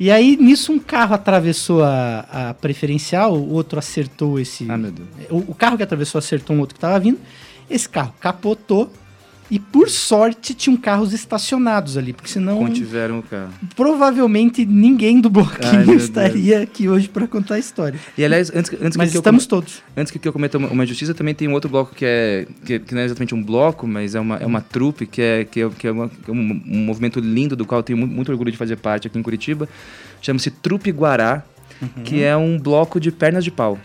E 0.00 0.10
aí, 0.10 0.36
nisso, 0.36 0.72
um 0.72 0.78
carro 0.78 1.14
atravessou 1.14 1.82
a, 1.82 2.50
a 2.50 2.54
preferencial, 2.54 3.34
o 3.34 3.52
outro 3.52 3.78
acertou 3.78 4.38
esse. 4.38 4.70
Ah, 4.70 4.76
meu 4.76 4.92
Deus. 4.92 5.08
O, 5.28 5.38
o 5.50 5.54
carro 5.54 5.76
que 5.76 5.82
atravessou 5.82 6.20
acertou 6.20 6.54
um 6.54 6.60
outro 6.60 6.74
que 6.74 6.80
tava 6.80 6.98
vindo. 7.00 7.18
Esse 7.68 7.88
carro 7.88 8.14
capotou. 8.20 8.92
E 9.50 9.58
por 9.58 9.88
sorte 9.88 10.52
tinham 10.52 10.76
carros 10.76 11.14
estacionados 11.14 11.96
ali, 11.96 12.12
porque 12.12 12.28
senão 12.30 12.58
Contiveram 12.58 13.20
o 13.20 13.22
carro. 13.22 13.50
provavelmente 13.74 14.66
ninguém 14.66 15.20
do 15.20 15.28
Ai, 15.28 15.32
bloquinho 15.32 15.86
meu 15.86 15.96
estaria 15.96 16.60
aqui 16.62 16.86
hoje 16.88 17.08
para 17.08 17.26
contar 17.26 17.54
a 17.54 17.58
história. 17.58 17.98
E 18.16 18.22
aliás, 18.24 18.50
antes, 18.54 18.70
antes 18.80 18.96
Mas 18.96 19.10
que 19.10 19.16
eu 19.16 19.20
estamos 19.20 19.46
todos. 19.46 19.82
Antes 19.96 20.10
que 20.12 20.28
eu 20.28 20.32
cometa 20.34 20.58
uma, 20.58 20.68
uma 20.68 20.84
injustiça, 20.84 21.14
também 21.14 21.34
tem 21.34 21.48
um 21.48 21.52
outro 21.54 21.70
bloco 21.70 21.94
que 21.94 22.04
é 22.04 22.46
que, 22.64 22.78
que 22.78 22.94
não 22.94 23.00
é 23.00 23.04
exatamente 23.06 23.34
um 23.34 23.42
bloco, 23.42 23.86
mas 23.86 24.14
é 24.14 24.20
uma, 24.20 24.36
é 24.36 24.44
uma 24.44 24.60
trupe 24.60 25.06
que 25.06 25.22
é, 25.22 25.44
que 25.44 25.62
é, 25.62 25.70
que 25.70 25.86
é, 25.86 25.92
uma- 25.92 26.08
que 26.10 26.30
é 26.30 26.32
um, 26.32 26.36
um 26.66 26.78
movimento 26.84 27.18
lindo 27.18 27.56
do 27.56 27.64
qual 27.64 27.78
eu 27.78 27.82
tenho 27.82 27.98
muito, 27.98 28.14
muito 28.14 28.30
orgulho 28.30 28.52
de 28.52 28.58
fazer 28.58 28.76
parte 28.76 29.06
aqui 29.06 29.18
em 29.18 29.22
Curitiba. 29.22 29.66
Chama-se 30.20 30.50
Trupe 30.50 30.90
Guará, 30.90 31.42
que 32.04 32.22
é 32.22 32.36
um 32.36 32.58
bloco 32.58 33.00
de 33.00 33.10
pernas 33.10 33.44
de 33.44 33.50
pau. 33.50 33.78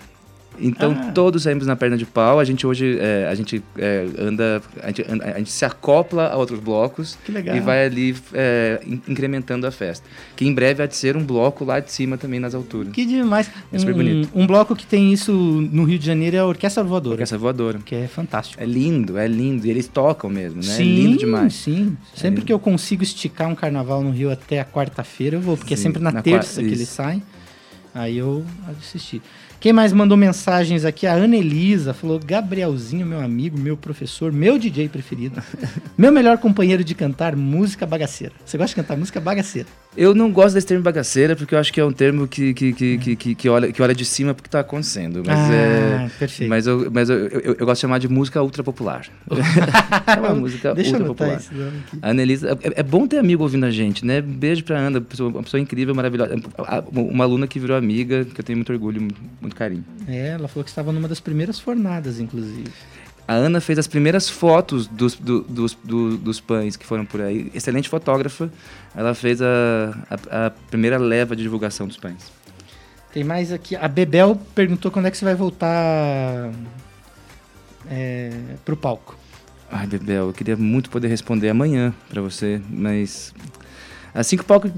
Então. 0.59 0.91
Ah. 0.99 1.11
todos 1.11 1.43
saímos 1.43 1.65
na 1.67 1.75
perna 1.75 1.97
de 1.97 2.05
pau. 2.05 2.39
A 2.39 2.43
gente 2.43 2.65
hoje 2.65 2.97
é, 2.99 3.27
a 3.29 3.35
gente 3.35 3.63
é, 3.77 4.05
anda, 4.19 4.61
a 4.81 4.87
gente, 4.87 5.01
a 5.23 5.37
gente 5.37 5.51
se 5.51 5.65
acopla 5.65 6.27
a 6.27 6.35
outros 6.37 6.59
blocos 6.59 7.17
e 7.27 7.59
vai 7.59 7.85
ali 7.85 8.15
é, 8.33 8.81
in- 8.85 9.01
incrementando 9.07 9.65
a 9.67 9.71
festa. 9.71 10.07
Que 10.35 10.45
em 10.45 10.53
breve 10.53 10.81
há 10.83 10.85
de 10.85 10.95
ser 10.95 11.17
um 11.17 11.23
bloco 11.23 11.63
lá 11.65 11.79
de 11.79 11.91
cima 11.91 12.17
também 12.17 12.39
nas 12.39 12.53
alturas. 12.55 12.93
Que 12.93 13.05
demais. 13.05 13.49
É 13.71 13.77
super 13.79 13.93
um, 13.93 13.97
bonito. 13.97 14.29
um 14.33 14.47
bloco 14.47 14.75
que 14.75 14.85
tem 14.85 15.11
isso 15.11 15.31
no 15.33 15.83
Rio 15.83 15.97
de 15.99 16.05
Janeiro 16.05 16.35
é 16.35 16.39
a 16.39 16.45
Orquestra 16.45 16.83
Voadora. 16.83 17.13
Orquestra 17.15 17.37
voadora. 17.37 17.79
Que 17.83 17.95
é 17.95 18.07
fantástico. 18.07 18.61
É 18.61 18.65
lindo, 18.65 19.17
é 19.17 19.27
lindo. 19.27 19.65
E 19.67 19.69
eles 19.69 19.87
tocam 19.87 20.29
mesmo, 20.29 20.57
né? 20.57 20.63
Sim, 20.63 20.81
é 20.83 20.95
lindo 21.03 21.17
demais. 21.17 21.53
Sim. 21.53 21.97
Sempre 22.13 22.35
lindo. 22.37 22.45
que 22.45 22.53
eu 22.53 22.59
consigo 22.59 23.03
esticar 23.03 23.47
um 23.49 23.55
carnaval 23.55 24.01
no 24.01 24.11
Rio 24.11 24.31
até 24.31 24.59
a 24.59 24.65
quarta-feira, 24.65 25.37
eu 25.37 25.41
vou, 25.41 25.57
porque 25.57 25.73
é 25.73 25.77
Sim, 25.77 25.83
sempre 25.83 26.01
na, 26.01 26.11
na 26.11 26.21
terça 26.21 26.61
que 26.61 26.67
ele 26.67 26.83
isso. 26.83 26.93
sai. 26.95 27.21
Aí 27.95 28.17
eu 28.17 28.43
assisti. 28.79 29.21
Quem 29.63 29.71
mais 29.71 29.93
mandou 29.93 30.17
mensagens 30.17 30.83
aqui? 30.83 31.07
A 31.07 31.13
Ana 31.13 31.37
Elisa 31.37 31.93
falou: 31.93 32.19
Gabrielzinho, 32.19 33.05
meu 33.05 33.21
amigo, 33.21 33.57
meu 33.57 33.77
professor, 33.77 34.29
meu 34.29 34.59
DJ 34.59 34.89
preferido. 34.89 35.41
meu 35.97 36.11
melhor 36.11 36.37
companheiro 36.37 36.83
de 36.83 36.93
cantar 36.93 37.33
música 37.33 37.85
bagaceira. 37.85 38.33
Você 38.43 38.57
gosta 38.57 38.71
de 38.71 38.81
cantar 38.81 38.97
música 38.97 39.21
bagaceira? 39.21 39.69
Eu 39.95 40.15
não 40.15 40.31
gosto 40.31 40.55
desse 40.55 40.65
termo 40.65 40.83
bagaceira, 40.83 41.35
porque 41.35 41.53
eu 41.53 41.59
acho 41.59 41.71
que 41.71 41.79
é 41.79 41.85
um 41.85 41.91
termo 41.91 42.27
que, 42.27 42.53
que, 42.53 42.73
que, 42.73 42.97
que, 42.97 43.15
que, 43.15 43.35
que 43.35 43.49
olha, 43.49 43.71
que 43.71 43.81
olha 43.81 43.93
de 43.93 44.03
cima 44.03 44.33
porque 44.33 44.47
está 44.47 44.61
acontecendo. 44.61 45.21
Mas, 45.25 45.37
ah, 45.37 45.53
é, 45.53 46.09
perfeito. 46.17 46.49
mas, 46.49 46.65
eu, 46.65 46.89
mas 46.91 47.09
eu, 47.09 47.17
eu, 47.27 47.55
eu 47.59 47.65
gosto 47.65 47.75
de 47.75 47.81
chamar 47.81 47.99
de 47.99 48.07
música 48.07 48.41
ultra 48.41 48.63
popular. 48.63 49.05
é 50.07 50.19
uma 50.19 50.33
música 50.33 50.73
Deixa 50.73 50.95
eu 50.97 51.05
ultra 51.05 51.05
anotar 51.05 51.27
popular. 51.27 51.39
esse 51.39 51.53
nome 51.53 51.77
aqui. 51.87 51.99
A 52.01 52.09
Annelise, 52.09 52.47
é, 52.47 52.57
é 52.75 52.83
bom 52.83 53.05
ter 53.07 53.19
amigo 53.19 53.43
ouvindo 53.43 53.65
a 53.65 53.71
gente, 53.71 54.03
né? 54.03 54.19
Beijo 54.19 54.63
pra 54.63 54.77
Ana, 54.79 54.99
pessoa- 54.99 55.29
uma 55.29 55.43
pessoa 55.43 55.61
incrível, 55.61 55.93
maravilhosa. 55.93 56.35
Uma 56.91 57.23
aluna 57.23 57.45
que 57.45 57.59
virou 57.59 57.77
amiga, 57.77 58.25
que 58.25 58.41
eu 58.41 58.43
tenho 58.43 58.57
muito 58.57 58.71
orgulho, 58.73 58.99
muito 59.39 59.55
carinho. 59.55 59.85
É, 60.07 60.29
ela 60.29 60.47
falou 60.47 60.63
que 60.63 60.69
estava 60.71 60.91
numa 60.91 61.07
das 61.07 61.19
primeiras 61.19 61.59
fornadas, 61.59 62.19
inclusive. 62.19 62.71
A 63.27 63.33
Ana 63.33 63.61
fez 63.61 63.79
as 63.79 63.87
primeiras 63.87 64.29
fotos 64.29 64.85
dos, 64.87 65.15
do- 65.15 65.41
dos, 65.43 65.77
do- 65.83 66.17
dos 66.17 66.39
pães 66.41 66.75
que 66.75 66.85
foram 66.85 67.05
por 67.05 67.21
aí. 67.21 67.49
Excelente 67.53 67.87
fotógrafa. 67.87 68.51
Ela 68.95 69.13
fez 69.15 69.41
a, 69.41 69.45
a, 70.29 70.47
a 70.47 70.49
primeira 70.69 70.97
leva 70.97 71.35
de 71.35 71.41
divulgação 71.43 71.87
dos 71.87 71.95
pães. 71.97 72.31
Tem 73.13 73.23
mais 73.23 73.51
aqui. 73.51 73.75
A 73.75 73.87
Bebel 73.87 74.39
perguntou 74.53 74.91
quando 74.91 75.05
é 75.07 75.11
que 75.11 75.17
você 75.17 75.23
vai 75.23 75.35
voltar 75.35 76.51
é, 77.89 78.31
pro 78.65 78.75
palco. 78.75 79.15
Ai, 79.71 79.87
Bebel, 79.87 80.27
eu 80.27 80.33
queria 80.33 80.55
muito 80.55 80.89
poder 80.89 81.07
responder 81.07 81.49
amanhã 81.49 81.93
pra 82.09 82.21
você, 82.21 82.61
mas 82.69 83.33
assim 84.13 84.35
que 84.35 84.43
o 84.43 84.45
palco, 84.45 84.69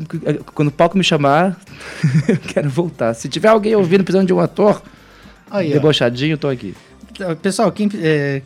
quando 0.54 0.70
o 0.70 0.72
palco 0.72 0.98
me 0.98 1.04
chamar, 1.04 1.60
eu 2.30 2.38
quero 2.38 2.70
voltar. 2.70 3.14
Se 3.14 3.28
tiver 3.28 3.50
alguém 3.50 3.76
ouvindo 3.76 4.04
precisando 4.04 4.28
de 4.28 4.34
um 4.34 4.40
ator 4.40 4.82
Aí, 5.52 5.70
ó. 5.70 5.74
debochadinho, 5.74 6.34
eu 6.34 6.38
tô 6.38 6.48
aqui. 6.48 6.74
Pessoal, 7.42 7.72
quem 7.72 7.90
é, 7.96 8.42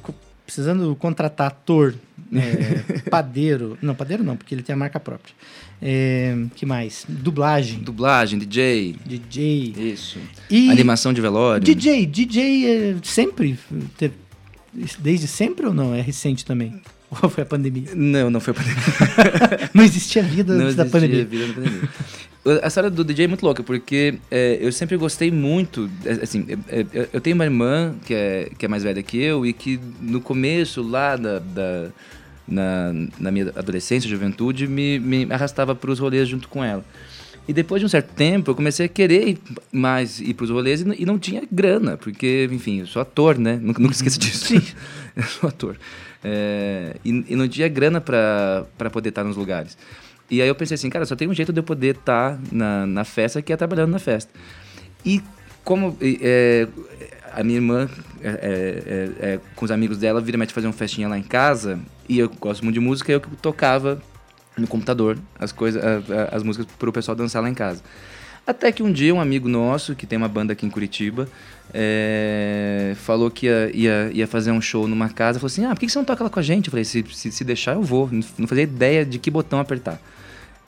precisando 0.46 0.96
contratar 0.96 1.48
ator, 1.48 1.96
é, 2.34 3.00
padeiro. 3.10 3.78
Não, 3.82 3.96
padeiro 3.96 4.24
não, 4.24 4.36
porque 4.38 4.54
ele 4.56 4.62
tem 4.64 4.74
a 4.74 4.78
marca 4.78 5.00
própria. 5.00 5.34
É, 5.82 6.36
que 6.56 6.66
mais? 6.66 7.06
Dublagem, 7.08 7.80
Dublagem, 7.80 8.38
DJ, 8.38 8.96
DJ. 9.06 9.74
isso. 9.94 10.20
E 10.50 10.70
Animação 10.70 11.14
de 11.14 11.22
velório. 11.22 11.64
DJ, 11.64 12.06
DJ 12.06 12.66
é 12.68 12.96
sempre? 13.04 13.58
Teve- 13.98 14.16
Desde 15.00 15.26
sempre 15.28 15.66
ou 15.66 15.74
não? 15.74 15.96
É 15.96 16.02
recente 16.02 16.46
também? 16.46 16.80
Ou 17.24 17.28
foi 17.30 17.42
a 17.44 17.46
pandemia? 17.46 17.90
Não, 17.96 18.30
não 18.30 18.40
foi 18.40 18.52
a 18.52 18.56
pandemia. 18.56 19.70
Não 19.74 19.84
existia 19.84 20.22
vida 20.22 20.54
não 20.54 20.66
antes 20.66 20.76
da 20.76 20.86
pandemia. 20.86 21.26
vida 21.26 21.48
na 21.48 21.54
pandemia. 21.56 21.90
A 22.64 22.68
história 22.68 22.90
do 22.90 23.04
DJ 23.04 23.26
é 23.26 23.28
muito 23.28 23.44
louca, 23.46 23.62
porque 23.62 24.16
é, 24.32 24.58
eu 24.62 24.72
sempre 24.72 24.96
gostei 24.98 25.30
muito. 25.30 25.90
é, 26.06 26.12
Assim, 26.24 26.46
é, 26.70 26.80
é, 26.94 27.10
eu 27.12 27.20
tenho 27.20 27.36
uma 27.36 27.44
irmã 27.44 27.94
que 28.06 28.14
é, 28.14 28.50
que 28.58 28.66
é 28.66 28.70
mais 28.70 28.82
velha 28.84 29.04
que 29.04 29.18
eu 29.22 29.46
e 29.46 29.52
que 29.54 29.80
no 30.02 30.22
começo 30.22 30.82
lá 30.82 31.16
da. 31.16 31.40
da- 31.40 31.90
na, 32.52 32.92
na 33.20 33.30
minha 33.30 33.50
adolescência, 33.56 34.10
juventude, 34.10 34.66
me, 34.68 34.98
me 34.98 35.28
arrastava 35.32 35.76
para 35.76 35.92
os 35.92 36.00
rolês 36.00 36.28
junto 36.28 36.48
com 36.48 36.64
ela. 36.64 36.84
E 37.48 37.54
depois 37.54 37.80
de 37.80 37.86
um 37.86 37.90
certo 37.90 38.12
tempo, 38.16 38.50
eu 38.50 38.56
comecei 38.56 38.88
a 38.88 38.90
querer 38.90 39.28
ir 39.30 39.38
mais 39.72 40.20
ir 40.20 40.34
para 40.34 40.46
os 40.46 40.50
rolês 40.50 40.82
e, 40.82 40.86
não- 40.86 40.96
e 40.98 41.06
não 41.06 41.20
tinha 41.20 41.44
grana, 41.52 41.96
porque, 41.96 42.50
enfim, 42.52 42.80
eu 42.80 42.88
sou 42.88 43.04
ator, 43.04 43.38
né? 43.38 43.58
Nunca, 43.62 43.80
nunca 43.80 43.94
esqueça 43.94 44.18
disso. 44.18 44.48
Sim. 44.48 44.62
eu 45.16 45.22
sou 45.24 45.48
ator. 45.48 45.78
É, 46.24 46.96
e, 47.06 47.24
e 47.30 47.36
não 47.36 47.48
tinha 47.48 47.68
grana 47.68 48.02
para 48.02 48.66
poder 48.92 49.10
estar 49.10 49.24
nos 49.24 49.38
lugares. 49.38 49.78
E 50.30 50.42
aí 50.42 50.48
eu 50.48 50.56
pensei 50.56 50.76
assim, 50.76 50.90
cara, 50.90 51.06
só 51.06 51.16
tem 51.16 51.28
um 51.28 51.34
jeito 51.34 51.52
de 51.52 51.60
eu 51.60 51.64
poder 51.64 51.96
estar 51.96 52.40
na, 52.52 52.86
na 52.86 53.04
festa, 53.04 53.42
que 53.42 53.52
é 53.52 53.58
trabalhando 53.58 53.92
na 53.92 54.00
festa. 54.00 54.32
E 55.06 55.22
como 55.64 55.98
é, 56.02 56.68
a 57.34 57.44
minha 57.44 57.58
irmã, 57.58 57.90
é, 58.22 58.30
é, 59.22 59.26
é, 59.34 59.40
com 59.56 59.66
os 59.66 59.72
amigos 59.72 59.98
dela, 59.98 60.22
vira 60.22 60.38
mais 60.38 60.52
fazer 60.52 60.68
uma 60.68 60.74
festinha 60.74 61.08
lá 61.08 61.18
em 61.18 61.24
casa, 61.24 61.80
e 62.08 62.20
eu 62.20 62.30
gosto 62.30 62.64
muito 62.64 62.76
de 62.76 62.80
música, 62.80 63.12
eu 63.12 63.20
tocava 63.42 64.02
no 64.58 64.68
computador 64.68 65.18
as 65.40 65.52
coisas, 65.52 65.82
a- 65.84 65.98
a- 66.32 66.36
as 66.36 66.44
músicas 66.44 66.68
para 66.78 66.90
o 66.90 66.94
pessoal 66.94 67.16
dançar 67.16 67.42
lá 67.42 67.50
em 67.50 67.54
casa. 67.54 67.82
Até 68.46 68.72
que 68.72 68.82
um 68.82 68.92
dia 68.92 69.14
um 69.14 69.22
amigo 69.22 69.48
nosso, 69.48 69.96
que 69.96 70.08
tem 70.08 70.18
uma 70.18 70.28
banda 70.28 70.54
aqui 70.54 70.66
em 70.66 70.70
Curitiba, 70.70 71.28
é, 71.74 72.94
falou 72.98 73.30
que 73.30 73.46
ia, 73.46 73.70
ia, 73.74 74.12
ia 74.12 74.28
fazer 74.28 74.52
um 74.52 74.60
show 74.60 74.88
numa 74.88 75.08
casa. 75.08 75.40
Falou 75.40 75.48
assim, 75.52 75.66
ah, 75.66 75.70
por 75.70 75.80
que 75.80 75.90
você 75.90 75.98
não 76.00 76.06
toca 76.06 76.24
lá 76.24 76.30
com 76.32 76.40
a 76.40 76.44
gente? 76.44 76.68
Eu 76.68 76.72
falei, 76.72 76.84
se, 76.84 77.06
se, 77.12 77.32
se 77.32 77.44
deixar 77.44 77.76
eu 77.76 77.84
vou. 77.84 78.10
Não 78.38 78.48
fazia 78.48 78.64
ideia 78.64 79.06
de 79.06 79.20
que 79.20 79.30
botão 79.30 79.60
apertar. 79.60 80.02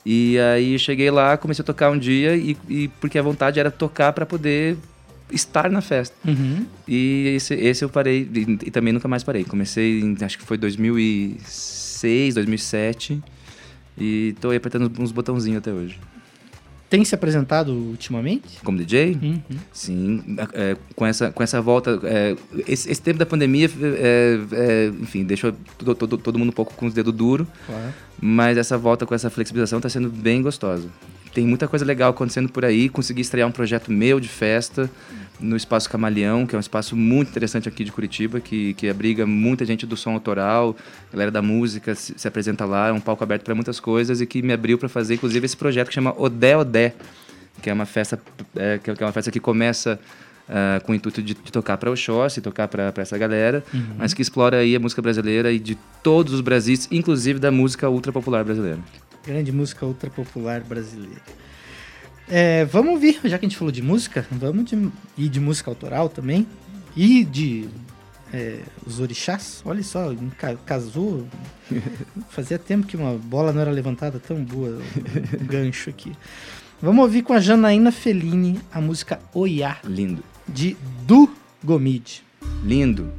E 0.04 0.38
aí 0.38 0.78
cheguei 0.78 1.10
lá, 1.10 1.36
comecei 1.36 1.62
a 1.62 1.66
tocar 1.66 1.90
um 1.90 1.98
dia, 1.98 2.36
e, 2.36 2.56
e 2.68 2.88
porque 3.00 3.18
a 3.18 3.22
vontade 3.22 3.60
era 3.60 3.70
tocar 3.70 4.12
para 4.12 4.26
poder 4.26 4.76
estar 5.30 5.70
na 5.70 5.80
festa. 5.80 6.14
Uhum. 6.26 6.66
E 6.86 7.32
esse, 7.36 7.54
esse 7.54 7.84
eu 7.84 7.88
parei, 7.88 8.28
e, 8.34 8.66
e 8.66 8.70
também 8.70 8.92
nunca 8.92 9.08
mais 9.08 9.22
parei. 9.22 9.44
Comecei, 9.44 10.00
em, 10.00 10.16
acho 10.20 10.38
que 10.38 10.44
foi 10.44 10.58
2006, 10.58 12.34
2007, 12.34 13.22
e 13.96 14.34
tô 14.40 14.50
aí 14.50 14.56
apertando 14.56 14.90
uns 15.00 15.12
botãozinhos 15.12 15.58
até 15.58 15.72
hoje. 15.72 15.98
Tem 16.92 17.02
se 17.06 17.14
apresentado 17.14 17.72
ultimamente? 17.72 18.58
Como 18.62 18.76
DJ? 18.76 19.16
Uhum. 19.22 19.40
Sim, 19.72 20.22
é, 20.52 20.76
com, 20.94 21.06
essa, 21.06 21.32
com 21.32 21.42
essa 21.42 21.58
volta. 21.62 21.98
é, 22.04 22.36
esse, 22.68 22.90
esse 22.90 23.00
tempo 23.00 23.18
da 23.18 23.24
pandemia, 23.24 23.66
é, 23.98 24.38
é, 24.52 24.86
enfim, 25.00 25.24
deixou 25.24 25.54
todo, 25.78 25.94
todo, 25.94 26.18
todo 26.18 26.38
mundo 26.38 26.50
um 26.50 26.52
pouco 26.52 26.74
com 26.74 26.84
os 26.84 26.92
dedos 26.92 27.14
duros, 27.14 27.46
Claro. 27.64 27.94
mas 28.20 28.58
essa 28.58 28.76
volta 28.76 29.06
com 29.06 29.14
essa 29.14 29.30
flexibilização 29.30 29.78
está 29.78 29.88
sendo 29.88 30.10
bem 30.10 30.42
gostosa. 30.42 30.86
Tem 31.32 31.46
muita 31.46 31.66
coisa 31.66 31.82
legal 31.82 32.10
acontecendo 32.10 32.50
por 32.50 32.62
aí. 32.62 32.90
Consegui 32.90 33.22
estrear 33.22 33.48
um 33.48 33.52
projeto 33.52 33.90
meu 33.90 34.20
de 34.20 34.28
festa 34.28 34.90
no 35.42 35.56
Espaço 35.56 35.90
Camaleão, 35.90 36.46
que 36.46 36.54
é 36.54 36.58
um 36.58 36.60
espaço 36.60 36.96
muito 36.96 37.28
interessante 37.28 37.68
aqui 37.68 37.84
de 37.84 37.92
Curitiba, 37.92 38.40
que, 38.40 38.74
que 38.74 38.88
abriga 38.88 39.26
muita 39.26 39.64
gente 39.64 39.84
do 39.84 39.96
som 39.96 40.12
autoral, 40.12 40.76
galera 41.12 41.30
da 41.30 41.42
música 41.42 41.94
se, 41.94 42.14
se 42.16 42.28
apresenta 42.28 42.64
lá, 42.64 42.88
é 42.88 42.92
um 42.92 43.00
palco 43.00 43.22
aberto 43.22 43.42
para 43.42 43.54
muitas 43.54 43.80
coisas 43.80 44.20
e 44.20 44.26
que 44.26 44.42
me 44.42 44.52
abriu 44.52 44.78
para 44.78 44.88
fazer, 44.88 45.14
inclusive, 45.14 45.44
esse 45.44 45.56
projeto 45.56 45.88
que 45.88 45.94
chama 45.94 46.14
Odé 46.16 46.56
Odé, 46.56 46.94
que 47.60 47.68
é 47.68 47.72
uma 47.72 47.86
festa 47.86 48.20
é, 48.56 48.78
que 48.78 48.90
é 48.90 49.04
uma 49.04 49.12
festa 49.12 49.30
que 49.30 49.40
começa 49.40 50.00
ah, 50.48 50.80
com 50.84 50.92
o 50.92 50.94
intuito 50.94 51.22
de, 51.22 51.34
de 51.34 51.52
tocar 51.52 51.76
para 51.76 51.90
Oxóssi, 51.90 52.40
tocar 52.40 52.68
para 52.68 52.92
essa 52.96 53.16
galera, 53.16 53.64
mas 53.96 54.12
que 54.12 54.22
explora 54.22 54.58
aí 54.58 54.74
a 54.74 54.80
música 54.80 55.00
brasileira 55.00 55.52
e 55.52 55.58
de 55.58 55.76
todos 56.02 56.32
os 56.34 56.40
Brasis, 56.40 56.88
inclusive 56.90 57.38
da 57.38 57.50
música 57.50 57.88
ultra 57.88 58.12
popular 58.12 58.44
brasileira. 58.44 58.78
Grande 59.24 59.52
música 59.52 59.86
ultra 59.86 60.10
popular 60.10 60.60
brasileira. 60.60 61.22
É, 62.34 62.64
vamos 62.64 62.92
ouvir, 62.92 63.20
já 63.24 63.38
que 63.38 63.44
a 63.44 63.48
gente 63.48 63.58
falou 63.58 63.70
de 63.70 63.82
música, 63.82 64.26
vamos 64.30 64.64
de, 64.64 64.88
e 65.18 65.28
de 65.28 65.38
música 65.38 65.70
autoral 65.70 66.08
também. 66.08 66.46
E 66.96 67.24
de 67.24 67.68
é, 68.32 68.60
os 68.86 69.00
orixás. 69.00 69.60
Olha 69.66 69.82
só, 69.82 70.14
ca- 70.38 70.56
casou. 70.64 71.26
Fazia 72.30 72.58
tempo 72.58 72.86
que 72.86 72.96
uma 72.96 73.12
bola 73.18 73.52
não 73.52 73.60
era 73.60 73.70
levantada 73.70 74.18
tão 74.18 74.42
boa, 74.42 74.80
um 75.40 75.44
gancho 75.46 75.90
aqui. 75.90 76.12
Vamos 76.80 77.02
ouvir 77.04 77.22
com 77.22 77.34
a 77.34 77.38
Janaína 77.40 77.92
Fellini 77.92 78.58
a 78.72 78.80
música 78.80 79.20
Oiá, 79.34 79.76
Lindo. 79.84 80.24
de 80.48 80.74
Du 81.06 81.30
Gomide. 81.62 82.22
Lindo. 82.64 83.12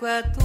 Água 0.00 0.39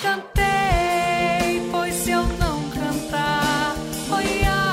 Cantei, 0.00 1.68
pois 1.72 1.94
se 1.94 2.12
eu 2.12 2.22
não 2.22 2.70
cantar, 2.70 3.74
Oiá 4.08 4.63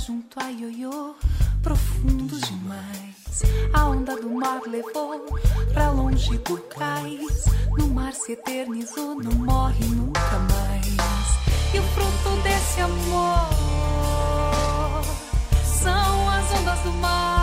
junto 0.00 0.40
a 0.40 0.48
ioiô, 0.50 1.14
profundo 1.62 2.38
demais. 2.40 3.42
A 3.72 3.86
onda 3.86 4.16
do 4.16 4.30
mar 4.30 4.60
levou 4.66 5.26
pra 5.72 5.90
longe 5.90 6.38
do 6.38 6.56
cais. 6.58 7.44
No 7.76 7.88
mar 7.88 8.14
se 8.14 8.32
eternizou, 8.32 9.16
não 9.22 9.32
morre 9.32 9.84
nunca 9.86 10.38
mais. 10.50 10.86
E 11.74 11.78
o 11.78 11.82
fruto 11.82 12.42
desse 12.42 12.80
amor 12.80 13.48
são 15.64 16.30
as 16.30 16.60
ondas 16.60 16.80
do 16.80 16.92
mar 16.94 17.39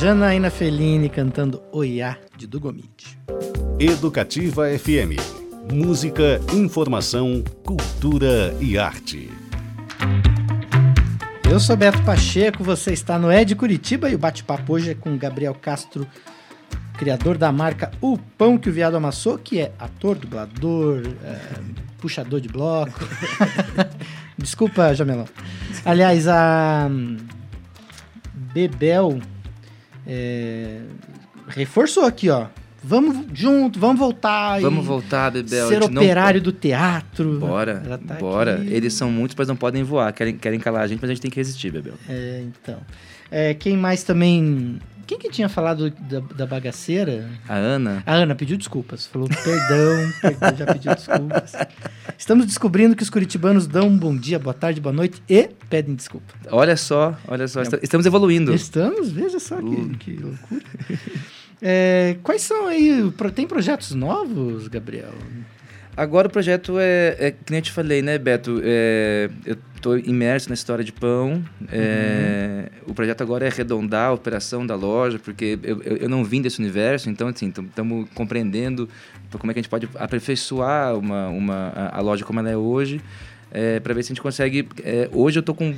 Janaína 0.00 0.48
Fellini 0.48 1.10
cantando 1.10 1.62
Oiá 1.70 2.16
de 2.34 2.46
Dugomite. 2.46 3.18
Educativa 3.78 4.64
FM. 4.66 5.20
Música, 5.70 6.40
informação, 6.54 7.44
cultura 7.62 8.56
e 8.62 8.78
arte. 8.78 9.30
Eu 11.50 11.60
sou 11.60 11.76
Beto 11.76 12.02
Pacheco, 12.02 12.64
você 12.64 12.94
está 12.94 13.18
no 13.18 13.30
Ed 13.30 13.54
Curitiba 13.54 14.08
e 14.08 14.14
o 14.14 14.18
bate-papo 14.18 14.72
hoje 14.72 14.92
é 14.92 14.94
com 14.94 15.18
Gabriel 15.18 15.54
Castro, 15.54 16.06
criador 16.96 17.36
da 17.36 17.52
marca 17.52 17.90
O 18.00 18.16
Pão 18.16 18.56
que 18.56 18.70
o 18.70 18.72
Viado 18.72 18.96
Amassou, 18.96 19.36
que 19.36 19.60
é 19.60 19.70
ator, 19.78 20.16
dublador, 20.16 21.02
é, 21.22 21.38
puxador 21.98 22.40
de 22.40 22.48
bloco. 22.48 23.06
Desculpa, 24.38 24.94
Jamelão. 24.94 25.26
Aliás, 25.84 26.26
a 26.26 26.88
Bebel 28.54 29.20
é, 30.12 30.80
reforçou 31.46 32.04
aqui, 32.04 32.28
ó. 32.28 32.46
Vamos 32.82 33.26
junto, 33.32 33.78
vamos 33.78 33.98
voltar. 33.98 34.60
Vamos 34.60 34.84
voltar, 34.84 35.30
Bebel. 35.30 35.68
Ser 35.68 35.82
gente 35.82 35.92
não 35.92 36.02
operário 36.02 36.40
do 36.40 36.50
teatro. 36.50 37.38
Bora, 37.38 37.98
tá 38.06 38.14
bora. 38.14 38.54
aqui. 38.56 38.72
Eles 38.72 38.94
são 38.94 39.10
muitos, 39.10 39.36
mas 39.36 39.46
não 39.46 39.54
podem 39.54 39.84
voar. 39.84 40.12
Querem, 40.12 40.36
querem 40.36 40.58
calar 40.58 40.82
a 40.82 40.86
gente, 40.88 40.98
mas 41.00 41.10
a 41.10 41.14
gente 41.14 41.22
tem 41.22 41.30
que 41.30 41.36
resistir, 41.36 41.70
Bebel. 41.70 41.94
É, 42.08 42.42
então. 42.44 42.78
É, 43.30 43.54
quem 43.54 43.76
mais 43.76 44.02
também. 44.02 44.80
Quem 45.10 45.18
que 45.18 45.28
tinha 45.28 45.48
falado 45.48 45.90
da, 45.90 46.20
da 46.20 46.46
bagaceira? 46.46 47.28
A 47.48 47.56
Ana, 47.56 48.00
A 48.06 48.14
Ana 48.14 48.32
pediu 48.36 48.56
desculpas. 48.56 49.06
Falou 49.08 49.26
perdão, 49.28 50.12
perdão, 50.22 50.56
já 50.56 50.66
pediu 50.72 50.94
desculpas. 50.94 51.52
Estamos 52.16 52.46
descobrindo 52.46 52.94
que 52.94 53.02
os 53.02 53.10
curitibanos 53.10 53.66
dão 53.66 53.88
um 53.88 53.98
bom 53.98 54.16
dia, 54.16 54.38
boa 54.38 54.54
tarde, 54.54 54.80
boa 54.80 54.92
noite 54.92 55.20
e 55.28 55.50
pedem 55.68 55.96
desculpa. 55.96 56.32
olha 56.52 56.76
só, 56.76 57.18
olha 57.26 57.48
só. 57.48 57.60
esta- 57.60 57.80
Estamos 57.82 58.06
evoluindo. 58.06 58.54
Estamos, 58.54 59.10
veja 59.10 59.40
só 59.40 59.56
que, 59.56 59.64
Uh. 59.64 59.90
que 59.98 60.12
loucura. 60.12 60.62
É, 61.60 62.16
quais 62.22 62.42
são 62.42 62.68
aí. 62.68 63.12
Tem 63.34 63.48
projetos 63.48 63.92
novos, 63.96 64.68
Gabriel? 64.68 65.12
Agora 66.00 66.28
o 66.28 66.30
projeto 66.30 66.78
é, 66.78 67.14
é 67.18 67.30
que 67.30 67.50
nem 67.50 67.58
eu 67.58 67.62
te 67.62 67.72
falei, 67.72 68.00
né, 68.00 68.16
Beto? 68.16 68.58
É, 68.64 69.28
eu 69.44 69.54
estou 69.76 69.98
imerso 69.98 70.48
na 70.48 70.54
história 70.54 70.82
de 70.82 70.92
pão. 70.92 71.44
É, 71.70 72.70
O 72.86 72.94
projeto 72.94 73.20
agora 73.20 73.44
é 73.44 73.48
arredondar 73.48 74.08
a 74.08 74.12
operação 74.14 74.66
da 74.66 74.74
loja, 74.74 75.18
porque 75.18 75.58
eu, 75.62 75.82
eu, 75.82 75.96
eu 75.98 76.08
não 76.08 76.24
vim 76.24 76.40
desse 76.40 76.58
universo, 76.58 77.10
então 77.10 77.28
assim, 77.28 77.50
estamos 77.50 78.08
compreendendo 78.14 78.88
como 79.38 79.50
é 79.50 79.52
que 79.52 79.60
a 79.60 79.62
gente 79.62 79.68
pode 79.68 79.90
aperfeiçoar 79.94 80.96
uma, 80.96 81.28
uma, 81.28 81.68
a, 81.76 81.98
a 81.98 82.00
loja 82.00 82.24
como 82.24 82.40
ela 82.40 82.48
é 82.48 82.56
hoje. 82.56 83.02
para 83.82 83.92
ver 83.92 84.02
se 84.02 84.10
a 84.10 84.14
gente 84.14 84.22
consegue. 84.22 84.66
é, 84.82 85.06
hoje 85.12 85.38
eu 85.38 85.40
estou 85.40 85.54
com 85.54 85.74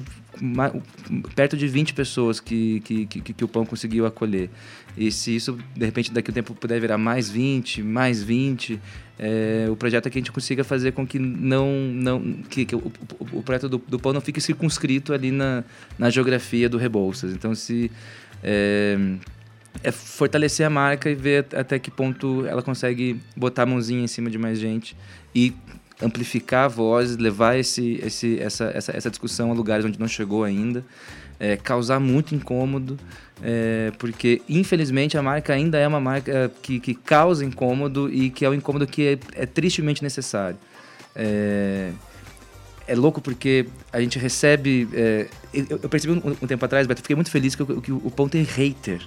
perto 1.34 1.56
de 1.56 1.66
20 1.66 1.94
pessoas 1.94 2.38
que, 2.38 2.78
que, 2.80 3.06
que, 3.06 3.20
que 3.20 3.44
o 3.44 3.48
pão 3.48 3.66
conseguiu 3.66 4.06
acolher. 4.06 4.50
E 4.97 5.11
se 5.11 5.34
isso, 5.34 5.59
de 5.74 5.84
repente, 5.84 6.12
daqui 6.12 6.30
a 6.30 6.32
um 6.32 6.34
tempo 6.34 6.55
puder 6.55 6.80
virar 6.80 6.99
mais 6.99 7.30
20, 7.30 7.82
mais 7.82 8.22
20, 8.22 8.78
é, 9.18 9.66
o 9.70 9.76
projeto 9.76 10.07
é 10.07 10.11
que 10.11 10.18
a 10.18 10.20
gente 10.20 10.32
consiga 10.32 10.62
fazer 10.64 10.93
com 10.93 11.07
que 11.07 11.18
não. 11.18 11.70
não 11.93 12.20
que, 12.49 12.64
que 12.64 12.76
o, 12.76 12.93
o, 13.32 13.43
projeto 13.43 13.68
do, 13.68 13.78
do 13.78 13.99
pão 13.99 14.12
não 14.12 14.20
fique 14.20 14.40
circunscrito 14.40 15.12
ali 15.12 15.30
na, 15.30 15.64
na 15.99 16.11
geografia 16.11 16.68
do 16.68 16.76
Rebouças. 16.76 17.32
Então, 17.32 17.55
se. 17.55 17.90
É, 18.43 18.99
é 19.82 19.90
fortalecer 19.90 20.66
a 20.66 20.70
marca 20.70 21.09
e 21.09 21.14
ver 21.14 21.47
até 21.55 21.78
que 21.78 21.90
ponto 21.90 22.45
ela 22.47 22.62
consegue 22.62 23.18
botar 23.36 23.62
a 23.62 23.66
mãozinha 23.66 24.05
em 24.05 24.07
cima 24.07 24.28
de 24.28 24.36
mais 24.36 24.59
gente 24.59 24.95
e 25.34 25.55
amplificar 26.01 26.64
a 26.64 26.68
voz, 26.68 27.16
levar 27.16 27.57
esse, 27.57 28.01
esse, 28.03 28.38
essa, 28.38 28.64
essa, 28.74 28.97
essa 28.97 29.11
discussão 29.11 29.51
a 29.51 29.55
lugares 29.55 29.84
onde 29.84 29.99
não 29.99 30.09
chegou 30.09 30.45
ainda, 30.45 30.84
é, 31.45 31.57
causar 31.57 31.99
muito 31.99 32.34
incômodo, 32.36 32.97
é, 33.43 33.90
porque 33.99 34.40
infelizmente 34.49 35.18
a 35.18 35.22
marca 35.22 35.53
ainda 35.53 35.76
é 35.76 35.88
uma 35.88 35.99
marca 36.01 36.53
que, 36.62 36.78
que 36.78 36.95
causa 36.95 37.45
incômodo 37.45 38.09
e 38.09 38.30
que 38.30 38.45
é 38.45 38.49
um 38.49 38.55
incômodo 38.55 38.86
que 38.86 39.03
é, 39.09 39.43
é 39.43 39.45
tristemente 39.47 40.03
necessário. 40.05 40.57
É, 41.16 41.90
é 42.86 42.95
louco 42.95 43.20
porque 43.20 43.66
a 43.93 44.01
gente 44.01 44.18
recebe. 44.18 44.88
é, 44.93 45.26
eu, 45.53 45.80
eu 45.82 45.88
percebi 45.88 46.12
um, 46.12 46.36
um 46.43 46.47
tempo 46.47 46.64
atrás, 46.64 46.86
Beto, 46.86 47.01
eu 47.01 47.03
fiquei 47.03 47.16
muito 47.16 47.30
feliz 47.30 47.55
que, 47.57 47.62
o- 47.62 47.80
que 47.82 47.93
o 47.93 48.11
pão 48.11 48.28
tem 48.28 48.43
hater. 48.45 49.01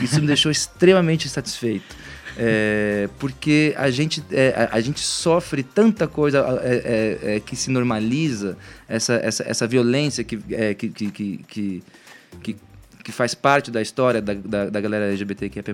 Isso 0.00 0.20
me 0.20 0.26
deixou 0.28 0.50
extremamente 0.52 1.28
satisfeito. 1.28 1.96
É, 2.36 3.08
porque 3.18 3.74
a 3.76 3.90
gente, 3.90 4.22
é, 4.30 4.68
a, 4.70 4.76
a 4.76 4.80
gente 4.80 5.00
sofre 5.00 5.62
tanta 5.62 6.06
coisa 6.06 6.38
é, 6.62 7.18
é, 7.24 7.36
é, 7.36 7.40
que 7.40 7.56
se 7.56 7.70
normaliza, 7.70 8.56
essa, 8.88 9.14
essa, 9.14 9.44
essa 9.46 9.66
violência 9.66 10.24
que, 10.24 10.38
é, 10.50 10.74
que, 10.74 10.88
que, 10.88 11.10
que, 11.10 11.44
que, 11.46 11.82
que, 12.42 12.56
que 13.02 13.12
faz 13.12 13.34
parte 13.34 13.70
da 13.70 13.80
história 13.80 14.20
da, 14.20 14.34
da, 14.34 14.70
da 14.70 14.80
galera 14.80 15.06
LGBTQIA+, 15.06 15.64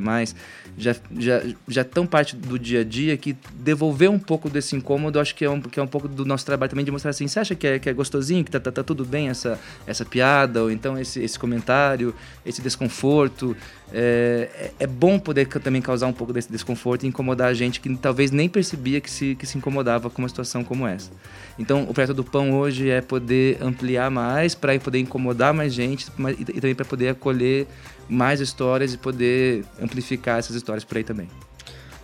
já 0.78 0.96
já 1.18 1.42
já 1.68 1.84
tão 1.84 2.06
parte 2.06 2.36
do 2.36 2.58
dia 2.58 2.80
a 2.80 2.84
dia 2.84 3.16
que 3.16 3.36
devolver 3.54 4.10
um 4.10 4.18
pouco 4.18 4.48
desse 4.48 4.76
incômodo, 4.76 5.20
acho 5.20 5.34
que 5.34 5.44
é 5.44 5.50
um 5.50 5.60
que 5.60 5.78
é 5.78 5.82
um 5.82 5.86
pouco 5.86 6.08
do 6.08 6.24
nosso 6.24 6.44
trabalho 6.44 6.70
também 6.70 6.84
de 6.84 6.90
mostrar 6.90 7.10
assim, 7.10 7.26
você 7.26 7.40
acha 7.40 7.54
que 7.54 7.66
é, 7.66 7.78
que 7.78 7.88
é 7.88 7.92
gostosinho, 7.92 8.44
que 8.44 8.50
tá, 8.50 8.60
tá, 8.60 8.72
tá 8.72 8.82
tudo 8.82 9.04
bem 9.04 9.28
essa 9.28 9.58
essa 9.86 10.04
piada? 10.04 10.62
Ou 10.62 10.70
então 10.70 10.98
esse 10.98 11.22
esse 11.22 11.38
comentário, 11.38 12.14
esse 12.44 12.62
desconforto, 12.62 13.56
é, 13.92 14.72
é, 14.78 14.86
bom 14.86 15.18
poder 15.18 15.46
também 15.46 15.80
causar 15.80 16.06
um 16.06 16.12
pouco 16.12 16.32
desse 16.32 16.50
desconforto 16.50 17.04
e 17.04 17.06
incomodar 17.06 17.48
a 17.48 17.54
gente 17.54 17.80
que 17.80 17.94
talvez 17.96 18.30
nem 18.30 18.48
percebia 18.48 19.00
que 19.00 19.10
se, 19.10 19.36
que 19.36 19.46
se 19.46 19.56
incomodava 19.56 20.10
com 20.10 20.20
uma 20.22 20.28
situação 20.28 20.64
como 20.64 20.86
essa. 20.86 21.10
Então, 21.58 21.84
o 21.84 21.94
projeto 21.94 22.14
do 22.14 22.24
Pão 22.24 22.52
hoje 22.52 22.90
é 22.90 23.00
poder 23.00 23.58
ampliar 23.62 24.10
mais, 24.10 24.54
para 24.54 24.78
poder 24.80 24.98
incomodar 24.98 25.54
mais 25.54 25.72
gente 25.72 26.06
e, 26.38 26.42
e 26.42 26.60
também 26.60 26.74
para 26.74 26.84
poder 26.84 27.10
acolher 27.10 27.66
mais 28.08 28.40
histórias 28.40 28.92
e 28.92 28.98
poder 28.98 29.64
amplificar 29.80 30.38
essas 30.38 30.56
histórias 30.56 30.84
por 30.84 30.96
aí 30.96 31.04
também. 31.04 31.28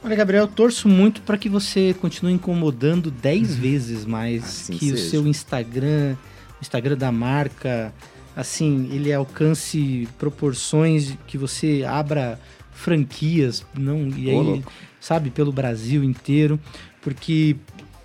Olha, 0.05 0.17
Gabriel, 0.17 0.49
torço 0.49 0.89
muito 0.89 1.23
para 1.23 1.39
que 1.39 1.49
você 1.49 1.95
continue 2.01 2.33
incomodando 2.33 3.11
10 3.11 3.55
vezes 3.55 4.05
mais 4.05 4.43
Assim 4.43 4.77
que 4.77 4.93
o 4.93 4.97
seja. 4.97 5.11
seu 5.11 5.27
Instagram, 5.27 6.17
o 6.59 6.63
Instagram 6.63 6.97
da 6.97 7.13
marca, 7.13 7.93
assim, 8.37 8.89
ele 8.93 9.13
alcance 9.13 10.09
proporções 10.19 11.15
que 11.27 11.37
você 11.37 11.85
abra 11.87 12.39
franquias, 12.73 13.65
não 13.79 14.09
e 14.09 14.31
aí, 14.31 14.65
sabe, 15.01 15.31
pelo 15.31 15.53
Brasil 15.53 16.03
inteiro, 16.03 16.59
porque 17.01 17.57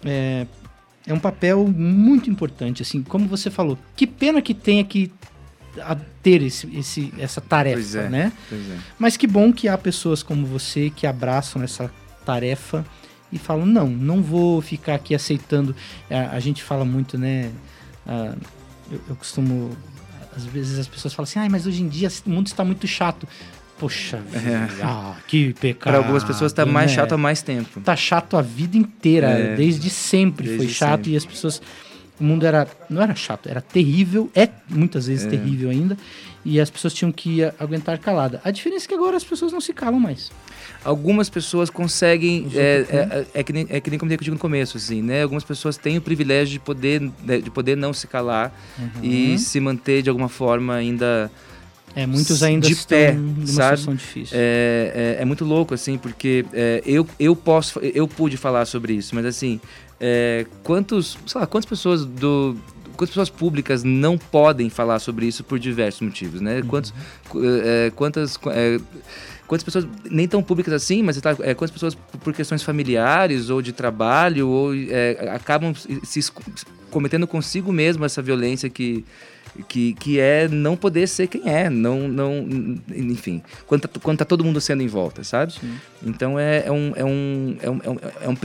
é, 0.03 0.45
é 1.05 1.13
um 1.13 1.19
papel 1.19 1.67
muito 1.67 2.29
importante, 2.29 2.81
assim, 2.81 3.01
como 3.01 3.27
você 3.27 3.49
falou. 3.49 3.77
Que 3.95 4.05
pena 4.05 4.41
que 4.41 4.53
tenha 4.53 4.83
que 4.83 5.11
a- 5.81 5.95
ter 6.21 6.41
esse, 6.41 6.67
esse, 6.77 7.13
essa 7.17 7.39
tarefa, 7.39 7.99
é. 7.99 8.09
né? 8.09 8.33
É. 8.51 8.77
Mas 8.99 9.15
que 9.15 9.25
bom 9.25 9.53
que 9.53 9.67
há 9.67 9.77
pessoas 9.77 10.21
como 10.21 10.45
você 10.45 10.89
que 10.89 11.07
abraçam 11.07 11.63
essa 11.63 11.91
tarefa 12.25 12.85
e 13.31 13.37
falam: 13.37 13.65
não, 13.65 13.87
não 13.87 14.21
vou 14.21 14.61
ficar 14.61 14.95
aqui 14.95 15.15
aceitando. 15.15 15.75
A, 16.09 16.35
a 16.35 16.39
gente 16.39 16.63
fala 16.63 16.83
muito, 16.83 17.17
né? 17.17 17.51
ah, 18.05 18.35
eu, 18.91 19.01
eu 19.09 19.15
costumo. 19.15 19.75
Às 20.37 20.45
vezes 20.45 20.77
as 20.77 20.87
pessoas 20.87 21.13
falam 21.13 21.23
assim: 21.27 21.39
ai, 21.39 21.49
mas 21.49 21.65
hoje 21.65 21.81
em 21.81 21.87
dia 21.87 22.07
o 22.25 22.29
mundo 22.29 22.47
está 22.47 22.63
muito 22.63 22.87
chato. 22.87 23.27
Poxa, 23.79 24.17
vida, 24.17 24.69
ah, 24.83 25.15
que 25.27 25.53
pecado. 25.53 25.83
Para 25.83 25.97
algumas 25.97 26.23
pessoas 26.23 26.51
está 26.51 26.65
mais 26.65 26.89
né? 26.91 26.95
chato 26.95 27.11
há 27.13 27.17
mais 27.17 27.41
tempo. 27.41 27.79
tá 27.81 27.95
chato 27.95 28.35
a 28.37 28.41
vida 28.41 28.75
inteira, 28.77 29.27
É, 29.27 29.55
desde 29.55 29.89
sempre 29.89 30.47
foi 30.47 30.57
desde 30.59 30.73
chato 30.73 30.97
sempre. 30.97 31.11
e 31.11 31.17
as 31.17 31.25
pessoas 31.25 31.61
o 32.19 32.23
mundo 32.23 32.45
era 32.45 32.67
não 32.89 33.01
era 33.01 33.13
chato, 33.13 33.47
era 33.47 33.61
terrível, 33.61 34.31
é 34.33 34.49
muitas 34.67 35.05
vezes 35.07 35.29
terrível 35.29 35.69
ainda, 35.69 35.95
e 36.43 36.59
as 36.59 36.69
pessoas 36.69 36.93
tinham 36.93 37.11
que 37.11 37.43
aguentar 37.59 37.99
calada. 37.99 38.41
A 38.43 38.49
diferença 38.49 38.85
é 38.85 38.87
que 38.87 38.95
agora 38.95 39.15
as 39.15 39.23
pessoas 39.23 39.51
não 39.51 39.61
se 39.61 39.73
calam 39.73 39.99
mais. 39.99 40.31
Algumas 40.83 41.29
pessoas 41.29 41.69
conseguem. 41.69 42.47
É, 42.53 42.77
outros, 42.79 42.95
né? 42.95 43.25
é, 43.33 43.39
é, 43.39 43.43
que 43.43 43.53
nem, 43.53 43.67
é 43.69 43.79
que 43.79 43.89
nem 43.89 43.99
como 43.99 44.11
eu 44.11 44.17
digo 44.17 44.33
no 44.33 44.39
começo, 44.39 44.77
assim, 44.77 45.01
né? 45.01 45.23
Algumas 45.23 45.43
pessoas 45.43 45.77
têm 45.77 45.97
o 45.97 46.01
privilégio 46.01 46.53
de 46.53 46.59
poder, 46.59 47.01
né, 47.23 47.39
de 47.39 47.49
poder 47.51 47.75
não 47.75 47.93
se 47.93 48.07
calar 48.07 48.53
e 49.03 49.37
se 49.37 49.59
manter 49.59 50.01
de 50.01 50.09
alguma 50.09 50.29
forma 50.29 50.73
ainda. 50.75 51.29
É, 51.95 52.05
muitos 52.05 52.43
ainda 52.43 52.67
de 52.67 52.73
estão 52.73 52.97
pé, 52.97 53.11
numa 53.13 53.35
sabe? 53.47 53.77
situação 53.79 53.95
difícil. 53.95 54.37
É, 54.39 55.15
é, 55.19 55.21
é 55.21 55.25
muito 55.25 55.43
louco, 55.43 55.73
assim, 55.73 55.97
porque 55.97 56.45
é, 56.53 56.83
eu, 56.85 57.07
eu 57.19 57.35
posso, 57.35 57.79
eu 57.79 58.07
pude 58.07 58.37
falar 58.37 58.65
sobre 58.65 58.93
isso, 58.93 59.15
mas 59.15 59.25
assim, 59.25 59.59
é, 59.99 60.45
quantos, 60.63 61.17
sei 61.25 61.41
lá, 61.41 61.47
quantas 61.47 61.67
pessoas 61.67 62.05
do. 62.05 62.55
Quantas 62.95 63.09
pessoas 63.13 63.29
públicas 63.29 63.83
não 63.83 64.17
podem 64.17 64.71
falar 64.71 64.97
sobre 64.97 65.27
isso 65.27 65.43
por 65.43 65.59
diversos 65.59 66.01
motivos, 66.01 66.41
né? 66.41 66.63
Quantos, 66.67 66.91
qu- 67.29 67.41
é, 67.43 67.91
quantas, 67.95 68.39
é, 68.47 68.79
quantas 69.47 69.63
pessoas, 69.63 69.87
nem 70.09 70.27
tão 70.27 70.43
públicas 70.43 70.73
assim, 70.73 71.01
mas 71.01 71.19
tá, 71.21 71.35
é, 71.39 71.53
quantas 71.53 71.71
pessoas 71.71 71.95
por 71.95 72.33
questões 72.33 72.61
familiares 72.61 73.49
ou 73.49 73.61
de 73.61 73.71
trabalho 73.71 74.49
ou 74.49 74.75
é, 74.75 75.29
acabam 75.33 75.73
se 75.73 76.31
cometendo 76.91 77.25
consigo 77.25 77.71
mesmo 77.71 78.03
essa 78.03 78.21
violência 78.21 78.69
que, 78.69 79.05
que, 79.67 79.93
que 79.93 80.19
é 80.19 80.47
não 80.47 80.75
poder 80.75 81.07
ser 81.07 81.27
quem 81.27 81.49
é, 81.49 81.69
não, 81.69 82.07
não 82.07 82.47
enfim, 82.95 83.41
quando 83.65 83.87
tá, 83.87 83.99
quando 84.01 84.17
tá 84.17 84.25
todo 84.25 84.43
mundo 84.43 84.61
sendo 84.61 84.83
em 84.83 84.87
volta, 84.87 85.23
sabe? 85.23 85.53
Então 86.03 86.37
é, 86.39 86.65
é, 86.65 86.71
um, 86.71 86.93
é, 86.95 87.03
um, 87.03 87.57
é, 87.61 87.69
um, 87.69 87.79
é, 87.81 87.89
um, 87.89 87.97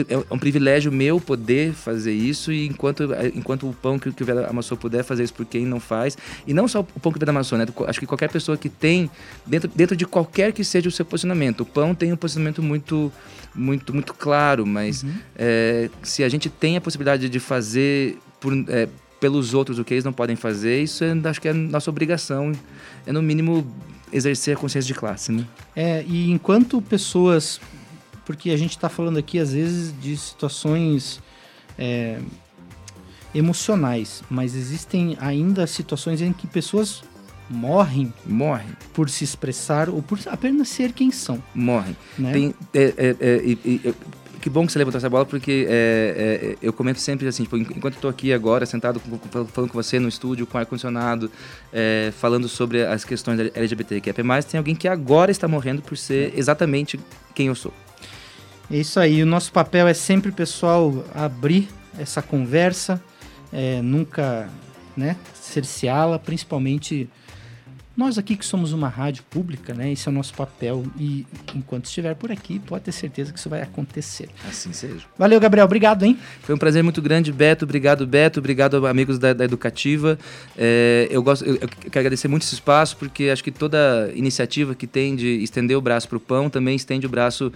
é, 0.09 0.17
um, 0.17 0.25
é 0.31 0.35
um 0.35 0.39
privilégio 0.39 0.91
meu 0.91 1.21
poder 1.21 1.73
fazer 1.73 2.13
isso 2.13 2.53
e 2.53 2.67
enquanto, 2.67 3.09
enquanto 3.35 3.69
o 3.69 3.73
pão 3.73 3.99
que, 3.99 4.11
que 4.13 4.23
o 4.23 4.27
Veda 4.27 4.47
amassou 4.47 4.77
puder 4.77 5.05
fazer 5.05 5.25
isso 5.25 5.35
por 5.35 5.47
quem 5.47 5.67
não 5.67 5.81
faz, 5.81 6.17
e 6.47 6.55
não 6.55 6.67
só 6.67 6.81
o 6.81 7.01
pão 7.01 7.13
que 7.13 7.19
o 7.19 7.21
Veda 7.21 7.31
amassou, 7.31 7.59
né? 7.59 7.67
Acho 7.87 8.01
que 8.01 8.07
qualquer 8.07 8.31
pessoa 8.31 8.57
que 8.57 8.69
tem, 8.69 9.11
dentro, 9.47 9.71
dentro 9.75 9.97
de 9.97 10.07
qualquer 10.07 10.53
que 10.53 10.65
seja 10.65 10.89
o 10.89 10.93
seu 10.93 11.05
posicionamento, 11.05 11.61
o 11.61 11.67
pão 11.67 11.95
tem 11.95 12.13
um 12.13 12.17
posicionamento 12.17 12.63
muito, 12.63 13.13
muito, 13.55 13.93
muito 13.93 14.15
claro, 14.15 14.67
mas 14.67 15.05
é, 15.37 15.91
se 16.03 16.25
a 16.25 16.29
gente 16.29 16.49
tem 16.49 16.77
a 16.77 16.81
possibilidade 16.81 17.29
de 17.29 17.39
fazer 17.39 18.19
por, 18.41 18.53
é, 18.69 18.89
pelos 19.23 19.55
outros 19.55 19.79
o 19.79 19.85
que 19.85 19.95
eles 19.95 20.03
não 20.03 20.13
podem 20.13 20.35
fazer, 20.35 20.83
isso 20.83 21.05
é, 21.05 21.13
acho 21.29 21.41
que 21.41 21.47
é 21.47 21.53
nossa 21.53 21.89
obrigação, 21.89 22.51
é 23.07 23.13
no 23.13 23.23
mínimo 23.23 23.65
exercer 24.13 24.57
a 24.57 24.59
consciência 24.59 24.89
de 24.89 24.99
classe, 24.99 25.31
né? 25.31 25.47
É, 25.77 26.05
e 26.05 26.29
enquanto 26.33 26.83
pessoas. 26.83 27.61
Porque 28.27 28.51
a 28.51 28.57
gente 28.57 28.73
está 28.73 28.89
falando 28.89 29.19
aqui, 29.19 29.39
às 29.39 29.53
vezes, 29.53 29.95
de 30.01 30.17
situações 30.17 31.21
é, 31.79 32.19
emocionais, 33.33 34.25
mas 34.29 34.57
existem 34.57 35.17
ainda 35.21 35.69
situações 35.69 36.21
em 36.21 36.33
que 36.33 36.49
pessoas 36.49 37.05
morrem 37.49 38.13
Morre, 38.25 38.71
por 38.93 39.09
se 39.11 39.23
expressar 39.23 39.89
ou 39.89 40.03
por 40.03 40.19
apenas 40.27 40.69
ser 40.69 40.93
quem 40.93 41.13
são. 41.13 41.43
morre. 41.55 41.95
Né? 42.19 42.33
Tem, 42.33 42.55
é, 42.75 42.95
é, 42.97 43.17
é, 43.21 43.95
que 44.43 44.51
bom 44.51 44.67
que 44.67 44.73
você 44.73 44.79
levantou 44.79 44.99
essa 44.99 45.09
bola, 45.09 45.25
porque 45.25 45.67
é, 45.69 46.53
é, 46.53 46.57
eu 46.61 46.73
comento 46.73 46.99
sempre 47.01 47.27
assim, 47.29 47.45
tipo, 47.45 47.57
en- 47.57 47.63
enquanto 47.77 47.97
tô 47.97 48.09
aqui 48.09 48.33
agora, 48.33 48.67
sentado 48.67 49.01
com- 49.01 49.47
falando 49.47 49.71
com 49.71 49.75
você 49.83 49.99
no 49.99 50.09
estúdio, 50.09 50.47
com 50.47 50.59
ar-condicionado, 50.59 51.31
é, 51.73 52.13
falando 52.19 52.49
sobre 52.49 52.85
as 52.85 53.05
questões 53.05 53.39
da 53.39 53.45
LGBTQIA+, 53.55 54.13
tem 54.43 54.59
alguém 54.59 54.75
que 54.75 54.89
agora 54.89 55.31
está 55.31 55.47
morrendo 55.49 55.81
por 55.81 55.97
ser 55.97 56.33
exatamente 56.37 56.99
quem 57.35 57.47
eu 57.47 57.55
sou. 57.55 57.73
É 58.71 58.77
isso 58.77 58.99
aí. 58.99 59.23
O 59.23 59.27
nosso 59.27 59.53
papel 59.53 59.87
é 59.87 59.95
sempre, 59.95 60.33
pessoal, 60.33 61.05
abrir 61.15 61.69
essa 61.99 62.21
conversa, 62.21 63.03
é, 63.53 63.81
nunca 63.81 64.49
né, 64.97 65.17
cerceá-la, 65.35 66.19
principalmente 66.19 67.09
nós 67.97 68.17
aqui 68.17 68.37
que 68.37 68.45
somos 68.45 68.73
uma 68.73 68.89
rádio 68.89 69.23
pública, 69.25 69.75
né? 69.75 69.93
Esse 69.93 70.09
é 70.09 70.11
o 70.11 70.15
nosso 70.15 70.33
papel. 70.35 70.85
E 70.99 71.27
enquanto 71.55 71.85
estiver 71.85 72.15
por 72.15 72.33
aqui, 72.33 72.59
pode 72.59 72.85
ter 72.85 72.93
certeza 72.93 73.33
que 73.33 73.39
isso 73.39 73.51
vai 73.51 73.61
acontecer. 73.61 74.29
Assim 74.49 74.73
seja. 74.73 75.05
Valeu, 75.19 75.39
Gabriel. 75.39 75.67
Obrigado, 75.67 76.05
hein? 76.05 76.19
Foi 76.41 76.55
um 76.55 76.59
prazer 76.59 76.83
muito 76.83 77.03
grande, 77.03 77.31
Beto. 77.31 77.65
Obrigado, 77.65 78.07
Beto. 78.07 78.41
Obrigado, 78.41 78.87
amigos 78.87 79.19
da, 79.19 79.33
da 79.33 79.45
Educativa. 79.45 80.19
É, 80.57 81.07
eu, 81.11 81.23
gosto, 81.23 81.45
eu, 81.45 81.57
eu 81.57 81.69
quero 81.69 82.01
agradecer 82.01 82.29
muito 82.29 82.43
esse 82.43 82.55
espaço, 82.55 82.97
porque 82.97 83.25
acho 83.25 83.45
que 83.45 83.51
toda 83.51 84.11
iniciativa 84.15 84.75
que 84.75 84.87
tem 84.87 85.15
de 85.15 85.43
estender 85.43 85.77
o 85.77 85.81
braço 85.81 86.09
para 86.09 86.17
o 86.17 86.21
pão 86.21 86.49
também 86.49 86.75
estende 86.75 87.07
o 87.07 87.11
braço 87.11 87.53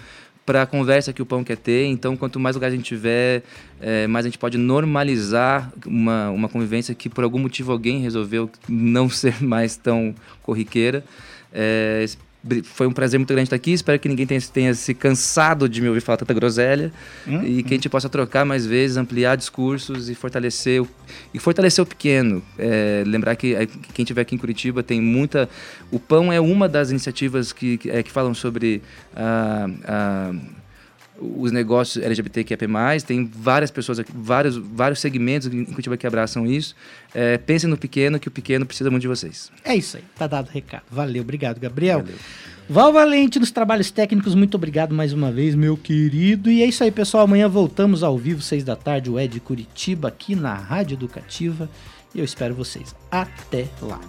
para 0.47 0.63
a 0.63 0.67
conversa 0.67 1.13
que 1.13 1.21
o 1.21 1.27
pão 1.27 1.43
quer 1.43 1.57
ter. 1.57 1.87
Então, 1.87 2.17
quanto 2.17 2.39
mais 2.39 2.55
lugar 2.55 2.69
a 2.69 2.71
gente 2.71 2.85
tiver, 2.85 3.43
é, 3.81 4.07
mais 4.07 4.25
a 4.25 4.29
gente 4.29 4.39
pode 4.39 4.57
normalizar 4.57 5.73
uma, 5.85 6.31
uma 6.31 6.49
convivência 6.49 6.95
que, 6.95 7.09
por 7.09 7.25
algum 7.25 7.41
motivo, 7.41 7.73
alguém 7.73 8.01
resolveu 8.01 8.49
não 8.69 9.09
ser 9.11 9.43
mais 9.43 9.77
tão 9.77 10.15
corriqueira. 10.43 11.05
É, 11.53 12.05
foi 12.65 12.87
um 12.87 12.93
prazer 12.93 13.19
muito 13.19 13.33
grande 13.33 13.47
estar 13.47 13.57
aqui. 13.57 13.73
Espero 13.73 13.99
que 13.99 14.09
ninguém 14.09 14.27
tenha, 14.27 14.41
tenha 14.41 14.75
se 14.75 14.95
cansado 14.95 15.69
de 15.69 15.81
me 15.81 15.89
ouvir 15.89 16.01
falar 16.01 16.17
tanta 16.17 16.35
groselha 16.35 16.93
e 17.45 17.63
que 17.63 17.75
a 17.75 17.77
gente 17.77 17.89
possa 17.89 18.09
trocar 18.09 18.45
mais 18.45 18.67
vezes, 18.67 18.97
ampliar 18.97 19.37
discursos 19.37 20.09
e 20.09 20.15
fortalecer 20.15 20.83
o, 20.83 20.89
e 21.33 21.39
fortalecer 21.39 21.83
o 21.83 21.87
pequeno. 21.87 22.43
É, 22.59 23.03
lembrar 23.07 23.37
que 23.37 23.55
é, 23.55 23.67
quem 23.67 24.03
estiver 24.03 24.23
aqui 24.23 24.35
em 24.35 24.39
Curitiba 24.39 24.83
tem 24.83 25.01
muita. 25.01 25.49
O 25.91 25.99
Pão 25.99 26.33
é 26.33 26.41
uma 26.41 26.69
das 26.69 26.91
iniciativas 26.91 27.53
que, 27.53 27.79
que, 27.79 27.91
é, 27.91 28.03
que 28.03 28.11
falam 28.11 28.35
sobre 28.35 28.83
ah, 29.15 30.33
os 31.21 31.53
negócios 31.53 32.05
LGBTQIA+, 32.05 32.59
tem 33.07 33.25
várias 33.27 33.71
pessoas, 33.71 33.99
aqui, 33.99 34.13
vários, 34.15 34.57
vários 34.57 35.01
segmentos 35.01 35.49
em 35.53 35.65
Curitiba 35.65 35.97
que 35.97 36.07
abraçam 36.07 36.47
isso. 36.47 36.75
É, 37.15 37.39
pensem 37.39 37.69
no 37.69 37.77
pequeno, 37.77 38.19
que 38.19 38.29
o 38.29 38.31
pequeno 38.31 38.67
precisa 38.67 38.91
muito 38.91 39.03
de 39.03 39.09
vocês. 39.09 39.51
É 39.65 39.75
isso 39.75 39.97
aí. 39.97 40.05
Tá 40.17 40.27
dado 40.27 40.49
o 40.49 40.53
recado. 40.53 40.85
Valeu. 40.91 41.23
Obrigado, 41.23 41.59
Gabriel. 41.59 42.05
Val 42.69 42.93
Valente 42.93 43.39
nos 43.39 43.53
trabalhos 43.53 43.93
técnicos, 43.93 44.35
muito 44.35 44.57
obrigado 44.57 44.93
mais 44.93 45.13
uma 45.13 45.31
vez, 45.31 45.55
meu 45.55 45.77
querido. 45.77 46.51
E 46.51 46.63
é 46.63 46.67
isso 46.67 46.83
aí, 46.83 46.91
pessoal. 46.91 47.25
Amanhã 47.25 47.49
voltamos 47.49 48.03
ao 48.03 48.19
vivo, 48.19 48.43
seis 48.43 48.65
da 48.65 48.75
tarde, 48.75 49.09
o 49.09 49.21
Ed 49.21 49.39
Curitiba, 49.39 50.09
aqui 50.09 50.35
na 50.35 50.55
Rádio 50.55 50.97
Educativa. 50.97 51.71
E 52.13 52.19
eu 52.19 52.25
espero 52.25 52.55
vocês. 52.55 52.95
Até 53.11 53.69
lá. 53.81 54.01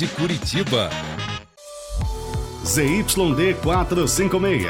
De 0.00 0.06
Curitiba. 0.06 0.88
ZYD 2.64 3.54
456. 3.62 4.66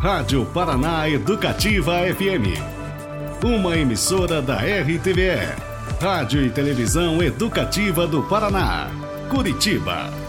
Rádio 0.00 0.44
Paraná 0.46 1.08
Educativa 1.08 2.00
FM. 2.00 2.58
Uma 3.44 3.76
emissora 3.76 4.42
da 4.42 4.56
RTVE. 4.56 5.54
Rádio 6.00 6.44
e 6.44 6.50
Televisão 6.50 7.22
Educativa 7.22 8.08
do 8.08 8.24
Paraná. 8.24 8.90
Curitiba. 9.30 10.19